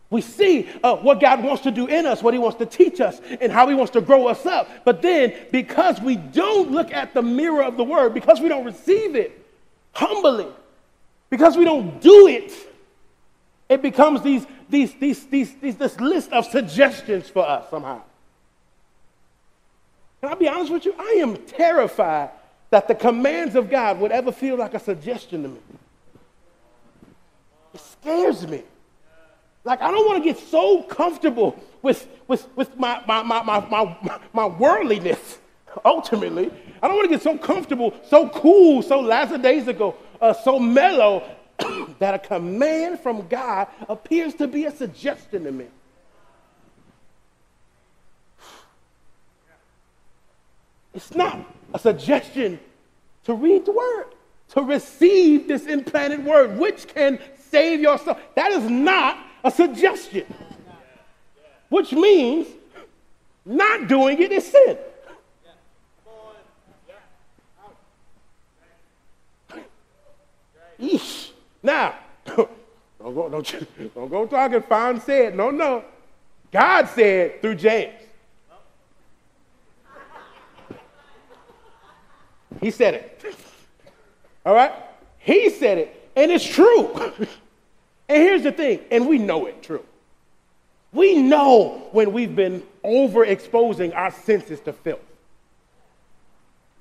We 0.09 0.21
see 0.21 0.67
uh, 0.83 0.95
what 0.95 1.19
God 1.19 1.43
wants 1.43 1.63
to 1.63 1.71
do 1.71 1.85
in 1.85 2.05
us, 2.05 2.23
what 2.23 2.33
He 2.33 2.39
wants 2.39 2.57
to 2.57 2.65
teach 2.65 2.99
us, 2.99 3.21
and 3.39 3.51
how 3.51 3.67
He 3.67 3.75
wants 3.75 3.91
to 3.93 4.01
grow 4.01 4.27
us 4.27 4.45
up. 4.45 4.67
But 4.83 5.01
then, 5.01 5.33
because 5.51 6.01
we 6.01 6.15
don't 6.15 6.71
look 6.71 6.91
at 6.91 7.13
the 7.13 7.21
mirror 7.21 7.63
of 7.63 7.77
the 7.77 7.83
Word, 7.83 8.13
because 8.13 8.39
we 8.39 8.49
don't 8.49 8.65
receive 8.65 9.15
it 9.15 9.45
humbly, 9.93 10.47
because 11.29 11.57
we 11.57 11.63
don't 11.63 12.01
do 12.01 12.27
it, 12.27 12.51
it 13.69 13.83
becomes 13.83 14.23
these, 14.23 14.47
these, 14.67 14.95
these, 14.95 15.25
these, 15.27 15.55
these, 15.57 15.75
this 15.75 15.99
list 15.99 16.31
of 16.31 16.45
suggestions 16.45 17.29
for 17.29 17.47
us 17.47 17.69
somehow. 17.69 18.01
Can 20.21 20.31
I 20.31 20.35
be 20.35 20.47
honest 20.47 20.71
with 20.71 20.85
you? 20.85 20.95
I 20.97 21.19
am 21.21 21.37
terrified 21.45 22.31
that 22.71 22.87
the 22.87 22.95
commands 22.95 23.55
of 23.55 23.69
God 23.69 23.99
would 23.99 24.11
ever 24.11 24.31
feel 24.31 24.57
like 24.57 24.73
a 24.73 24.79
suggestion 24.79 25.43
to 25.43 25.49
me. 25.49 25.59
It 27.75 27.79
scares 27.79 28.47
me. 28.47 28.63
Like, 29.63 29.81
I 29.81 29.91
don't 29.91 30.05
want 30.07 30.23
to 30.23 30.33
get 30.33 30.39
so 30.39 30.83
comfortable 30.83 31.59
with, 31.81 32.07
with, 32.27 32.47
with 32.55 32.77
my, 32.77 33.03
my, 33.07 33.21
my, 33.23 33.41
my, 33.43 33.59
my, 33.69 34.19
my 34.33 34.45
worldliness, 34.45 35.39
ultimately. 35.83 36.51
I 36.81 36.87
don't 36.87 36.95
want 36.95 37.09
to 37.09 37.15
get 37.15 37.21
so 37.21 37.37
comfortable, 37.37 37.93
so 38.07 38.29
cool, 38.29 38.81
so 38.81 39.01
lackadaisical, 39.01 39.97
uh, 40.21 40.33
so 40.33 40.59
mellow 40.59 41.23
that 41.99 42.13
a 42.13 42.19
command 42.19 42.99
from 42.99 43.27
God 43.27 43.67
appears 43.87 44.33
to 44.35 44.47
be 44.47 44.65
a 44.65 44.71
suggestion 44.71 45.43
to 45.43 45.51
me. 45.51 45.65
It's 50.93 51.13
not 51.13 51.39
a 51.73 51.79
suggestion 51.79 52.59
to 53.25 53.33
read 53.33 53.65
the 53.65 53.71
word, 53.71 54.05
to 54.49 54.63
receive 54.63 55.47
this 55.47 55.67
implanted 55.67 56.25
word, 56.25 56.57
which 56.57 56.87
can 56.87 57.19
save 57.37 57.79
your 57.79 57.97
soul. 57.97 58.17
That 58.35 58.51
is 58.51 58.69
not 58.69 59.17
a 59.43 59.51
suggestion, 59.51 60.25
which 61.69 61.91
means 61.91 62.47
not 63.45 63.87
doing 63.87 64.21
it 64.21 64.31
is 64.31 64.45
sin. 64.45 64.77
Eesh. 70.79 71.31
Now, 71.61 71.95
don't 72.25 72.47
go, 72.99 73.29
don't, 73.29 73.53
you, 73.53 73.67
don't 73.93 74.09
go 74.09 74.25
talking. 74.25 74.61
Fine 74.61 75.01
said, 75.01 75.35
no, 75.35 75.51
no. 75.51 75.83
God 76.51 76.87
said 76.87 77.41
through 77.41 77.55
James. 77.55 77.93
He 82.61 82.71
said 82.71 82.93
it. 82.95 83.35
All 84.45 84.53
right? 84.53 84.73
He 85.19 85.49
said 85.49 85.77
it, 85.77 86.11
and 86.15 86.31
it's 86.31 86.45
true. 86.45 87.13
and 88.09 88.17
here's 88.17 88.43
the 88.43 88.51
thing, 88.51 88.81
and 88.91 89.07
we 89.07 89.19
know 89.19 89.45
it 89.45 89.61
true. 89.61 89.85
We 90.91 91.21
know 91.21 91.87
when 91.91 92.11
we've 92.11 92.35
been 92.35 92.63
overexposing 92.83 93.95
our 93.95 94.11
senses 94.11 94.59
to 94.61 94.73
filth. 94.73 94.99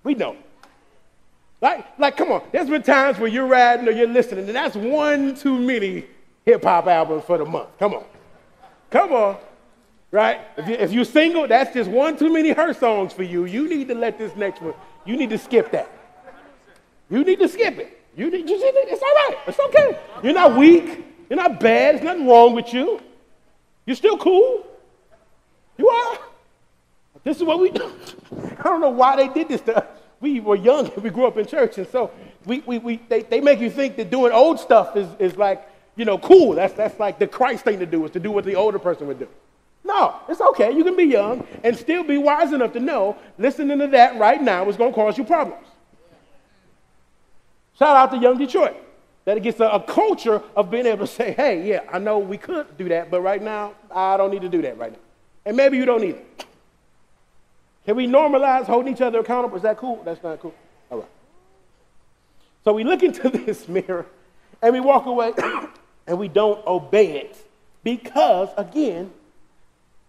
We 0.03 0.15
know. 0.15 0.37
Like, 1.61 1.99
like, 1.99 2.17
come 2.17 2.33
on. 2.33 2.43
There's 2.51 2.71
been 2.71 2.83
times 2.83 3.19
where 3.19 3.29
you're 3.29 3.47
riding 3.47 3.87
or 3.87 3.91
you're 3.91 4.09
listening, 4.09 4.47
and 4.47 4.57
that's 4.57 4.75
one 4.75 5.35
too 5.35 5.59
many 5.59 6.07
hip 6.47 6.63
hop 6.63 6.87
albums 6.87 7.25
for 7.25 7.37
the 7.37 7.45
month. 7.45 7.69
Come 7.79 7.95
on. 7.95 8.05
Come 8.91 9.13
on. 9.13 9.37
Right? 10.11 10.41
If, 10.57 10.69
you, 10.69 10.75
if 10.77 10.93
you're 10.93 11.05
single, 11.05 11.47
that's 11.47 11.75
just 11.75 11.91
one 11.91 12.17
too 12.17 12.33
many 12.33 12.51
her 12.51 12.73
songs 12.73 13.13
for 13.13 13.25
you. 13.25 13.45
You 13.45 13.69
need 13.69 13.89
to 13.89 13.95
let 13.95 14.17
this 14.17 14.35
next 14.37 14.63
one, 14.63 14.73
you 15.05 15.17
need 15.19 15.29
to 15.31 15.39
skip 15.39 15.71
that. 15.73 15.91
You 17.11 17.25
need 17.25 17.39
to 17.41 17.49
skip 17.49 17.77
it. 17.79 18.01
You 18.17 18.31
need, 18.31 18.49
you, 18.49 18.59
it's 18.61 19.03
all 19.03 19.09
right. 19.09 19.37
It's 19.47 19.59
okay. 19.61 19.99
You're 20.23 20.35
not 20.35 20.57
weak. 20.57 21.05
You're 21.29 21.37
not 21.37 21.61
bad. 21.61 21.97
There's 21.97 22.05
nothing 22.05 22.27
wrong 22.27 22.55
with 22.55 22.73
you. 22.73 23.01
You're 23.87 23.97
still 23.97 24.17
cool. 24.19 24.67
You 25.77 25.89
are. 25.89 26.19
This 27.25 27.37
is 27.37 27.43
what 27.43 27.61
we 27.61 27.71
do. 27.71 27.91
I 28.59 28.63
don't 28.63 28.81
know 28.81 28.91
why 28.91 29.17
they 29.17 29.29
did 29.29 29.49
this 29.49 29.61
to 29.63 29.79
us. 29.79 29.87
We 30.21 30.41
were 30.41 30.57
young 30.57 30.87
and 30.87 31.03
we 31.03 31.11
grew 31.11 31.27
up 31.27 31.37
in 31.37 31.47
church, 31.47 31.79
and 31.79 31.87
so 31.89 32.11
we, 32.45 32.61
we, 32.61 32.79
we, 32.79 32.97
they, 33.09 33.23
they 33.23 33.41
make 33.41 33.61
you 33.61 33.71
think 33.71 33.97
that 33.97 34.11
doing 34.11 34.33
old 34.33 34.59
stuff 34.59 34.97
is, 34.97 35.09
is 35.19 35.37
like, 35.37 35.69
you 35.95 36.05
know, 36.05 36.19
cool. 36.19 36.55
That's, 36.55 36.73
that's 36.75 36.99
like 36.99 37.19
the 37.19 37.27
Christ 37.27 37.65
thing 37.65 37.79
to 37.79 37.87
do, 37.87 38.05
is 38.05 38.11
to 38.13 38.21
do 38.21 38.33
what 38.33 38.45
the 38.45 38.57
older 38.57 38.79
person 38.79 39.07
would 39.07 39.19
do. 39.19 39.29
No, 39.85 40.17
it's 40.29 40.41
okay. 40.41 40.73
You 40.73 40.85
can 40.85 40.97
be 40.97 41.05
young 41.05 41.47
and 41.63 41.77
still 41.77 42.03
be 42.03 42.19
wise 42.19 42.53
enough 42.53 42.73
to 42.73 42.81
know 42.81 43.17
listening 43.39 43.79
to 43.79 43.87
that 43.89 44.19
right 44.19 44.43
now 44.43 44.69
is 44.69 44.77
going 44.77 44.93
to 44.93 44.95
cause 44.95 45.17
you 45.17 45.25
problems. 45.25 45.67
Shout 47.79 47.97
out 47.97 48.11
to 48.11 48.19
Young 48.19 48.39
Detroit. 48.39 48.77
That 49.29 49.37
it 49.37 49.43
gets 49.43 49.61
a, 49.61 49.67
a, 49.67 49.81
culture 49.81 50.41
of 50.57 50.71
being 50.71 50.87
able 50.87 51.07
to 51.07 51.13
say, 51.13 51.33
hey, 51.33 51.69
yeah, 51.69 51.81
I 51.93 51.99
know 51.99 52.19
we 52.19 52.39
could 52.39 52.79
do 52.79 52.89
that, 52.89 53.11
but 53.11 53.21
right 53.21 53.43
now, 53.43 53.75
I 53.95 54.17
don't 54.17 54.31
need 54.31 54.41
to 54.41 54.49
do 54.49 54.63
that 54.63 54.79
right 54.79 54.91
now. 54.91 54.99
And 55.45 55.55
maybe 55.55 55.77
you 55.77 55.85
don't 55.85 56.03
either. 56.03 56.23
Can 57.85 57.97
we 57.97 58.07
normalize 58.07 58.65
holding 58.65 58.95
each 58.95 59.03
other 59.03 59.19
accountable? 59.19 59.55
Is 59.59 59.65
that 59.65 59.77
cool? 59.77 60.03
That's 60.03 60.23
not 60.23 60.41
cool. 60.41 60.55
All 60.91 61.01
right. 61.01 61.09
So 62.65 62.73
we 62.73 62.85
look 62.85 63.03
into 63.03 63.29
this 63.29 63.69
mirror 63.69 64.07
and 64.63 64.73
we 64.73 64.81
walk 64.81 65.05
away 65.05 65.35
and 66.07 66.19
we 66.19 66.29
don't 66.29 66.67
obey 66.67 67.19
it 67.19 67.37
because, 67.85 68.49
again, 68.57 69.11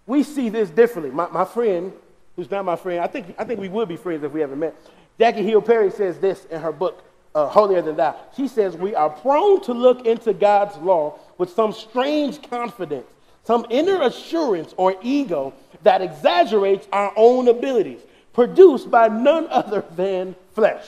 we 0.07 0.23
see 0.23 0.47
this 0.47 0.69
differently. 0.69 1.11
My, 1.13 1.27
my 1.27 1.43
friend, 1.43 1.91
who's 2.37 2.49
not 2.49 2.63
my 2.63 2.77
friend, 2.77 3.01
I 3.01 3.07
think, 3.07 3.35
I 3.37 3.43
think 3.43 3.59
we 3.59 3.67
would 3.67 3.89
be 3.89 3.97
friends 3.97 4.23
if 4.23 4.31
we 4.31 4.41
ever 4.43 4.55
met. 4.55 4.77
Jackie 5.19 5.43
Hill 5.43 5.61
Perry 5.61 5.91
says 5.91 6.19
this 6.19 6.45
in 6.45 6.61
her 6.61 6.71
book, 6.71 7.03
uh, 7.39 7.47
Holier 7.47 7.81
Than 7.81 7.95
Thou. 7.95 8.15
She 8.35 8.47
says, 8.47 8.75
We 8.75 8.95
are 8.95 9.09
prone 9.09 9.61
to 9.61 9.73
look 9.73 10.05
into 10.05 10.33
God's 10.33 10.77
law 10.77 11.17
with 11.37 11.51
some 11.51 11.71
strange 11.71 12.41
confidence, 12.49 13.07
some 13.43 13.65
inner 13.69 14.01
assurance 14.01 14.73
or 14.77 14.95
ego 15.01 15.53
that 15.83 16.01
exaggerates 16.01 16.87
our 16.91 17.13
own 17.15 17.47
abilities, 17.47 18.01
produced 18.33 18.91
by 18.91 19.07
none 19.07 19.47
other 19.49 19.83
than 19.95 20.35
flesh. 20.53 20.85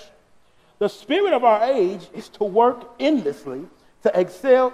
The 0.80 0.90
spirit 0.90 1.34
of 1.34 1.44
our 1.44 1.64
age 1.64 2.08
is 2.14 2.28
to 2.30 2.44
work 2.44 2.90
endlessly, 3.00 3.66
to 4.04 4.20
excel 4.20 4.74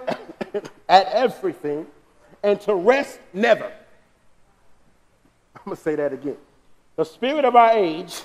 at 0.88 1.06
everything, 1.12 1.86
and 2.42 2.60
to 2.62 2.74
rest 2.74 3.20
never. 3.32 3.66
I'm 5.54 5.62
going 5.64 5.76
to 5.76 5.82
say 5.82 5.94
that 5.96 6.12
again. 6.12 6.36
The 6.96 7.04
spirit 7.04 7.44
of 7.44 7.54
our 7.54 7.72
age 7.72 8.22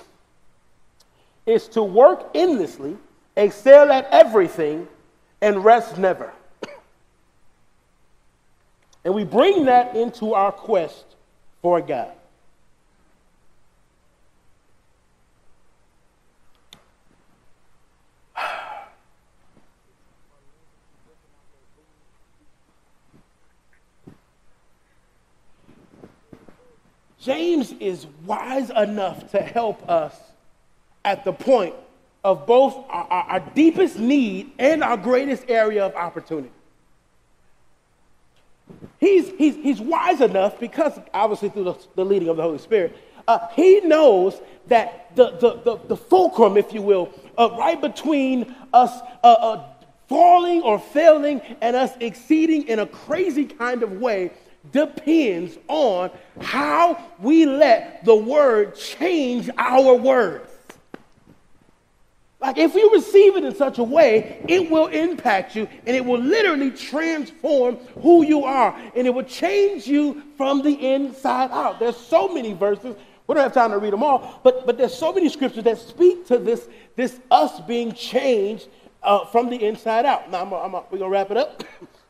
is 1.46 1.68
to 1.70 1.84
work 1.84 2.30
endlessly, 2.34 2.98
excel 3.36 3.92
at 3.92 4.08
everything, 4.12 4.88
and 5.42 5.64
rest 5.64 5.98
never. 5.98 6.32
And 9.06 9.14
we 9.14 9.24
bring 9.26 9.66
that 9.66 9.96
into 9.96 10.34
our 10.34 10.52
quest 10.52 11.04
for 11.62 11.82
God. 11.82 12.12
James 27.20 27.74
is 27.74 28.08
wise 28.26 28.70
enough 28.70 29.32
to 29.32 29.42
help 29.42 29.90
us 29.90 30.16
at 31.04 31.26
the 31.26 31.34
point 31.34 31.76
of 32.24 32.46
both 32.46 32.76
our, 32.90 33.04
our, 33.04 33.24
our, 33.24 33.40
deepest 33.54 34.00
need 34.00 34.52
and 34.58 34.84
our 34.84 34.96
greatest 34.96 35.44
area 35.50 35.86
of 35.86 35.94
opportunity. 35.96 36.52
He's, 39.00 39.30
he's, 39.32 39.56
he's 39.56 39.82
wise 39.82 40.22
enough 40.22 40.60
because, 40.60 40.98
obviously, 41.14 41.50
through 41.50 41.66
the, 41.66 41.76
the 41.96 42.06
leading 42.06 42.30
of 42.30 42.38
the 42.38 42.44
Holy 42.44 42.60
Spirit, 42.60 42.96
uh, 43.28 43.48
he 43.56 43.82
knows 43.82 44.40
that 44.68 45.14
the, 45.16 45.32
the, 45.32 45.54
the, 45.64 45.88
the 45.90 45.98
fulcrum, 45.98 46.56
if 46.56 46.74
you 46.74 46.82
will, 46.82 47.14
uh, 47.38 47.50
right 47.58 47.80
between 47.80 48.56
us 48.72 48.92
uh, 49.24 49.28
uh 49.28 49.68
falling 50.08 50.62
or 50.62 50.78
failing 50.78 51.42
and 51.62 51.76
us 51.76 51.92
exceeding 52.00 52.68
in 52.68 52.80
a 52.80 52.86
crazy 52.86 53.46
kind 53.46 53.84
of 53.84 53.94
way 53.94 54.32
depends 54.72 55.58
on 55.68 56.12
how 56.42 57.02
we 57.20 57.46
let 57.46 58.04
the 58.06 58.16
word 58.16 58.76
change 58.76 59.50
our 59.58 59.96
words. 59.96 60.53
Like 62.44 62.58
if 62.58 62.76
you 62.76 62.92
receive 62.92 63.38
it 63.38 63.46
in 63.46 63.56
such 63.56 63.78
a 63.78 63.84
way, 63.84 64.44
it 64.50 64.70
will 64.70 64.88
impact 64.88 65.56
you 65.56 65.66
and 65.88 65.96
it 65.96 66.04
will 66.04 66.20
literally 66.20 66.72
transform 66.72 67.78
who 68.02 68.26
you 68.26 68.44
are 68.44 68.78
and 68.98 69.08
it 69.08 69.14
will 69.14 69.24
change 69.24 69.88
you 69.88 70.22
from 70.36 70.62
the 70.62 70.74
inside 70.74 71.52
out. 71.52 71.80
There's 71.80 71.96
so 71.96 72.28
many 72.28 72.52
verses. 72.52 72.98
We 73.28 73.36
don't 73.36 73.44
have 73.44 73.54
time 73.54 73.72
to 73.72 73.78
read 73.78 73.94
them 73.94 74.04
all, 74.04 74.42
but, 74.44 74.66
but 74.66 74.78
there's 74.78 74.94
so 74.94 75.14
many 75.14 75.30
scriptures 75.30 75.64
that 75.64 75.78
speak 75.78 76.28
to 76.28 76.38
this, 76.38 76.68
this 76.98 77.18
us 77.32 77.62
being 77.62 77.94
changed 77.94 78.68
uh, 79.04 79.24
from 79.24 79.50
the 79.50 79.64
inside 79.66 80.06
out. 80.06 80.30
Now, 80.30 80.42
I'm, 80.42 80.54
I'm, 80.54 80.74
we're 80.92 81.00
going 81.00 81.02
to 81.04 81.10
wrap 81.10 81.32
it 81.32 81.38
up. 81.38 81.64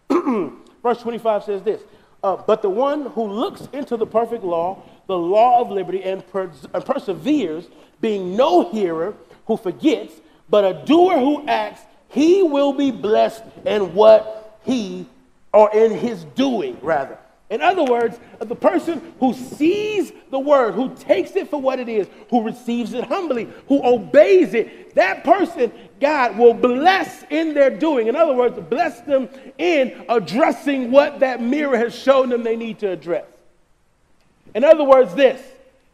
Verse 0.81 0.99
25 0.99 1.43
says 1.43 1.61
this 1.61 1.83
uh, 2.23 2.37
but 2.37 2.63
the 2.63 2.69
one 2.69 3.07
who 3.07 3.23
looks 3.25 3.67
into 3.71 3.97
the 3.97 4.07
perfect 4.07 4.43
law, 4.43 4.81
the 5.07 5.17
law 5.17 5.61
of 5.61 5.69
liberty, 5.69 6.01
and, 6.03 6.25
pers- 6.25 6.65
and 6.73 6.83
perseveres, 6.83 7.67
being 8.01 8.35
no 8.35 8.71
hearer 8.71 9.13
who 9.47 9.57
forgets, 9.57 10.13
but 10.49 10.63
a 10.63 10.85
doer 10.85 11.17
who 11.17 11.47
acts, 11.47 11.81
he 12.09 12.43
will 12.43 12.73
be 12.73 12.91
blessed 12.91 13.43
in 13.65 13.93
what 13.93 14.59
he, 14.63 15.07
or 15.53 15.73
in 15.73 15.91
his 15.91 16.23
doing, 16.35 16.77
rather. 16.81 17.17
In 17.49 17.61
other 17.61 17.83
words, 17.83 18.17
the 18.39 18.55
person 18.55 19.13
who 19.19 19.33
sees 19.33 20.11
the 20.31 20.39
word, 20.39 20.73
who 20.73 20.95
takes 20.95 21.35
it 21.35 21.49
for 21.49 21.61
what 21.61 21.79
it 21.79 21.87
is, 21.87 22.07
who 22.29 22.41
receives 22.41 22.93
it 22.93 23.03
humbly, 23.03 23.47
who 23.67 23.83
obeys 23.83 24.55
it, 24.55 24.95
that 24.95 25.23
person, 25.23 25.71
God 25.99 26.37
will 26.37 26.55
bless 26.55 27.23
in 27.29 27.53
their 27.53 27.69
doing. 27.69 28.07
In 28.07 28.15
other 28.15 28.33
words, 28.33 28.59
bless 28.69 29.01
them 29.01 29.29
in 29.59 30.05
addressing 30.09 30.89
what 30.89 31.19
that 31.19 31.41
mirror 31.41 31.77
has 31.77 31.93
shown 31.93 32.29
them 32.29 32.43
they 32.43 32.55
need 32.55 32.79
to 32.79 32.89
address. 32.89 33.25
In 34.55 34.63
other 34.63 34.83
words, 34.83 35.13
this 35.13 35.41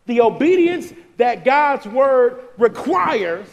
the 0.06 0.22
obedience 0.22 0.92
that 1.20 1.44
God's 1.44 1.86
word 1.86 2.40
requires, 2.58 3.46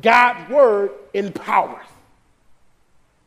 God's 0.00 0.50
word 0.50 0.90
empowers. 1.14 1.86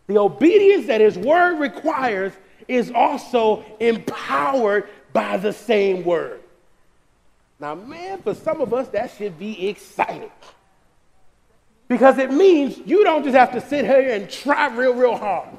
The 0.06 0.20
obedience 0.20 0.86
that 0.88 1.02
his 1.02 1.18
word 1.18 1.60
requires, 1.60 2.32
is 2.68 2.92
also 2.92 3.66
empowered 3.80 4.88
by 5.12 5.38
the 5.38 5.52
same 5.52 6.04
word. 6.04 6.40
Now, 7.60 7.74
man, 7.74 8.22
for 8.22 8.36
some 8.36 8.62
of 8.62 8.76
us, 8.76 8.88
that 8.90 9.12
should 9.18 9.40
be 9.40 9.68
exciting. 9.68 10.32
Because 11.88 12.20
it 12.20 12.32
means 12.32 12.78
you 12.86 13.04
don't 13.04 13.24
just 13.24 13.36
have 13.36 13.52
to 13.54 13.62
sit 13.62 13.86
here 13.86 14.14
and 14.14 14.30
try 14.30 14.68
real, 14.68 14.94
real 14.94 15.18
hard. 15.18 15.50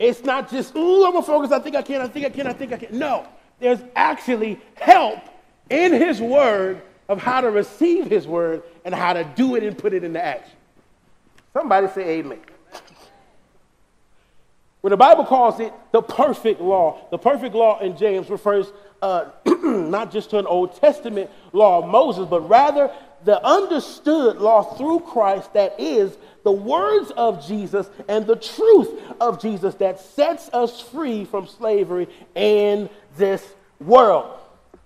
It's 0.00 0.24
not 0.24 0.50
just, 0.50 0.74
ooh, 0.74 1.06
I'm 1.06 1.12
gonna 1.12 1.24
focus, 1.24 1.52
I 1.52 1.60
think 1.60 1.76
I 1.76 1.82
can, 1.82 2.00
I 2.00 2.08
think 2.08 2.26
I 2.26 2.30
can, 2.30 2.46
I 2.48 2.52
think 2.52 2.72
I 2.72 2.76
can. 2.76 2.98
No, 2.98 3.24
there's 3.60 3.80
actually 3.94 4.60
help 4.74 5.20
in 5.70 5.92
His 5.92 6.20
Word 6.20 6.82
of 7.08 7.20
how 7.20 7.40
to 7.40 7.50
receive 7.50 8.06
His 8.06 8.26
Word 8.26 8.62
and 8.84 8.94
how 8.94 9.12
to 9.12 9.24
do 9.24 9.56
it 9.56 9.62
and 9.62 9.76
put 9.76 9.92
it 9.92 10.04
into 10.04 10.22
action. 10.22 10.56
Somebody 11.52 11.88
say 11.88 12.18
amen. 12.18 12.40
When 14.80 14.90
the 14.92 14.96
Bible 14.96 15.24
calls 15.24 15.58
it 15.58 15.72
the 15.92 16.02
perfect 16.02 16.60
law, 16.60 17.08
the 17.10 17.18
perfect 17.18 17.54
law 17.54 17.80
in 17.80 17.96
James 17.96 18.30
refers 18.30 18.66
uh, 19.02 19.26
not 19.46 20.12
just 20.12 20.30
to 20.30 20.38
an 20.38 20.46
Old 20.46 20.76
Testament 20.80 21.30
law 21.52 21.82
of 21.82 21.90
Moses, 21.90 22.26
but 22.28 22.48
rather 22.48 22.92
the 23.24 23.44
understood 23.44 24.38
law 24.38 24.62
through 24.62 25.00
Christ 25.00 25.52
that 25.54 25.78
is 25.80 26.16
the 26.44 26.52
words 26.52 27.10
of 27.12 27.44
Jesus 27.46 27.90
and 28.08 28.26
the 28.26 28.36
truth 28.36 28.88
of 29.20 29.42
Jesus 29.42 29.74
that 29.76 30.00
sets 30.00 30.48
us 30.52 30.80
free 30.80 31.24
from 31.24 31.46
slavery 31.46 32.08
in 32.34 32.88
this 33.16 33.44
world. 33.80 34.38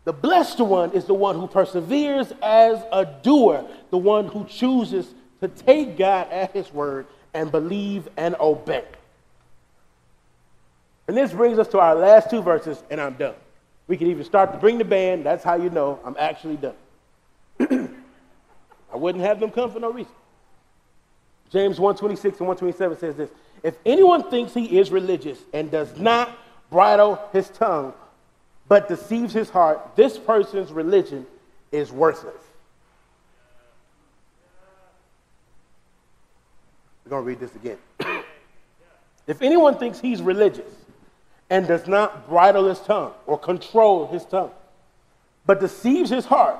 The 0.04 0.12
blessed 0.12 0.60
one 0.60 0.92
is 0.92 1.04
the 1.04 1.14
one 1.14 1.38
who 1.38 1.46
perseveres 1.46 2.32
as 2.42 2.82
a 2.90 3.04
doer, 3.04 3.64
the 3.90 3.98
one 3.98 4.26
who 4.26 4.44
chooses 4.46 5.14
to 5.40 5.48
take 5.48 5.96
God 5.96 6.30
at 6.30 6.52
his 6.52 6.72
word 6.72 7.06
and 7.34 7.52
believe 7.52 8.08
and 8.16 8.34
obey. 8.40 8.84
And 11.06 11.16
this 11.16 11.32
brings 11.32 11.58
us 11.58 11.68
to 11.68 11.78
our 11.78 11.94
last 11.94 12.30
two 12.30 12.42
verses, 12.42 12.82
and 12.90 13.00
I'm 13.00 13.14
done. 13.14 13.34
We 13.86 13.96
can 13.96 14.08
even 14.08 14.24
start 14.24 14.52
to 14.52 14.58
bring 14.58 14.78
the 14.78 14.84
band. 14.84 15.24
That's 15.24 15.44
how 15.44 15.54
you 15.54 15.70
know 15.70 16.00
I'm 16.04 16.16
actually 16.18 16.56
done. 16.56 16.74
I 18.92 18.96
wouldn't 18.96 19.24
have 19.24 19.40
them 19.40 19.50
come 19.50 19.70
for 19.70 19.80
no 19.80 19.92
reason. 19.92 20.12
James 21.50 21.78
126 21.78 22.38
and 22.38 22.48
127 22.48 22.98
says 22.98 23.16
this 23.16 23.30
If 23.62 23.76
anyone 23.84 24.30
thinks 24.30 24.54
he 24.54 24.78
is 24.78 24.90
religious 24.90 25.38
and 25.52 25.70
does 25.70 25.96
not 25.98 26.30
bridle 26.70 27.20
his 27.32 27.50
tongue, 27.50 27.92
but 28.68 28.88
deceives 28.88 29.32
his 29.32 29.50
heart, 29.50 29.96
this 29.96 30.18
person's 30.18 30.72
religion 30.72 31.26
is 31.70 31.92
worthless. 31.92 32.34
We're 37.04 37.10
going 37.10 37.22
to 37.24 37.28
read 37.28 37.40
this 37.40 37.54
again. 37.56 37.78
if 39.26 39.42
anyone 39.42 39.76
thinks 39.78 40.00
he's 40.00 40.22
religious 40.22 40.72
and 41.50 41.66
does 41.66 41.86
not 41.86 42.28
bridle 42.28 42.68
his 42.68 42.80
tongue 42.80 43.12
or 43.26 43.38
control 43.38 44.06
his 44.06 44.24
tongue, 44.24 44.52
but 45.44 45.60
deceives 45.60 46.10
his 46.10 46.24
heart, 46.24 46.56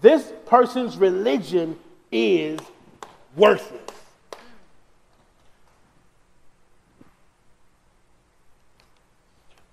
this 0.00 0.32
person's 0.46 0.96
religion 0.96 1.78
is 2.10 2.58
worthless. 3.36 3.91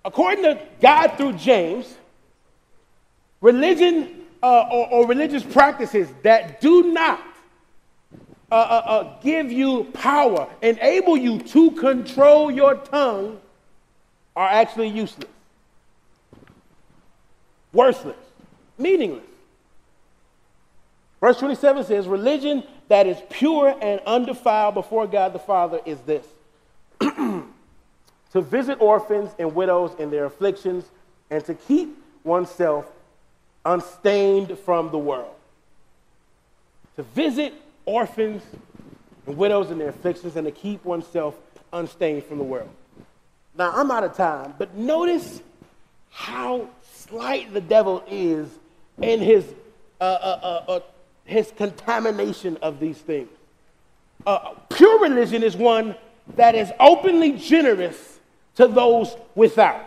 According 0.09 0.43
to 0.45 0.59
God 0.81 1.09
through 1.17 1.33
James, 1.33 1.95
religion 3.41 4.25
uh, 4.41 4.67
or, 4.71 4.87
or, 4.91 5.07
religious 5.07 5.43
practices 5.43 6.09
that 6.23 6.59
do 6.59 6.91
not 6.91 7.21
uh, 8.51 8.55
uh, 8.55 8.57
uh, 8.57 9.21
give 9.21 9.51
you 9.51 9.83
power, 9.93 10.49
enable 10.63 11.15
you 11.15 11.37
to 11.37 11.69
control 11.71 12.49
your 12.49 12.73
tongue, 12.73 13.39
are 14.35 14.47
actually 14.47 14.87
useless, 14.87 15.29
worthless, 17.71 18.17
meaningless. 18.79 19.25
Verse 21.19 21.37
27 21.37 21.83
says, 21.83 22.07
Religion 22.07 22.63
that 22.87 23.05
is 23.05 23.21
pure 23.29 23.77
and 23.79 24.01
undefiled 24.07 24.73
before 24.73 25.05
God 25.05 25.33
the 25.33 25.39
Father 25.39 25.79
is 25.85 25.99
this 25.99 26.25
to 28.33 28.41
visit 28.41 28.79
orphans 28.79 29.31
and 29.39 29.55
widows 29.55 29.91
in 29.99 30.11
their 30.11 30.25
afflictions, 30.25 30.85
and 31.29 31.43
to 31.45 31.53
keep 31.53 31.97
oneself 32.23 32.85
unstained 33.65 34.57
from 34.59 34.91
the 34.91 34.97
world. 34.97 35.33
To 36.95 37.03
visit 37.03 37.53
orphans 37.85 38.43
and 39.25 39.37
widows 39.37 39.71
in 39.71 39.77
their 39.77 39.89
afflictions, 39.89 40.35
and 40.35 40.45
to 40.45 40.51
keep 40.51 40.83
oneself 40.85 41.35
unstained 41.73 42.23
from 42.25 42.37
the 42.37 42.43
world. 42.43 42.69
Now, 43.57 43.71
I'm 43.73 43.91
out 43.91 44.03
of 44.03 44.15
time, 44.15 44.53
but 44.57 44.75
notice 44.75 45.41
how 46.11 46.69
slight 46.93 47.53
the 47.53 47.61
devil 47.61 48.03
is 48.09 48.47
in 49.01 49.19
his, 49.19 49.45
uh, 49.99 50.03
uh, 50.03 50.39
uh, 50.41 50.71
uh 50.71 50.79
his 51.25 51.51
contamination 51.55 52.57
of 52.61 52.79
these 52.79 52.97
things. 52.97 53.29
Uh, 54.25 54.53
pure 54.69 54.99
religion 54.99 55.43
is 55.43 55.55
one 55.55 55.95
that 56.35 56.55
is 56.55 56.71
openly 56.79 57.33
generous 57.33 58.18
to 58.59 58.67
those 58.67 59.15
without. 59.35 59.85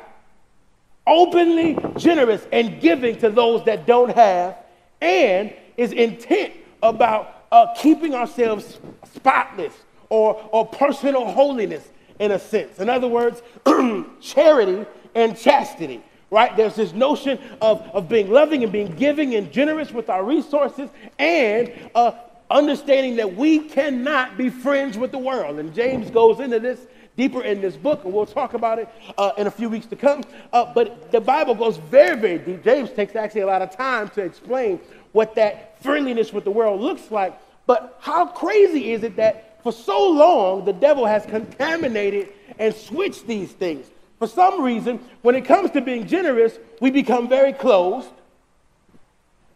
Openly 1.06 1.76
generous 1.98 2.46
and 2.50 2.80
giving 2.80 3.18
to 3.18 3.28
those 3.28 3.62
that 3.66 3.86
don't 3.86 4.14
have, 4.14 4.56
and 5.02 5.52
is 5.76 5.92
intent 5.92 6.54
about 6.82 7.44
uh, 7.52 7.66
keeping 7.76 8.14
ourselves 8.14 8.80
spotless 9.14 9.74
or, 10.08 10.42
or 10.52 10.64
personal 10.64 11.30
holiness 11.30 11.86
in 12.18 12.30
a 12.30 12.38
sense. 12.38 12.78
In 12.78 12.88
other 12.88 13.08
words, 13.08 13.42
charity 14.22 14.86
and 15.14 15.36
chastity 15.36 16.02
right? 16.30 16.56
There's 16.56 16.76
this 16.76 16.94
notion 16.94 17.38
of, 17.60 17.82
of 17.92 18.08
being 18.08 18.30
loving 18.30 18.62
and 18.62 18.72
being 18.72 18.96
giving 18.96 19.34
and 19.34 19.52
generous 19.52 19.92
with 19.92 20.08
our 20.08 20.24
resources 20.24 20.88
and 21.18 21.70
uh, 21.94 22.12
understanding 22.50 23.16
that 23.16 23.36
we 23.36 23.58
cannot 23.58 24.38
be 24.38 24.48
friends 24.48 24.96
with 24.96 25.12
the 25.12 25.18
world. 25.18 25.58
And 25.58 25.74
James 25.74 26.10
goes 26.10 26.40
into 26.40 26.58
this 26.58 26.80
deeper 27.16 27.42
in 27.42 27.60
this 27.60 27.76
book, 27.76 28.04
and 28.04 28.12
we'll 28.12 28.26
talk 28.26 28.54
about 28.54 28.78
it 28.78 28.88
uh, 29.18 29.32
in 29.36 29.46
a 29.46 29.50
few 29.50 29.68
weeks 29.68 29.86
to 29.86 29.96
come. 29.96 30.22
Uh, 30.52 30.72
but 30.72 31.12
the 31.12 31.20
Bible 31.20 31.54
goes 31.54 31.76
very, 31.76 32.18
very 32.18 32.38
deep. 32.38 32.64
James 32.64 32.90
takes 32.90 33.16
actually 33.16 33.42
a 33.42 33.46
lot 33.46 33.62
of 33.62 33.74
time 33.76 34.08
to 34.10 34.22
explain 34.22 34.80
what 35.12 35.34
that 35.34 35.82
friendliness 35.82 36.32
with 36.32 36.44
the 36.44 36.50
world 36.50 36.80
looks 36.80 37.10
like. 37.10 37.38
But 37.66 37.98
how 38.00 38.26
crazy 38.26 38.92
is 38.92 39.02
it 39.02 39.16
that 39.16 39.62
for 39.62 39.72
so 39.72 40.08
long 40.10 40.64
the 40.64 40.72
devil 40.72 41.06
has 41.06 41.24
contaminated 41.26 42.32
and 42.58 42.74
switched 42.74 43.26
these 43.26 43.52
things? 43.52 43.86
For 44.18 44.26
some 44.26 44.62
reason, 44.62 45.00
when 45.22 45.34
it 45.34 45.44
comes 45.44 45.70
to 45.72 45.80
being 45.80 46.06
generous, 46.06 46.58
we 46.80 46.90
become 46.90 47.28
very 47.28 47.52
closed. 47.52 48.08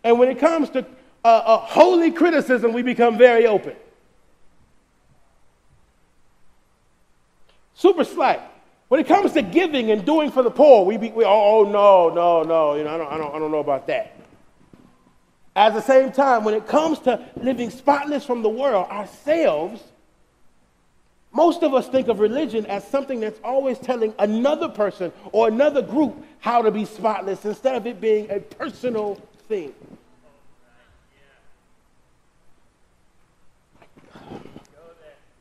And 0.03 0.19
when 0.19 0.29
it 0.29 0.39
comes 0.39 0.71
to 0.71 0.85
uh, 1.25 1.29
uh, 1.29 1.59
holy 1.59 2.11
criticism, 2.11 2.73
we 2.73 2.83
become 2.83 3.17
very 3.17 3.47
open. 3.47 3.75
Super 7.77 8.05
slack. 8.05 8.41
When 8.89 9.01
it 9.01 9.07
comes 9.07 9.33
to 9.33 9.43
giving 9.43 9.91
and 9.91 10.05
doing 10.05 10.31
for 10.31 10.43
the 10.43 10.51
poor, 10.51 10.85
we 10.85 10.97
be, 10.97 11.11
we, 11.11 11.25
oh, 11.25 11.29
oh 11.31 11.71
no, 11.71 12.09
no, 12.09 12.43
no, 12.43 12.75
you 12.75 12.85
know, 12.85 12.95
I 12.95 12.99
don't, 12.99 13.13
I, 13.13 13.19
don't, 13.19 13.35
I 13.35 13.39
don't 13.39 13.51
know 13.51 13.59
about 13.59 13.87
that. 13.89 14.17
At 15.55 15.75
the 15.75 15.83
same 15.83 16.13
time, 16.13 16.45
when 16.45 16.55
it 16.55 16.67
comes 16.67 16.99
to 17.01 17.23
living 17.37 17.71
spotless 17.71 18.25
from 18.25 18.43
the 18.43 18.49
world, 18.49 18.89
ourselves, 18.89 19.83
most 21.33 21.63
of 21.63 21.75
us 21.75 21.89
think 21.89 22.09
of 22.09 22.21
religion 22.21 22.65
as 22.67 22.87
something 22.87 23.21
that's 23.21 23.41
always 23.45 23.79
telling 23.79 24.15
another 24.19 24.69
person 24.69 25.13
or 25.33 25.49
another 25.49 25.83
group 25.83 26.25
how 26.39 26.63
to 26.63 26.71
be 26.71 26.85
spotless 26.85 27.45
instead 27.45 27.75
of 27.75 27.87
it 27.87 28.01
being 28.01 28.31
a 28.31 28.41
personal 28.41 29.21
thing. 29.49 29.75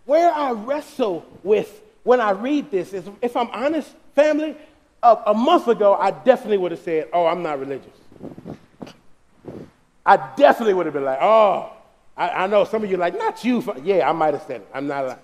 Where 0.05 0.33
I 0.33 0.51
wrestle 0.51 1.25
with 1.43 1.81
when 2.05 2.21
I 2.21 2.29
read 2.29 2.71
this 2.71 2.93
is, 2.93 3.09
if 3.21 3.35
I'm 3.35 3.49
honest, 3.49 3.89
family, 4.13 4.55
a, 5.01 5.17
a 5.27 5.33
month 5.33 5.67
ago, 5.67 5.95
I 5.95 6.11
definitely 6.11 6.59
would 6.59 6.71
have 6.71 6.79
said, 6.79 7.09
oh, 7.11 7.25
I'm 7.25 7.43
not 7.43 7.59
religious. 7.59 7.91
I 10.05 10.17
definitely 10.37 10.75
would 10.75 10.85
have 10.85 10.93
been 10.93 11.03
like, 11.03 11.17
oh, 11.19 11.73
I, 12.15 12.29
I 12.29 12.47
know 12.47 12.63
some 12.63 12.83
of 12.83 12.91
you 12.91 12.97
like, 12.97 13.17
not 13.17 13.43
you. 13.43 13.63
Yeah, 13.83 14.07
I 14.07 14.11
might 14.13 14.35
have 14.35 14.43
said 14.43 14.61
it. 14.61 14.67
I'm 14.71 14.85
not 14.85 15.07
like, 15.07 15.19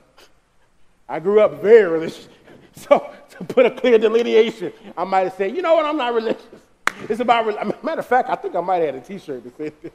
I 1.08 1.20
grew 1.20 1.40
up 1.40 1.62
very 1.62 1.90
religious. 1.90 2.28
So 2.74 3.12
to 3.32 3.44
put 3.44 3.66
a 3.66 3.72
clear 3.72 3.98
delineation, 3.98 4.72
I 4.98 5.04
might 5.04 5.26
have 5.26 5.34
said, 5.34 5.54
you 5.54 5.62
know 5.62 5.76
what, 5.76 5.86
I'm 5.86 5.98
not 5.98 6.14
religious. 6.14 6.42
It's 7.10 7.20
about, 7.20 7.46
matter 7.84 8.00
of 8.00 8.08
fact, 8.08 8.30
I 8.30 8.36
think 8.36 8.56
I 8.56 8.62
might 8.62 8.78
have 8.78 8.96
had 8.96 9.04
a 9.04 9.06
t-shirt 9.06 9.44
that 9.44 9.58
said 9.58 9.74
this. 9.84 9.92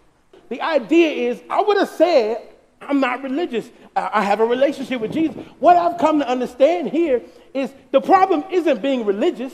The 0.50 0.60
idea 0.60 1.30
is, 1.30 1.42
I 1.48 1.62
would 1.62 1.78
have 1.78 1.88
said, 1.88 2.42
I'm 2.80 3.00
not 3.00 3.22
religious. 3.22 3.68
I 3.94 4.22
have 4.22 4.40
a 4.40 4.44
relationship 4.44 5.00
with 5.00 5.12
Jesus. 5.12 5.36
What 5.58 5.76
I've 5.76 5.98
come 5.98 6.18
to 6.18 6.28
understand 6.28 6.88
here 6.88 7.22
is 7.54 7.72
the 7.90 8.00
problem 8.00 8.44
isn't 8.50 8.82
being 8.82 9.04
religious. 9.04 9.52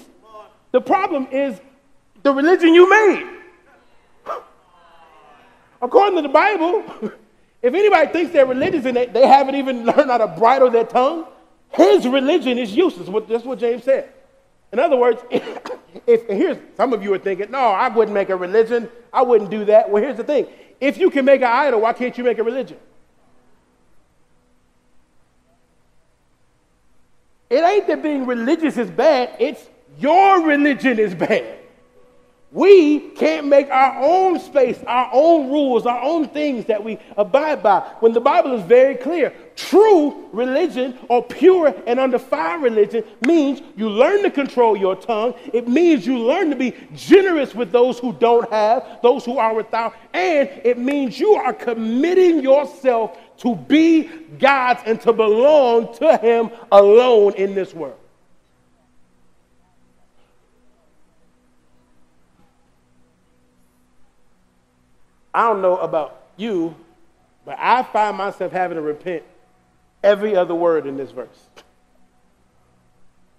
The 0.73 0.81
problem 0.81 1.29
is 1.31 1.61
the 2.23 2.33
religion 2.33 2.75
you 2.75 2.89
made. 2.91 3.39
According 5.81 6.17
to 6.17 6.23
the 6.23 6.29
Bible, 6.29 6.85
if 7.63 7.75
anybody 7.75 8.13
thinks 8.13 8.33
they're 8.33 8.47
religious 8.47 8.85
and 8.85 8.97
they, 8.97 9.07
they 9.07 9.27
haven't 9.27 9.57
even 9.57 9.85
learned 9.85 10.11
how 10.11 10.19
to 10.19 10.29
bridle 10.29 10.71
their 10.71 10.85
tongue, 10.85 11.27
his 11.71 12.07
religion 12.07 12.59
is 12.59 12.75
useless. 12.75 13.09
That's 13.29 13.45
what 13.45 13.59
James 13.59 13.85
said. 13.85 14.09
In 14.73 14.79
other 14.79 14.97
words, 14.97 15.23
if, 15.31 15.59
if 16.07 16.27
here's 16.27 16.59
some 16.77 16.93
of 16.93 17.03
you 17.03 17.13
are 17.15 17.19
thinking, 17.19 17.51
no, 17.51 17.59
I 17.59 17.89
wouldn't 17.89 18.15
make 18.15 18.31
a 18.31 18.37
religion. 18.37 18.89
I 19.13 19.23
wouldn't 19.23 19.51
do 19.51 19.65
that. 19.67 19.91
Well, 19.91 20.03
here's 20.03 20.17
the 20.17 20.25
thing. 20.25 20.47
If 20.81 20.99
you 20.99 21.11
can 21.11 21.25
make 21.25 21.43
an 21.43 21.49
idol, 21.49 21.83
why 21.83 21.93
can't 21.93 22.17
you 22.17 22.25
make 22.25 22.39
a 22.39 22.43
religion? 22.43 22.79
It 27.53 27.63
ain't 27.63 27.87
that 27.89 28.03
being 28.03 28.25
religious 28.25 28.79
is 28.79 28.91
bad, 28.91 29.37
it's 29.39 29.69
your 29.99 30.43
religion 30.43 30.99
is 30.99 31.15
bad. 31.15 31.59
We 32.51 33.11
can't 33.11 33.47
make 33.47 33.69
our 33.71 34.03
own 34.03 34.39
space, 34.39 34.79
our 34.87 35.11
own 35.13 35.51
rules, 35.51 35.85
our 35.85 36.01
own 36.03 36.29
things 36.29 36.65
that 36.67 36.83
we 36.83 36.99
abide 37.19 37.63
by. 37.63 37.81
When 38.01 38.13
the 38.13 38.21
Bible 38.21 38.53
is 38.53 38.63
very 38.65 38.95
clear, 38.95 39.35
true 39.55 40.29
religion 40.33 40.99
or 41.09 41.23
pure 41.23 41.75
and 41.87 42.01
undefiled 42.01 42.63
religion 42.63 43.05
means 43.27 43.61
you 43.77 43.91
learn 43.91 44.23
to 44.23 44.31
control 44.31 44.75
your 44.75 44.97
tongue. 44.97 45.35
It 45.53 45.69
means 45.69 46.07
you 46.07 46.19
learn 46.19 46.49
to 46.49 46.57
be 46.57 46.75
generous 46.95 47.55
with 47.55 47.71
those 47.71 47.99
who 47.99 48.15
don't 48.15 48.51
have, 48.51 49.01
those 49.03 49.27
who 49.27 49.37
are 49.37 49.55
without, 49.55 49.95
and 50.15 50.49
it 50.65 50.79
means 50.79 51.21
you 51.21 51.35
are 51.35 51.53
committing 51.53 52.43
yourself 52.43 53.19
to 53.43 53.57
be 53.57 54.09
God's 54.39 54.83
and 54.87 55.01
to 55.03 55.13
belong 55.13 55.95
to 55.97 56.17
Him 56.17 56.51
alone 56.71 57.35
in 57.35 57.55
this 57.55 57.75
world. 57.75 57.99
I 65.35 65.49
don't 65.49 65.63
know 65.63 65.79
about 65.79 66.23
you, 66.37 66.77
but 67.45 67.57
I 67.59 67.83
find 67.83 68.17
myself 68.17 68.53
having 68.53 68.77
to 68.77 68.83
repent 68.83 69.25
every 70.05 70.37
other 70.37 70.55
word 70.55 70.87
in 70.87 70.97
this 70.97 71.11
verse. 71.11 71.49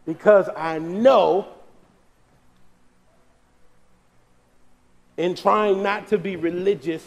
Because 0.06 0.50
I 0.58 0.80
know 0.80 1.48
in 5.16 5.36
trying 5.36 5.82
not 5.82 6.08
to 6.08 6.18
be 6.18 6.36
religious, 6.36 7.06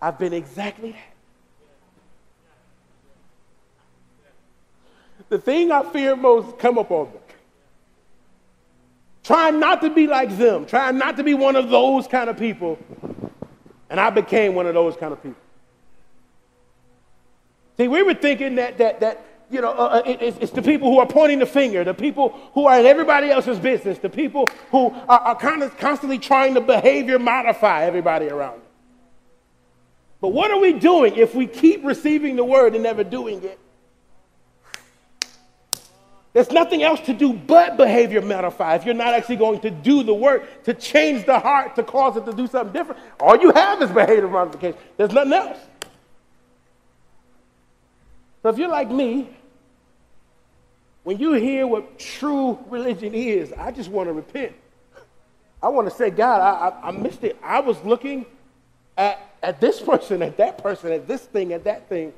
I've 0.00 0.18
been 0.18 0.32
exactly 0.32 0.92
that. 0.92 1.14
The 5.28 5.38
thing 5.38 5.72
I 5.72 5.82
fear 5.82 6.16
most 6.16 6.58
come 6.58 6.78
up 6.78 6.90
on 6.90 7.08
me. 7.08 7.18
Trying 9.24 9.60
not 9.60 9.82
to 9.82 9.90
be 9.90 10.06
like 10.06 10.36
them, 10.38 10.64
trying 10.64 10.96
not 10.96 11.18
to 11.18 11.24
be 11.24 11.34
one 11.34 11.54
of 11.54 11.68
those 11.68 12.06
kind 12.06 12.30
of 12.30 12.38
people. 12.38 12.78
And 13.90 14.00
I 14.00 14.10
became 14.10 14.54
one 14.54 14.66
of 14.66 14.74
those 14.74 14.96
kind 14.96 15.12
of 15.12 15.22
people. 15.22 15.40
See, 17.76 17.88
we 17.88 18.02
were 18.02 18.14
thinking 18.14 18.54
that, 18.54 18.78
that, 18.78 19.00
that 19.00 19.24
you 19.50 19.60
know, 19.60 19.70
uh, 19.70 20.00
uh 20.02 20.02
it, 20.06 20.22
it's, 20.22 20.38
it's, 20.38 20.52
the 20.52 20.62
people 20.62 20.90
who 20.90 20.98
are 20.98 21.06
pointing 21.06 21.38
the 21.40 21.46
finger, 21.46 21.84
the 21.84 21.94
people 21.94 22.30
who 22.54 22.66
are 22.66 22.80
in 22.80 22.86
everybody 22.86 23.30
else's 23.30 23.58
business, 23.58 23.98
the 23.98 24.08
people 24.08 24.50
who 24.70 24.90
are, 25.08 25.20
are 25.20 25.36
kind 25.36 25.62
of 25.62 25.76
constantly 25.76 26.18
trying 26.18 26.54
to 26.54 26.60
behavior 26.60 27.18
modify 27.18 27.84
everybody 27.84 28.28
around. 28.28 28.60
But 30.20 30.28
what 30.28 30.50
are 30.50 30.58
we 30.58 30.72
doing 30.72 31.16
if 31.16 31.34
we 31.34 31.46
keep 31.46 31.84
receiving 31.84 32.36
the 32.36 32.44
word 32.44 32.74
and 32.74 32.82
never 32.82 33.04
doing 33.04 33.42
it? 33.44 33.58
There's 36.32 36.50
nothing 36.50 36.82
else 36.82 37.00
to 37.00 37.14
do 37.14 37.32
but 37.32 37.76
behavior 37.76 38.20
modify 38.20 38.74
if 38.76 38.84
you're 38.84 38.94
not 38.94 39.14
actually 39.14 39.36
going 39.36 39.60
to 39.60 39.70
do 39.70 40.02
the 40.02 40.14
work 40.14 40.64
to 40.64 40.74
change 40.74 41.24
the 41.24 41.38
heart 41.38 41.74
to 41.76 41.82
cause 41.82 42.16
it 42.16 42.26
to 42.26 42.32
do 42.32 42.46
something 42.46 42.72
different. 42.72 43.00
All 43.18 43.36
you 43.36 43.50
have 43.52 43.80
is 43.82 43.90
behavior 43.90 44.28
modification. 44.28 44.78
There's 44.96 45.12
nothing 45.12 45.32
else. 45.32 45.58
So 48.42 48.50
if 48.50 48.58
you're 48.58 48.68
like 48.68 48.90
me, 48.90 49.30
when 51.02 51.18
you 51.18 51.32
hear 51.32 51.66
what 51.66 51.98
true 51.98 52.58
religion 52.68 53.14
is, 53.14 53.52
I 53.52 53.70
just 53.72 53.90
want 53.90 54.08
to 54.08 54.12
repent. 54.12 54.52
I 55.62 55.68
want 55.68 55.88
to 55.88 55.94
say, 55.96 56.10
God, 56.10 56.40
I, 56.40 56.68
I, 56.68 56.88
I 56.88 56.90
missed 56.92 57.24
it. 57.24 57.36
I 57.42 57.60
was 57.60 57.82
looking 57.82 58.26
at, 58.98 59.30
at 59.42 59.60
this 59.60 59.80
person, 59.80 60.20
at 60.22 60.36
that 60.36 60.58
person, 60.58 60.92
at 60.92 61.08
this 61.08 61.22
thing, 61.22 61.54
at 61.54 61.64
that 61.64 61.88
thing 61.88 62.12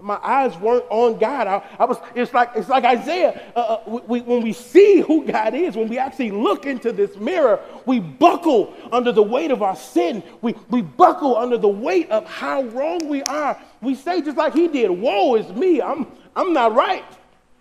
my 0.00 0.18
eyes 0.22 0.56
weren't 0.58 0.84
on 0.90 1.18
God. 1.18 1.46
I, 1.46 1.62
I, 1.78 1.84
was, 1.86 1.96
it's 2.14 2.34
like, 2.34 2.50
it's 2.54 2.68
like 2.68 2.84
Isaiah. 2.84 3.40
Uh, 3.56 3.60
uh 3.86 4.00
we, 4.06 4.20
when 4.20 4.42
we 4.42 4.52
see 4.52 5.00
who 5.00 5.24
God 5.24 5.54
is, 5.54 5.76
when 5.76 5.88
we 5.88 5.98
actually 5.98 6.30
look 6.30 6.66
into 6.66 6.92
this 6.92 7.16
mirror, 7.16 7.60
we 7.86 8.00
buckle 8.00 8.74
under 8.92 9.12
the 9.12 9.22
weight 9.22 9.50
of 9.50 9.62
our 9.62 9.76
sin. 9.76 10.22
We, 10.42 10.54
we 10.68 10.82
buckle 10.82 11.36
under 11.36 11.56
the 11.56 11.68
weight 11.68 12.10
of 12.10 12.26
how 12.26 12.64
wrong 12.64 13.08
we 13.08 13.22
are. 13.22 13.58
We 13.80 13.94
say, 13.94 14.20
just 14.20 14.36
like 14.36 14.52
he 14.52 14.68
did, 14.68 14.90
Woe 14.90 15.36
is 15.36 15.48
me. 15.52 15.80
I'm, 15.80 16.06
I'm 16.36 16.52
not 16.52 16.74
right. 16.74 17.04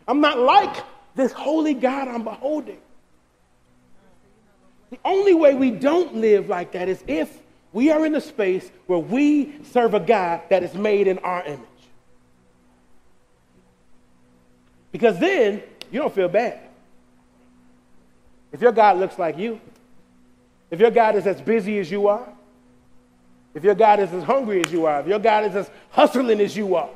I'm 0.08 0.20
not 0.20 0.40
like 0.40 0.84
this 1.16 1.32
holy 1.32 1.74
God 1.74 2.08
I'm 2.08 2.24
beholding. 2.24 2.80
The 4.90 5.00
only 5.06 5.34
way 5.34 5.56
we 5.56 5.72
don't 5.72 6.16
live 6.16 6.50
like 6.50 6.74
that 6.74 6.90
is 6.90 7.04
if 7.08 7.40
we 7.74 7.90
are 7.90 8.06
in 8.06 8.14
a 8.16 8.22
space 8.22 8.72
where 8.86 9.00
we 9.00 9.54
serve 9.64 9.96
a 9.96 10.00
God 10.00 10.42
that 10.50 10.64
is 10.64 10.76
made 10.76 11.08
in 11.08 11.18
our 11.20 11.44
image. 11.44 11.60
Because 14.92 15.18
then 15.18 15.64
you 15.92 16.00
don't 16.00 16.14
feel 16.14 16.30
bad. 16.30 16.60
If 18.52 18.62
your 18.62 18.72
God 18.72 19.00
looks 19.00 19.18
like 19.18 19.40
you, 19.40 19.60
if 20.70 20.80
your 20.80 20.92
God 20.92 21.16
is 21.16 21.26
as 21.26 21.42
busy 21.42 21.80
as 21.80 21.90
you 21.90 22.08
are, 22.08 22.28
if 23.56 23.64
your 23.64 23.76
God 23.76 24.00
is 24.00 24.14
as 24.14 24.24
hungry 24.24 24.62
as 24.64 24.72
you 24.72 24.86
are, 24.86 25.02
if 25.02 25.08
your 25.08 25.20
God 25.20 25.46
is 25.46 25.56
as 25.56 25.70
hustling 25.90 26.40
as 26.40 26.56
you 26.56 26.76
are, 26.76 26.90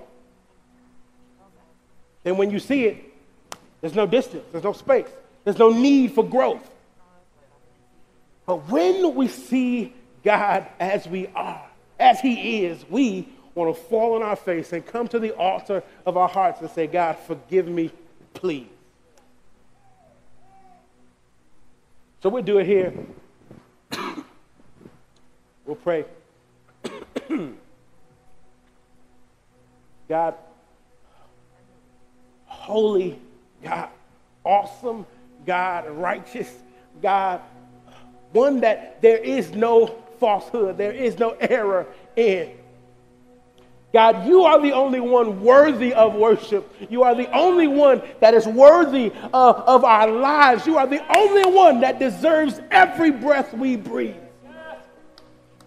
then 2.23 2.37
when 2.37 2.51
you 2.51 2.59
see 2.59 2.85
it, 2.85 3.03
there's 3.81 3.95
no 3.95 4.05
distance, 4.05 4.43
there's 4.51 4.63
no 4.63 4.73
space, 4.73 5.07
there's 5.43 5.57
no 5.57 5.71
need 5.71 6.11
for 6.11 6.23
growth. 6.23 6.69
But 8.45 8.67
when 8.69 9.15
we 9.15 9.27
see 9.27 9.93
God 10.27 10.67
as 10.77 11.07
we 11.07 11.27
are, 11.27 11.65
as 11.97 12.19
He 12.19 12.65
is, 12.65 12.83
we 12.89 13.29
want 13.55 13.73
to 13.73 13.81
fall 13.83 14.15
on 14.15 14.23
our 14.23 14.35
face 14.35 14.73
and 14.73 14.85
come 14.85 15.07
to 15.07 15.19
the 15.19 15.33
altar 15.33 15.81
of 16.05 16.17
our 16.17 16.27
hearts 16.27 16.59
and 16.59 16.69
say, 16.69 16.85
God, 16.85 17.17
forgive 17.17 17.65
me, 17.65 17.91
please. 18.33 18.67
So 22.21 22.27
we'll 22.27 22.43
do 22.43 22.57
it 22.57 22.65
here. 22.65 22.93
we'll 25.65 25.77
pray. 25.77 26.03
God, 30.09 30.35
holy 32.47 33.17
God, 33.63 33.87
awesome 34.43 35.05
God, 35.45 35.89
righteous 35.89 36.53
God, 37.01 37.39
one 38.33 38.59
that 38.59 39.01
there 39.01 39.19
is 39.19 39.51
no 39.51 40.03
falsehood, 40.19 40.77
there 40.77 40.91
is 40.91 41.17
no 41.19 41.31
error 41.39 41.87
in. 42.15 42.51
God, 43.93 44.27
you 44.27 44.43
are 44.43 44.61
the 44.61 44.73
only 44.73 44.99
one 44.99 45.41
worthy 45.41 45.93
of 45.93 46.13
worship. 46.13 46.71
You 46.89 47.03
are 47.03 47.15
the 47.15 47.31
only 47.31 47.67
one 47.67 48.01
that 48.19 48.33
is 48.33 48.45
worthy 48.45 49.11
of, 49.33 49.55
of 49.55 49.83
our 49.83 50.11
lives. 50.11 50.67
You 50.67 50.77
are 50.77 50.87
the 50.87 51.03
only 51.15 51.51
one 51.51 51.79
that 51.81 51.97
deserves 51.97 52.59
every 52.69 53.11
breath 53.11 53.53
we 53.53 53.77
breathe. 53.77 54.15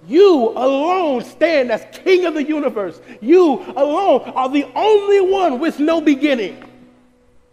You 0.07 0.51
alone 0.51 1.25
stand 1.25 1.71
as 1.71 1.85
King 1.93 2.27
of 2.27 2.35
the 2.35 2.45
universe. 2.45 3.01
You 3.21 3.63
alone 3.77 4.23
are 4.35 4.49
the 4.49 4.67
only 4.75 5.21
one 5.21 5.59
with 5.59 5.79
no 5.79 6.01
beginning. 6.01 6.63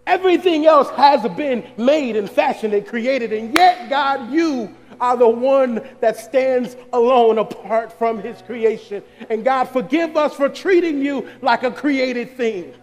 Everything 0.05 0.65
else 0.65 0.89
has 0.91 1.21
been 1.35 1.69
made 1.77 2.15
and 2.15 2.29
fashioned 2.29 2.73
and 2.73 2.87
created, 2.87 3.33
and 3.33 3.53
yet, 3.53 3.89
God, 3.89 4.31
you 4.31 4.73
are 4.99 5.17
the 5.17 5.27
one 5.27 5.87
that 5.99 6.17
stands 6.17 6.75
alone 6.93 7.37
apart 7.37 7.91
from 7.97 8.21
his 8.21 8.41
creation. 8.41 9.03
And 9.29 9.43
God, 9.43 9.65
forgive 9.65 10.17
us 10.17 10.35
for 10.35 10.49
treating 10.49 11.01
you 11.01 11.27
like 11.41 11.63
a 11.63 11.71
created 11.71 12.35
thing. 12.37 12.73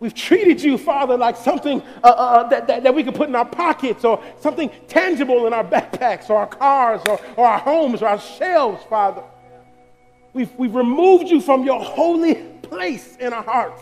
We've 0.00 0.14
treated 0.14 0.60
you, 0.60 0.78
Father, 0.78 1.16
like 1.16 1.36
something 1.36 1.80
uh, 2.02 2.06
uh, 2.06 2.10
uh 2.10 2.48
that, 2.48 2.66
that, 2.66 2.82
that, 2.82 2.92
we 2.92 3.04
can 3.04 3.12
put 3.12 3.28
in 3.28 3.36
our 3.36 3.44
pockets 3.44 4.04
or 4.04 4.20
something 4.40 4.68
tangible 4.88 5.46
in 5.46 5.52
our 5.52 5.62
backpacks 5.62 6.28
or 6.28 6.38
our 6.38 6.48
cars 6.48 7.02
or, 7.06 7.20
or 7.36 7.46
our 7.46 7.60
homes 7.60 8.02
or 8.02 8.08
our 8.08 8.18
shelves, 8.18 8.82
Father. 8.90 9.22
We've, 10.32 10.52
we've 10.56 10.74
removed 10.74 11.28
you 11.28 11.40
from 11.40 11.62
your 11.62 11.80
holy 11.80 12.34
place 12.62 13.16
in 13.20 13.32
our 13.32 13.44
hearts 13.44 13.80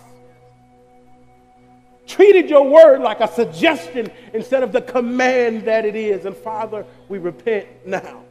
treated 2.11 2.51
your 2.51 2.69
word 2.69 3.01
like 3.01 3.21
a 3.21 3.29
suggestion 3.29 4.11
instead 4.35 4.63
of 4.63 4.73
the 4.73 4.83
command 4.83 5.65
that 5.65 5.85
it 5.85 5.95
is. 5.95 6.25
And 6.25 6.37
Father, 6.37 6.85
we 7.09 7.19
repent 7.19 7.67
now. 7.87 8.25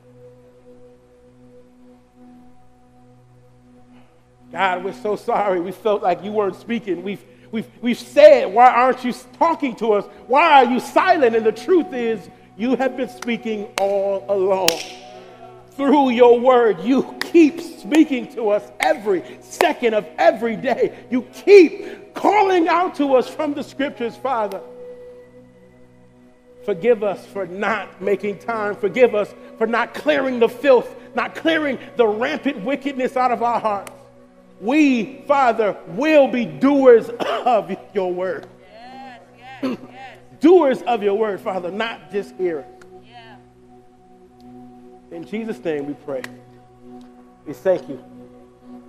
God, 4.52 4.84
we're 4.84 4.94
so 4.94 5.16
sorry. 5.16 5.60
We 5.62 5.72
felt 5.72 6.02
like 6.02 6.24
you 6.24 6.32
weren't 6.32 6.56
speaking. 6.56 7.04
We've, 7.04 7.24
we've, 7.52 7.68
we've 7.82 8.00
said, 8.00 8.52
Why 8.52 8.68
aren't 8.68 9.04
you 9.06 9.14
talking 9.38 9.76
to 9.78 9.94
us? 9.94 10.06
Why 10.28 10.64
are 10.64 10.72
you 10.72 10.80
silent? 10.80 11.36
And 11.36 11.46
the 11.46 11.52
truth 11.52 11.94
is, 11.94 12.28
you 12.58 12.76
have 12.76 12.98
been 12.98 13.10
speaking 13.10 13.72
all 13.80 14.26
along. 14.28 14.72
Through 15.72 16.10
your 16.10 16.38
word, 16.40 16.82
you 16.82 17.16
keep 17.22 17.62
speaking 17.62 18.34
to 18.34 18.50
us 18.50 18.70
every 18.82 19.24
second 19.40 19.94
of 19.94 20.06
every 20.18 20.58
day. 20.58 20.98
You 21.10 21.22
keep 21.22 21.99
calling 22.20 22.68
out 22.68 22.96
to 22.96 23.16
us 23.16 23.30
from 23.30 23.54
the 23.54 23.64
scriptures, 23.64 24.14
Father. 24.18 24.60
Forgive 26.66 27.02
us 27.02 27.26
for 27.28 27.48
not 27.48 28.02
making 28.02 28.40
time. 28.40 28.76
Forgive 28.76 29.16
us 29.16 29.34
for 29.58 29.66
not 29.66 29.94
clearing 29.94 30.38
the 30.38 30.50
filth, 30.50 30.94
not 31.16 31.34
clearing 31.34 31.80
the 31.96 32.06
rampant 32.06 32.58
wickedness 32.66 33.16
out 33.16 33.32
of 33.32 33.42
our 33.42 33.62
hearts. 33.62 33.94
We, 34.60 35.22
Father, 35.28 35.78
will 35.88 36.28
be 36.28 36.44
doers 36.44 37.08
of 37.20 37.74
your 37.94 38.14
word. 38.14 38.48
Yes, 38.70 39.22
yes, 39.38 39.78
yes. 39.90 40.18
doers 40.42 40.82
of 40.82 41.02
your 41.02 41.18
word, 41.18 41.40
Father, 41.40 41.72
not 41.72 42.12
just 42.12 42.36
hearers. 42.36 42.66
Yeah. 43.08 43.38
In 45.12 45.24
Jesus' 45.24 45.64
name 45.64 45.88
we 45.88 45.94
pray. 45.94 46.22
We 47.46 47.54
thank 47.54 47.88
you 47.88 48.04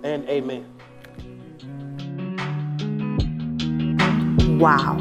and 0.03 0.27
amen. 0.27 0.65
Wow. 4.61 4.95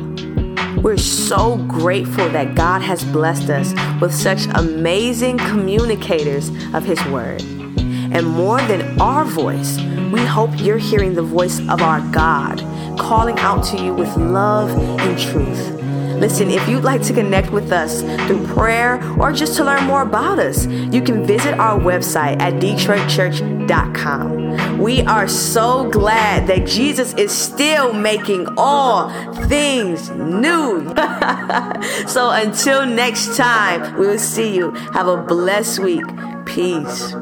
We're 0.82 0.96
so 0.96 1.58
grateful 1.68 2.30
that 2.30 2.54
God 2.54 2.80
has 2.80 3.04
blessed 3.04 3.50
us 3.50 3.74
with 4.00 4.14
such 4.14 4.46
amazing 4.54 5.36
communicators 5.36 6.48
of 6.72 6.84
His 6.84 7.04
Word. 7.04 7.42
And 7.42 8.26
more 8.26 8.60
than 8.62 8.98
our 8.98 9.26
voice, 9.26 9.78
we 10.10 10.20
hope 10.24 10.50
you're 10.56 10.78
hearing 10.78 11.14
the 11.14 11.22
voice 11.22 11.60
of 11.68 11.82
our 11.82 12.00
God 12.10 12.60
calling 12.98 13.38
out 13.38 13.62
to 13.66 13.84
you 13.84 13.92
with 13.92 14.16
love 14.16 14.70
and 14.70 15.18
truth. 15.18 15.79
Listen, 16.20 16.50
if 16.50 16.68
you'd 16.68 16.84
like 16.84 17.02
to 17.02 17.12
connect 17.14 17.50
with 17.50 17.72
us 17.72 18.02
through 18.26 18.46
prayer 18.48 19.02
or 19.18 19.32
just 19.32 19.56
to 19.56 19.64
learn 19.64 19.84
more 19.84 20.02
about 20.02 20.38
us, 20.38 20.66
you 20.66 21.00
can 21.00 21.24
visit 21.24 21.58
our 21.58 21.80
website 21.80 22.38
at 22.40 22.52
DetroitChurch.com. 22.54 24.78
We 24.78 25.00
are 25.02 25.26
so 25.26 25.88
glad 25.88 26.46
that 26.48 26.66
Jesus 26.66 27.14
is 27.14 27.32
still 27.32 27.94
making 27.94 28.46
all 28.58 29.08
things 29.46 30.10
new. 30.10 30.94
so 32.06 32.28
until 32.30 32.84
next 32.84 33.38
time, 33.38 33.98
we 33.98 34.06
will 34.06 34.18
see 34.18 34.54
you. 34.54 34.72
Have 34.92 35.08
a 35.08 35.22
blessed 35.22 35.78
week. 35.78 36.04
Peace. 36.44 37.14